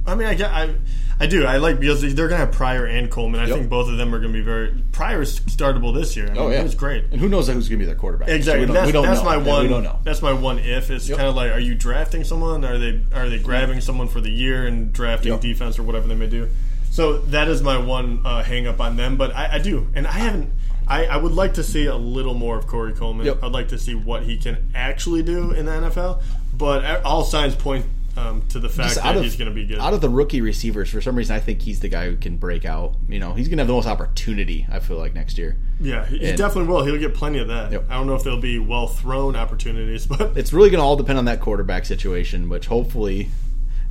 I 0.09 0.14
mean, 0.14 0.27
I 0.29 0.35
get, 0.35 0.51
I 0.51 0.75
I 1.21 1.27
do. 1.27 1.44
I 1.44 1.57
like 1.59 1.81
because 1.81 2.01
they're 2.14 2.29
gonna 2.29 2.38
have 2.47 2.53
Pryor 2.53 2.85
and 2.87 3.11
Coleman. 3.11 3.40
I 3.40 3.47
Yep. 3.47 3.57
think 3.57 3.68
both 3.71 3.88
of 3.88 3.97
them 3.99 4.14
are 4.14 4.21
gonna 4.21 4.33
be 4.33 4.40
very. 4.40 4.73
Pryor's 4.92 5.40
startable 5.40 5.92
this 5.94 6.16
year. 6.16 6.27
I 6.27 6.31
mean, 6.31 6.38
Oh 6.38 6.49
yeah, 6.51 6.59
he 6.59 6.62
was 6.62 6.75
great. 6.75 7.05
And 7.11 7.21
who 7.21 7.29
knows 7.29 7.49
who's 7.49 7.68
going 7.68 7.79
to 7.79 7.83
be 7.83 7.87
their 7.87 7.94
quarterback? 7.97 8.29
Exactly. 8.29 8.61
We 8.61 8.66
don't, 8.66 8.75
that's 8.75 8.87
we 8.87 8.92
don't 8.92 9.05
that's 9.07 9.21
know. 9.21 9.27
my 9.27 9.37
one. 9.37 9.62
We 9.64 9.68
don't 9.68 9.83
know. 9.85 9.99
That's 10.05 10.23
my 10.23 10.33
one. 10.33 10.59
If 10.61 10.90
it's 10.90 11.09
Yep. 11.09 11.18
kind 11.18 11.29
of 11.29 11.35
like, 11.37 11.51
are 11.53 11.59
you 11.61 11.75
drafting 11.75 12.25
someone? 12.25 12.64
Are 12.64 12.79
they 12.79 13.01
are 13.14 13.29
they 13.29 13.38
grabbing 13.38 13.81
someone 13.81 14.07
for 14.09 14.21
the 14.21 14.31
year 14.31 14.66
and 14.66 14.92
drafting 14.92 15.33
Yep. 15.33 15.40
defense 15.40 15.79
or 15.79 15.83
whatever 15.83 16.07
they 16.09 16.14
may 16.14 16.29
do? 16.29 16.49
So 16.90 17.18
that 17.18 17.49
is 17.49 17.62
my 17.62 17.79
one 17.79 18.23
uh, 18.25 18.42
hang 18.42 18.66
up 18.66 18.81
on 18.81 18.97
them. 18.97 19.16
But 19.16 19.35
I, 19.35 19.55
I 19.55 19.59
do, 19.59 19.88
and 19.94 20.07
I 20.07 20.12
haven't. 20.12 20.53
I, 20.87 21.05
I 21.05 21.16
would 21.18 21.33
like 21.33 21.55
to 21.55 21.62
see 21.62 21.85
a 21.85 21.97
little 21.97 22.33
more 22.33 22.57
of 22.57 22.66
Corey 22.66 22.94
Coleman. 22.94 23.29
I'd 23.42 23.53
like 23.53 23.68
to 23.68 23.79
see 23.79 23.94
what 23.94 24.23
he 24.23 24.38
can 24.38 24.71
actually 24.75 25.23
do 25.23 25.51
in 25.53 25.66
the 25.66 25.73
NFL. 25.73 26.23
But 26.57 27.05
all 27.05 27.25
signs 27.25 27.55
point 27.55 27.85
um, 28.18 28.42
to 28.48 28.59
the 28.59 28.68
fact 28.68 28.94
Just 28.94 29.02
that 29.02 29.16
he's 29.22 29.37
going 29.37 29.48
to 29.48 29.54
be 29.54 29.64
good. 29.66 29.78
Out 29.78 29.94
of 29.94 30.00
the 30.00 30.09
rookie 30.09 30.40
receivers, 30.40 30.90
for 30.90 31.00
some 31.00 31.16
reason, 31.16 31.37
I 31.37 31.40
think 31.40 31.62
he's 31.62 31.81
the 31.81 31.88
guy 31.88 32.07
who 32.11 32.16
can 32.16 32.37
break 32.37 32.64
out. 32.64 32.96
You 33.09 33.18
know, 33.20 33.33
he's 33.35 33.48
going 33.48 33.59
to 33.59 33.62
have 33.62 33.68
the 33.68 33.74
most 33.74 33.87
opportunity. 33.87 34.66
I 34.70 34.81
feel 34.81 34.96
like 34.96 35.14
next 35.14 35.38
year. 35.38 35.57
yeah, 35.81 36.04
he, 36.07 36.24
and- 36.28 36.37
definitely 36.37 36.68
will. 36.72 36.85
He'll 36.85 36.98
get 36.98 37.14
plenty 37.14 37.38
of 37.38 37.48
that. 37.48 37.70
Yep. 37.72 37.85
I 37.88 37.94
don't 37.94 38.07
know 38.07 38.14
if 38.14 38.24
they'll 38.24 38.40
be 38.40 38.59
well 38.59 38.87
thrown 38.88 39.37
opportunities, 39.37 40.07
but 40.09 40.37
It's 40.37 40.52
really 40.52 40.70
going 40.70 40.81
to 40.81 40.85
all 40.85 40.96
depend 40.96 41.18
on 41.18 41.26
that 41.26 41.40
quarterback 41.40 41.85
situation, 41.87 42.48
which 42.48 42.66
hopefully. 42.66 43.31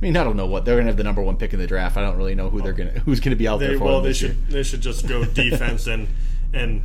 mean, 0.00 0.16
I 0.16 0.22
don't 0.22 0.36
know 0.36 0.46
what 0.46 0.64
they're 0.64 0.76
going 0.76 0.86
to 0.86 0.90
have 0.90 0.96
the 0.96 1.02
number 1.02 1.22
one 1.22 1.36
pick 1.36 1.52
in 1.52 1.58
the 1.58 1.66
draft. 1.66 1.96
I 1.96 2.02
don't 2.02 2.16
really 2.16 2.36
know 2.36 2.50
who 2.50 2.62
they're 2.62 2.72
going 2.72 2.92
to 2.94 3.00
who's 3.00 3.18
going 3.18 3.30
to 3.30 3.36
be 3.36 3.48
out 3.48 3.58
they 3.58 3.66
there 3.68 3.78
for. 3.78 3.84
well 3.84 3.94
them 3.96 4.04
they 4.04 4.08
this 4.10 4.16
should 4.18 4.30
year. 4.36 4.46
they 4.50 4.62
should 4.62 4.80
just 4.80 5.08
go 5.08 5.24
defense 5.42 5.88
and 5.88 6.06
and 6.52 6.82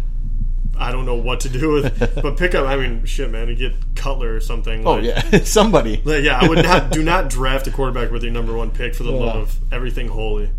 I 0.78 0.92
don't 0.92 1.06
know 1.06 1.16
what 1.16 1.42
to 1.42 1.50
do 1.50 1.72
with 1.74 2.16
but 2.22 2.38
pick 2.38 2.56
up 2.56 2.66
I 2.68 2.76
mean 2.76 3.06
shit 3.06 3.30
man 3.30 3.48
you 3.48 3.56
get 3.56 3.74
Cutler 3.96 4.36
or 4.36 4.40
something 4.42 4.86
Oh 4.86 4.96
like, 4.96 5.04
yeah, 5.06 5.22
somebody. 5.44 6.02
like, 6.04 6.24
yeah 6.24 6.40
I 6.40 6.48
would 6.48 6.64
not 6.64 6.92
do 6.92 7.04
not 7.14 7.30
draft 7.30 7.68
a 7.68 7.72
quarterback 7.72 8.12
with 8.12 8.24
your 8.24 8.32
number 8.32 8.56
one 8.56 8.72
pick 8.72 8.96
for 8.96 9.04
the 9.04 9.12
love 9.12 9.36
of 9.36 9.74
everything 9.74 10.08
holy 10.08 10.50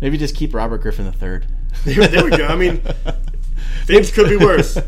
Maybe 0.00 0.18
just 0.18 0.34
keep 0.36 0.52
Robert 0.54 0.78
Griffin 0.82 1.04
the 1.06 1.12
third. 1.12 1.46
there, 1.84 2.06
there 2.08 2.24
we 2.24 2.30
go 2.30 2.46
I 2.46 2.56
mean 2.56 2.82
things 3.84 4.10
could 4.10 4.28
be 4.28 4.36
worse 4.36 4.78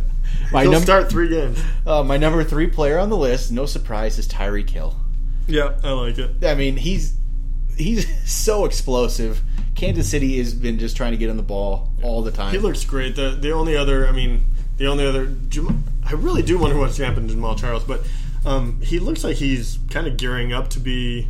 My 0.53 0.62
he'll 0.62 0.72
num- 0.72 0.83
start 0.83 1.11
three 1.11 1.29
games 1.29 1.59
uh, 1.87 2.03
my 2.03 2.16
number 2.16 2.42
three 2.44 2.66
player 2.68 2.99
on 2.99 3.09
the 3.11 3.16
list, 3.16 3.51
no 3.53 3.66
surprise, 3.66 4.18
is 4.18 4.29
Tyreek 4.29 4.70
Hill. 4.70 4.96
yeah 5.46 5.75
I 5.83 5.90
like 5.92 6.18
it 6.18 6.44
I 6.44 6.55
mean, 6.55 6.77
he's 6.77 7.16
he's 7.77 8.07
so 8.31 8.64
explosive. 8.64 9.42
Kansas 9.75 10.09
City 10.09 10.38
has 10.38 10.55
been 10.55 10.79
just 10.79 10.96
trying 10.96 11.12
to 11.12 11.18
get 11.18 11.29
him 11.29 11.37
the 11.37 11.42
ball 11.42 11.92
all 12.03 12.22
the 12.22 12.31
time. 12.31 12.53
he 12.53 12.59
looks 12.59 12.85
great 12.85 13.16
the 13.16 13.31
the 13.38 13.53
only 13.53 13.77
other 13.77 14.07
I 14.09 14.12
mean 14.12 14.44
the 14.76 14.86
only 14.86 15.06
other 15.06 15.26
Jam- 15.48 15.84
I 16.04 16.12
really 16.12 16.42
do 16.42 16.58
wonder 16.58 16.76
what's 16.78 16.96
happened 16.98 17.28
to 17.30 17.34
Jamaal 17.34 17.58
Charles 17.58 17.84
but 17.84 18.02
um, 18.44 18.80
he 18.80 18.98
looks 19.00 19.24
like 19.24 19.36
he's 19.36 19.78
kind 19.90 20.06
of 20.06 20.16
gearing 20.16 20.52
up 20.52 20.68
to 20.70 20.80
be 20.80 21.28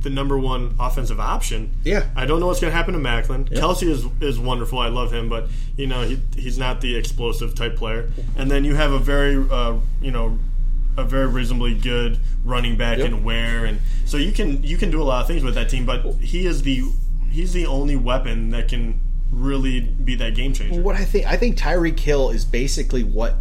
the 0.00 0.10
number 0.10 0.38
one 0.38 0.76
offensive 0.78 1.18
option. 1.18 1.72
Yeah. 1.82 2.04
I 2.14 2.24
don't 2.24 2.38
know 2.38 2.46
what's 2.46 2.60
going 2.60 2.70
to 2.70 2.76
happen 2.76 2.94
to 2.94 3.00
Maclin. 3.00 3.48
Kelce 3.50 3.82
is 3.88 4.04
is 4.20 4.38
wonderful. 4.38 4.78
I 4.78 4.88
love 4.88 5.12
him, 5.12 5.28
but 5.28 5.48
you 5.76 5.88
know 5.88 6.02
he, 6.02 6.20
he's 6.36 6.56
not 6.56 6.80
the 6.80 6.94
explosive 6.96 7.54
type 7.56 7.74
player. 7.76 8.10
And 8.36 8.48
then 8.48 8.64
you 8.64 8.76
have 8.76 8.92
a 8.92 8.98
very 9.00 9.44
uh, 9.50 9.74
you 10.00 10.12
know 10.12 10.38
a 10.96 11.02
very 11.04 11.26
reasonably 11.26 11.74
good 11.74 12.18
running 12.44 12.76
back 12.76 12.98
Yep. 12.98 13.06
in 13.08 13.24
Ware, 13.24 13.64
and 13.64 13.80
so 14.04 14.16
you 14.18 14.30
can 14.30 14.62
you 14.62 14.76
can 14.76 14.90
do 14.92 15.02
a 15.02 15.04
lot 15.04 15.20
of 15.22 15.26
things 15.26 15.42
with 15.42 15.54
that 15.56 15.68
team. 15.68 15.84
But 15.84 16.14
he 16.20 16.46
is 16.46 16.62
the 16.62 16.84
he's 17.28 17.52
the 17.52 17.66
only 17.66 17.96
weapon 17.96 18.50
that 18.50 18.68
can 18.68 19.00
really 19.30 19.80
be 19.80 20.14
that 20.16 20.34
game 20.34 20.52
changer. 20.52 20.80
what 20.80 20.96
I 20.96 21.04
think, 21.04 21.26
I 21.26 21.36
think 21.36 21.56
Tyreek 21.56 21.98
Hill 21.98 22.30
is 22.30 22.44
basically 22.44 23.04
what 23.04 23.36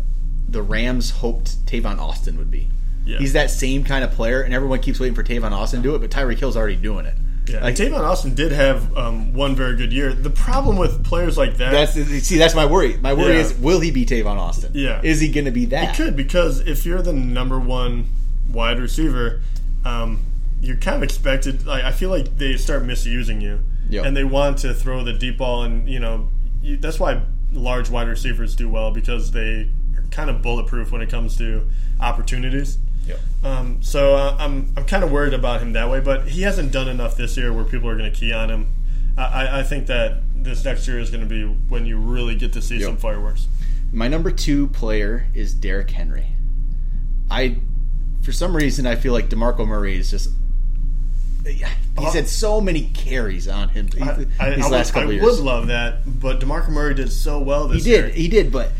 the 0.47 0.61
Rams 0.61 1.11
hoped 1.11 1.65
Tavon 1.65 1.99
Austin 1.99 2.37
would 2.37 2.51
be. 2.51 2.69
Yeah. 3.05 3.19
He's 3.19 3.33
that 3.33 3.49
same 3.49 3.83
kind 3.83 4.03
of 4.03 4.11
player, 4.11 4.41
and 4.41 4.53
everyone 4.53 4.79
keeps 4.79 4.99
waiting 4.99 5.15
for 5.15 5.23
Tavon 5.23 5.51
Austin 5.51 5.81
to 5.81 5.89
do 5.89 5.95
it, 5.95 5.99
but 5.99 6.09
Tyreek 6.09 6.39
Hill's 6.39 6.57
already 6.57 6.75
doing 6.75 7.05
it. 7.05 7.13
Yeah, 7.47 7.63
Like, 7.63 7.75
Tavon 7.75 8.01
Austin 8.01 8.35
did 8.35 8.51
have 8.51 8.95
um, 8.97 9.33
one 9.33 9.55
very 9.55 9.77
good 9.77 9.93
year. 9.93 10.11
The 10.11 10.29
problem 10.29 10.75
with 10.75 11.05
players 11.05 11.37
like 11.37 11.55
that, 11.57 11.71
that's 11.71 11.93
see, 12.27 12.37
that's 12.37 12.53
my 12.55 12.65
worry. 12.65 12.97
My 12.97 13.13
worry 13.13 13.35
Yeah. 13.35 13.39
is, 13.41 13.53
will 13.53 13.79
he 13.79 13.91
be 13.91 14.05
Tavon 14.05 14.35
Austin? 14.37 14.71
Yeah. 14.73 14.99
is 15.01 15.21
he 15.21 15.31
going 15.31 15.45
to 15.45 15.51
be 15.51 15.65
that? 15.67 15.97
It 15.97 16.03
could 16.03 16.17
because 16.17 16.59
if 16.59 16.85
you're 16.85 17.01
the 17.01 17.13
number 17.13 17.57
one 17.57 18.07
wide 18.51 18.79
receiver, 18.81 19.41
um, 19.85 20.19
you're 20.59 20.75
kind 20.75 20.97
of 20.97 21.03
expected. 21.03 21.65
Like 21.65 21.85
I 21.85 21.91
feel 21.93 22.09
like 22.09 22.37
they 22.37 22.57
start 22.57 22.83
misusing 22.83 23.39
you, 23.39 23.59
Yep. 23.89 24.05
and 24.05 24.15
they 24.17 24.23
want 24.23 24.57
to 24.59 24.73
throw 24.73 25.03
the 25.03 25.13
deep 25.13 25.37
ball, 25.37 25.63
and 25.63 25.87
you 25.89 25.99
know 25.99 26.29
that's 26.79 26.99
why 26.99 27.21
large 27.53 27.89
wide 27.89 28.07
receivers 28.07 28.55
do 28.55 28.67
well 28.69 28.91
because 28.91 29.31
they 29.31 29.69
are 29.95 30.03
kind 30.11 30.29
of 30.29 30.41
bulletproof 30.41 30.91
when 30.91 31.01
it 31.01 31.09
comes 31.09 31.37
to 31.37 31.67
opportunities. 31.99 32.77
Yep. 33.07 33.19
Um, 33.43 33.77
so 33.81 34.15
uh, 34.15 34.35
I'm 34.39 34.73
I'm 34.75 34.85
kind 34.85 35.03
of 35.03 35.11
worried 35.11 35.33
about 35.33 35.61
him 35.61 35.73
that 35.73 35.89
way, 35.89 35.99
but 36.01 36.27
he 36.27 36.41
hasn't 36.41 36.71
done 36.71 36.87
enough 36.89 37.15
this 37.15 37.37
year 37.37 37.53
where 37.53 37.63
people 37.63 37.87
are 37.89 37.97
going 37.97 38.11
to 38.11 38.17
key 38.19 38.33
on 38.33 38.49
him. 38.49 38.67
I, 39.17 39.23
I- 39.23 39.59
I 39.59 39.63
think 39.63 39.87
that 39.87 40.21
this 40.35 40.63
next 40.65 40.87
year 40.87 40.99
is 40.99 41.09
going 41.09 41.21
to 41.21 41.29
be 41.29 41.43
when 41.69 41.85
you 41.85 41.97
really 41.97 42.35
get 42.35 42.53
to 42.53 42.61
see 42.61 42.77
Yep. 42.77 42.85
some 42.85 42.97
fireworks. 42.97 43.47
My 43.91 44.07
number 44.09 44.31
two 44.31 44.67
player 44.67 45.27
is 45.33 45.53
Derrick 45.53 45.89
Henry. 45.91 46.27
I, 47.31 47.57
for 48.21 48.31
some 48.33 48.55
reason, 48.55 48.85
I 48.85 48.95
feel 48.95 49.13
like 49.13 49.29
Demarco 49.29 49.65
Murray 49.65 49.97
is 49.97 50.11
just. 50.11 50.29
He's 51.53 52.09
uh, 52.09 52.11
had 52.11 52.27
so 52.27 52.61
many 52.61 52.89
carries 52.93 53.47
on 53.47 53.69
him 53.69 53.89
I, 54.01 54.13
these 54.13 54.27
I 54.39 54.49
last 54.49 54.71
would, 54.71 54.93
couple 54.93 55.09
I 55.09 55.13
years. 55.13 55.25
would 55.25 55.39
love 55.39 55.67
that, 55.67 56.19
but 56.19 56.39
Demarco 56.39 56.69
Murray 56.69 56.93
did 56.93 57.11
so 57.11 57.39
well 57.39 57.67
he 57.69 57.79
did, 57.79 57.85
year. 57.85 58.09
he 58.09 58.27
did, 58.27 58.51
but 58.51 58.71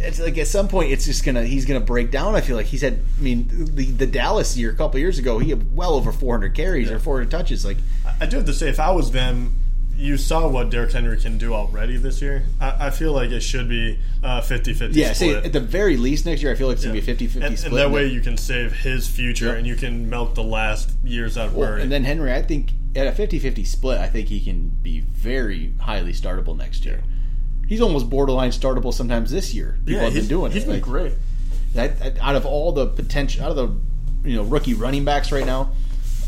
it's 0.00 0.20
like 0.20 0.38
at 0.38 0.46
some 0.46 0.68
point 0.68 0.92
it's 0.92 1.04
just 1.06 1.24
gonna 1.24 1.44
he's 1.44 1.64
gonna 1.64 1.80
break 1.80 2.10
down. 2.10 2.34
I 2.34 2.40
feel 2.40 2.56
like 2.56 2.66
he's 2.66 2.82
had. 2.82 3.00
I 3.18 3.20
mean, 3.20 3.48
the 3.74 3.86
the 3.86 4.06
Dallas 4.06 4.56
year 4.56 4.70
a 4.70 4.74
couple 4.74 5.00
years 5.00 5.18
ago, 5.18 5.38
he 5.38 5.50
had 5.50 5.74
well 5.74 5.94
over 5.94 6.12
400 6.12 6.54
carries 6.54 6.90
or 6.90 6.98
400 6.98 7.30
touches. 7.30 7.64
Like 7.64 7.78
I 8.20 8.26
do 8.26 8.36
have 8.36 8.46
to 8.46 8.54
say, 8.54 8.68
if 8.68 8.78
I 8.78 8.90
was 8.90 9.10
them, 9.10 9.58
you 9.98 10.16
saw 10.16 10.46
what 10.48 10.70
Derrick 10.70 10.92
Henry 10.92 11.16
can 11.18 11.38
do 11.38 11.52
already 11.52 11.96
this 11.96 12.22
year. 12.22 12.44
I, 12.60 12.86
I 12.86 12.90
feel 12.90 13.12
like 13.12 13.30
it 13.30 13.40
should 13.40 13.68
be 13.68 13.98
a 14.22 14.40
50-50 14.40 14.94
yeah, 14.94 15.12
split. 15.12 15.44
at 15.44 15.52
the 15.52 15.58
very 15.60 15.96
least 15.96 16.24
next 16.24 16.40
year, 16.40 16.52
I 16.52 16.54
feel 16.54 16.68
like 16.68 16.76
it's 16.76 16.84
gonna 16.86 17.00
be 17.00 17.10
a 17.10 17.14
50-50 17.16 17.42
and, 17.44 17.58
split. 17.58 17.64
and 17.72 17.76
that 17.76 17.90
way 17.90 18.06
you 18.06 18.20
can 18.20 18.36
save 18.36 18.72
his 18.72 19.08
future 19.08 19.46
Yep. 19.46 19.56
and 19.58 19.66
you 19.66 19.74
can 19.74 20.08
milk 20.08 20.34
the 20.36 20.44
last 20.44 20.90
years 21.02 21.36
out 21.36 21.48
of 21.48 21.56
Well, 21.56 21.68
Murray. 21.70 21.82
and 21.82 21.90
then 21.90 22.04
Henry, 22.04 22.32
I 22.32 22.42
think 22.42 22.70
at 22.94 23.06
a 23.08 23.10
50-50 23.10 23.66
split, 23.66 23.98
I 23.98 24.06
think 24.06 24.28
he 24.28 24.40
can 24.40 24.68
be 24.82 25.00
very 25.00 25.74
highly 25.80 26.12
startable 26.12 26.56
next 26.56 26.84
year. 26.84 27.02
He's 27.66 27.80
almost 27.80 28.08
borderline 28.08 28.50
startable 28.50 28.94
sometimes 28.94 29.30
this 29.32 29.52
year. 29.52 29.78
People 29.84 29.94
yeah, 29.94 30.04
have 30.04 30.14
been 30.14 30.28
doing 30.28 30.52
he's 30.52 30.62
it. 30.62 30.66
been 30.66 30.76
Like, 30.76 30.82
great. 30.84 31.12
that, 31.74 31.98
that- 31.98 32.18
out 32.20 32.36
of 32.36 32.46
all 32.46 32.70
the 32.72 32.86
potential, 32.86 33.42
out 33.44 33.50
of 33.50 33.56
the 33.56 34.28
you 34.30 34.36
know 34.36 34.44
rookie 34.44 34.74
running 34.74 35.04
backs 35.04 35.32
right 35.32 35.44
now, 35.46 35.72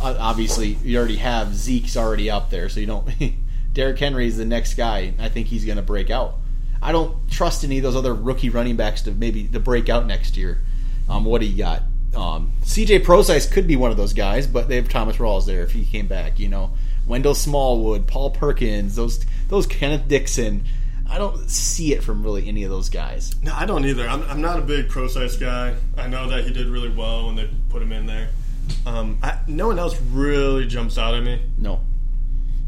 uh, 0.02 0.16
obviously 0.18 0.76
you 0.84 0.98
already 0.98 1.16
have 1.16 1.54
Zeke's 1.54 1.96
already 1.96 2.30
up 2.30 2.50
there, 2.50 2.68
so 2.68 2.80
you 2.80 2.86
don't. 2.86 3.08
Derrick 3.72 3.98
Henry 3.98 4.26
is 4.26 4.36
the 4.36 4.44
next 4.44 4.74
guy. 4.74 5.14
I 5.18 5.28
think 5.28 5.46
he's 5.46 5.64
going 5.64 5.76
to 5.76 5.82
break 5.82 6.10
out. 6.10 6.34
I 6.82 6.92
don't 6.92 7.30
trust 7.30 7.62
any 7.64 7.76
of 7.78 7.82
those 7.82 7.96
other 7.96 8.14
rookie 8.14 8.50
running 8.50 8.76
backs 8.76 9.02
to 9.02 9.12
maybe 9.12 9.46
to 9.48 9.60
break 9.60 9.88
out 9.88 10.06
next 10.06 10.36
year. 10.36 10.62
Um, 11.08 11.24
what 11.24 11.40
do 11.40 11.46
you 11.46 11.58
got? 11.58 11.82
Um, 12.16 12.52
CJ 12.62 13.04
Procise 13.04 13.50
could 13.50 13.66
be 13.66 13.76
one 13.76 13.90
of 13.90 13.96
those 13.96 14.12
guys, 14.12 14.46
but 14.46 14.68
they 14.68 14.76
have 14.76 14.88
Thomas 14.88 15.16
Rawls 15.16 15.46
there 15.46 15.62
if 15.62 15.72
he 15.72 15.84
came 15.84 16.06
back. 16.06 16.38
You 16.38 16.48
know, 16.48 16.72
Wendell 17.06 17.34
Smallwood, 17.34 18.06
Paul 18.06 18.30
Perkins, 18.30 18.96
those 18.96 19.24
those 19.48 19.66
Kenneth 19.66 20.08
Dixon. 20.08 20.64
I 21.08 21.18
don't 21.18 21.50
see 21.50 21.92
it 21.92 22.04
from 22.04 22.22
really 22.22 22.46
any 22.46 22.62
of 22.62 22.70
those 22.70 22.88
guys. 22.88 23.34
No, 23.42 23.52
I 23.52 23.66
don't 23.66 23.84
either. 23.84 24.08
I'm, 24.08 24.22
I'm 24.22 24.40
not 24.40 24.60
a 24.60 24.62
big 24.62 24.88
pro 24.88 25.08
guy. 25.08 25.74
I 25.96 26.06
know 26.06 26.28
that 26.28 26.44
he 26.44 26.52
did 26.52 26.68
really 26.68 26.88
well 26.88 27.26
when 27.26 27.34
they 27.34 27.50
put 27.68 27.82
him 27.82 27.90
in 27.90 28.06
there. 28.06 28.28
Um, 28.86 29.18
I, 29.20 29.38
no 29.48 29.66
one 29.66 29.78
else 29.80 30.00
really 30.12 30.68
jumps 30.68 30.98
out 30.98 31.14
at 31.14 31.24
me. 31.24 31.42
No. 31.58 31.80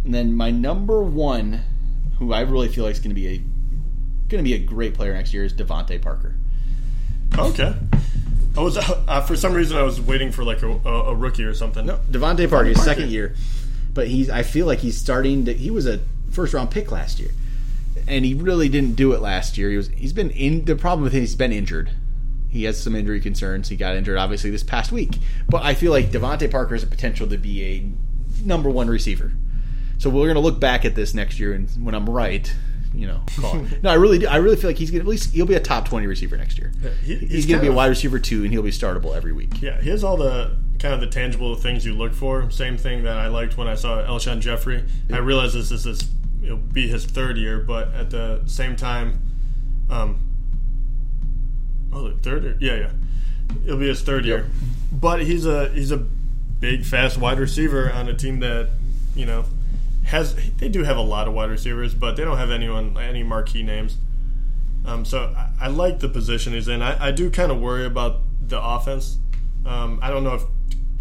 And 0.04 0.14
then 0.14 0.34
my 0.34 0.50
number 0.50 1.02
one, 1.02 1.60
who 2.18 2.32
I 2.32 2.40
really 2.40 2.68
feel 2.68 2.84
like 2.84 2.92
is 2.92 2.98
going 2.98 3.10
to 3.10 3.14
be 3.14 3.28
a 3.28 3.38
going 4.28 4.42
to 4.42 4.48
be 4.48 4.54
a 4.54 4.58
great 4.58 4.94
player 4.94 5.12
next 5.12 5.34
year, 5.34 5.44
is 5.44 5.52
DeVante 5.52 6.00
Parker. 6.00 6.34
Okay. 7.38 7.74
I 8.56 8.60
was 8.60 8.76
uh, 8.76 9.20
for 9.22 9.36
some 9.36 9.54
reason 9.54 9.78
I 9.78 9.82
was 9.82 10.00
waiting 10.00 10.30
for 10.30 10.44
like 10.44 10.62
a, 10.62 10.68
a, 10.68 11.14
rookie 11.14 11.44
or 11.44 11.54
something. 11.54 11.86
No, 11.86 12.00
DeVante 12.10 12.48
Parker, 12.50 12.68
his 12.68 12.82
second 12.82 13.10
year, 13.10 13.34
but 13.94 14.08
he's. 14.08 14.28
I 14.28 14.42
feel 14.42 14.66
like 14.66 14.80
he's 14.80 14.98
starting 14.98 15.46
to. 15.46 15.54
He 15.54 15.70
was 15.70 15.86
a 15.86 16.00
first 16.30 16.52
round 16.52 16.70
pick 16.70 16.92
last 16.92 17.18
year, 17.18 17.30
and 18.06 18.24
he 18.24 18.34
really 18.34 18.68
didn't 18.68 18.94
do 18.94 19.12
it 19.12 19.22
last 19.22 19.56
year. 19.56 19.70
He 19.70 19.76
was. 19.76 19.88
He's 19.88 20.12
been 20.12 20.30
in. 20.30 20.66
The 20.66 20.76
problem 20.76 21.02
with 21.02 21.14
him, 21.14 21.20
he's 21.20 21.34
been 21.34 21.52
injured. 21.52 21.90
He 22.50 22.64
has 22.64 22.78
some 22.78 22.94
injury 22.94 23.20
concerns. 23.20 23.70
He 23.70 23.76
got 23.76 23.96
injured 23.96 24.18
obviously 24.18 24.50
this 24.50 24.62
past 24.62 24.92
week, 24.92 25.16
but 25.48 25.62
I 25.62 25.72
feel 25.72 25.90
like 25.90 26.10
DeVante 26.10 26.50
Parker 26.50 26.74
has 26.74 26.82
a 26.82 26.86
potential 26.86 27.26
to 27.28 27.38
be 27.38 27.64
a 27.64 28.44
number 28.44 28.68
one 28.68 28.88
receiver. 28.88 29.32
So 30.02 30.10
we're 30.10 30.24
going 30.24 30.34
to 30.34 30.40
look 30.40 30.58
back 30.58 30.84
at 30.84 30.96
this 30.96 31.14
next 31.14 31.38
year, 31.38 31.52
and 31.52 31.68
when 31.80 31.94
I'm 31.94 32.10
right, 32.10 32.52
you 32.92 33.06
know, 33.06 33.20
call 33.40 33.64
it. 33.64 33.82
no, 33.84 33.90
I 33.90 33.94
really 33.94 34.18
do. 34.18 34.26
I 34.26 34.38
really 34.38 34.56
feel 34.56 34.68
like 34.68 34.76
he's 34.76 34.90
going 34.90 34.98
to 35.00 35.06
at 35.06 35.08
least 35.08 35.32
he'll 35.32 35.46
be 35.46 35.54
a 35.54 35.60
top 35.60 35.86
twenty 35.88 36.08
receiver 36.08 36.36
next 36.36 36.58
year. 36.58 36.72
he- 37.04 37.14
he's 37.14 37.30
he's 37.30 37.46
going 37.46 37.60
to 37.60 37.62
be 37.64 37.68
a 37.68 37.72
wide 37.72 37.86
receiver 37.86 38.18
too, 38.18 38.42
and 38.42 38.50
he'll 38.52 38.62
be 38.64 38.72
startable 38.72 39.14
every 39.16 39.32
week. 39.32 39.62
Yeah, 39.62 39.80
he 39.80 39.90
has 39.90 40.02
all 40.02 40.16
the 40.16 40.56
kind 40.80 40.92
of 40.92 41.00
the 41.00 41.06
tangible 41.06 41.54
things 41.54 41.86
you 41.86 41.94
look 41.94 42.14
for. 42.14 42.50
Same 42.50 42.76
thing 42.76 43.04
that 43.04 43.16
I 43.16 43.28
liked 43.28 43.56
when 43.56 43.68
I 43.68 43.76
saw 43.76 44.02
Alshon 44.02 44.40
Jeffery. 44.40 44.82
I 45.12 45.18
realize 45.18 45.52
this 45.54 45.70
is 45.70 45.84
his, 45.84 46.10
it'll 46.42 46.56
be 46.56 46.88
his 46.88 47.04
third 47.04 47.36
year, 47.36 47.60
but 47.60 47.94
at 47.94 48.10
the 48.10 48.42
same 48.46 48.74
time, 48.74 49.22
um, 49.88 50.18
oh, 51.92 52.08
the 52.08 52.16
third 52.16 52.42
year, 52.42 52.56
yeah, 52.60 52.74
yeah, 52.74 52.90
it'll 53.64 53.78
be 53.78 53.86
his 53.86 54.02
third 54.02 54.24
year. 54.24 54.50
But 54.90 55.22
he's 55.22 55.46
a 55.46 55.68
he's 55.68 55.92
a 55.92 55.98
big, 55.98 56.84
fast 56.84 57.18
wide 57.18 57.38
receiver 57.38 57.88
on 57.92 58.08
a 58.08 58.14
team 58.14 58.40
that 58.40 58.70
you 59.14 59.26
know 59.26 59.44
has 60.04 60.34
they 60.58 60.68
do 60.68 60.82
have 60.84 60.96
a 60.96 61.02
lot 61.02 61.28
of 61.28 61.34
wide 61.34 61.50
receivers, 61.50 61.94
but 61.94 62.16
they 62.16 62.24
don't 62.24 62.38
have 62.38 62.50
anyone 62.50 62.96
any 62.98 63.22
marquee 63.22 63.62
names. 63.62 63.96
Um, 64.84 65.04
so 65.04 65.32
I, 65.36 65.50
I 65.62 65.68
like 65.68 66.00
the 66.00 66.08
position 66.08 66.52
he's 66.52 66.68
in. 66.68 66.82
I, 66.82 67.08
I 67.08 67.10
do 67.12 67.30
kind 67.30 67.52
of 67.52 67.60
worry 67.60 67.86
about 67.86 68.20
the 68.46 68.60
offense. 68.60 69.18
Um, 69.64 70.00
I 70.02 70.10
don't 70.10 70.24
know 70.24 70.34
if 70.34 70.42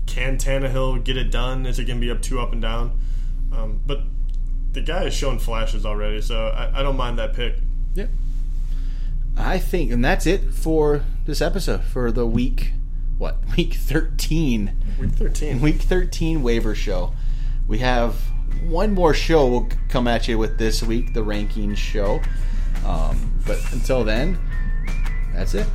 can 0.06 0.38
Tannehill 0.38 1.04
get 1.04 1.18
it 1.18 1.32
done. 1.32 1.66
Is 1.66 1.80
it 1.80 1.86
going 1.86 2.00
to 2.00 2.06
be 2.06 2.12
up 2.12 2.22
two 2.22 2.40
up 2.40 2.52
and 2.52 2.62
down? 2.62 3.00
Um, 3.52 3.82
but 3.86 4.02
the 4.74 4.82
guy 4.82 5.04
has 5.04 5.14
shown 5.14 5.40
flashes 5.40 5.86
already, 5.86 6.22
so 6.22 6.48
I, 6.48 6.80
I 6.80 6.84
don't 6.84 6.96
mind 6.98 7.18
that 7.18 7.34
pick. 7.34 7.56
Yeah. 7.94 8.08
I 9.38 9.58
think, 9.58 9.92
and 9.92 10.04
that's 10.04 10.26
it 10.26 10.54
for 10.54 11.04
this 11.26 11.42
episode 11.42 11.84
for 11.84 12.12
the 12.12 12.26
week. 12.26 12.74
What 13.18 13.38
week 13.58 13.74
thirteen? 13.74 14.78
Week 15.00 15.12
thirteen. 15.12 15.62
Week 15.62 15.82
thirteen 15.82 16.44
waiver 16.44 16.76
show. 16.76 17.14
We 17.68 17.80
have 17.80 18.22
one 18.64 18.94
more 18.94 19.14
show. 19.14 19.48
We'll 19.48 19.70
come 19.90 20.08
at 20.08 20.28
you 20.28 20.38
with 20.38 20.58
this 20.58 20.84
week, 20.84 21.14
the 21.14 21.24
rankings 21.24 21.78
show. 21.78 22.22
Um, 22.86 23.32
but 23.46 23.60
until 23.74 24.04
then, 24.04 24.40
that's 25.34 25.54
it. 25.54 25.68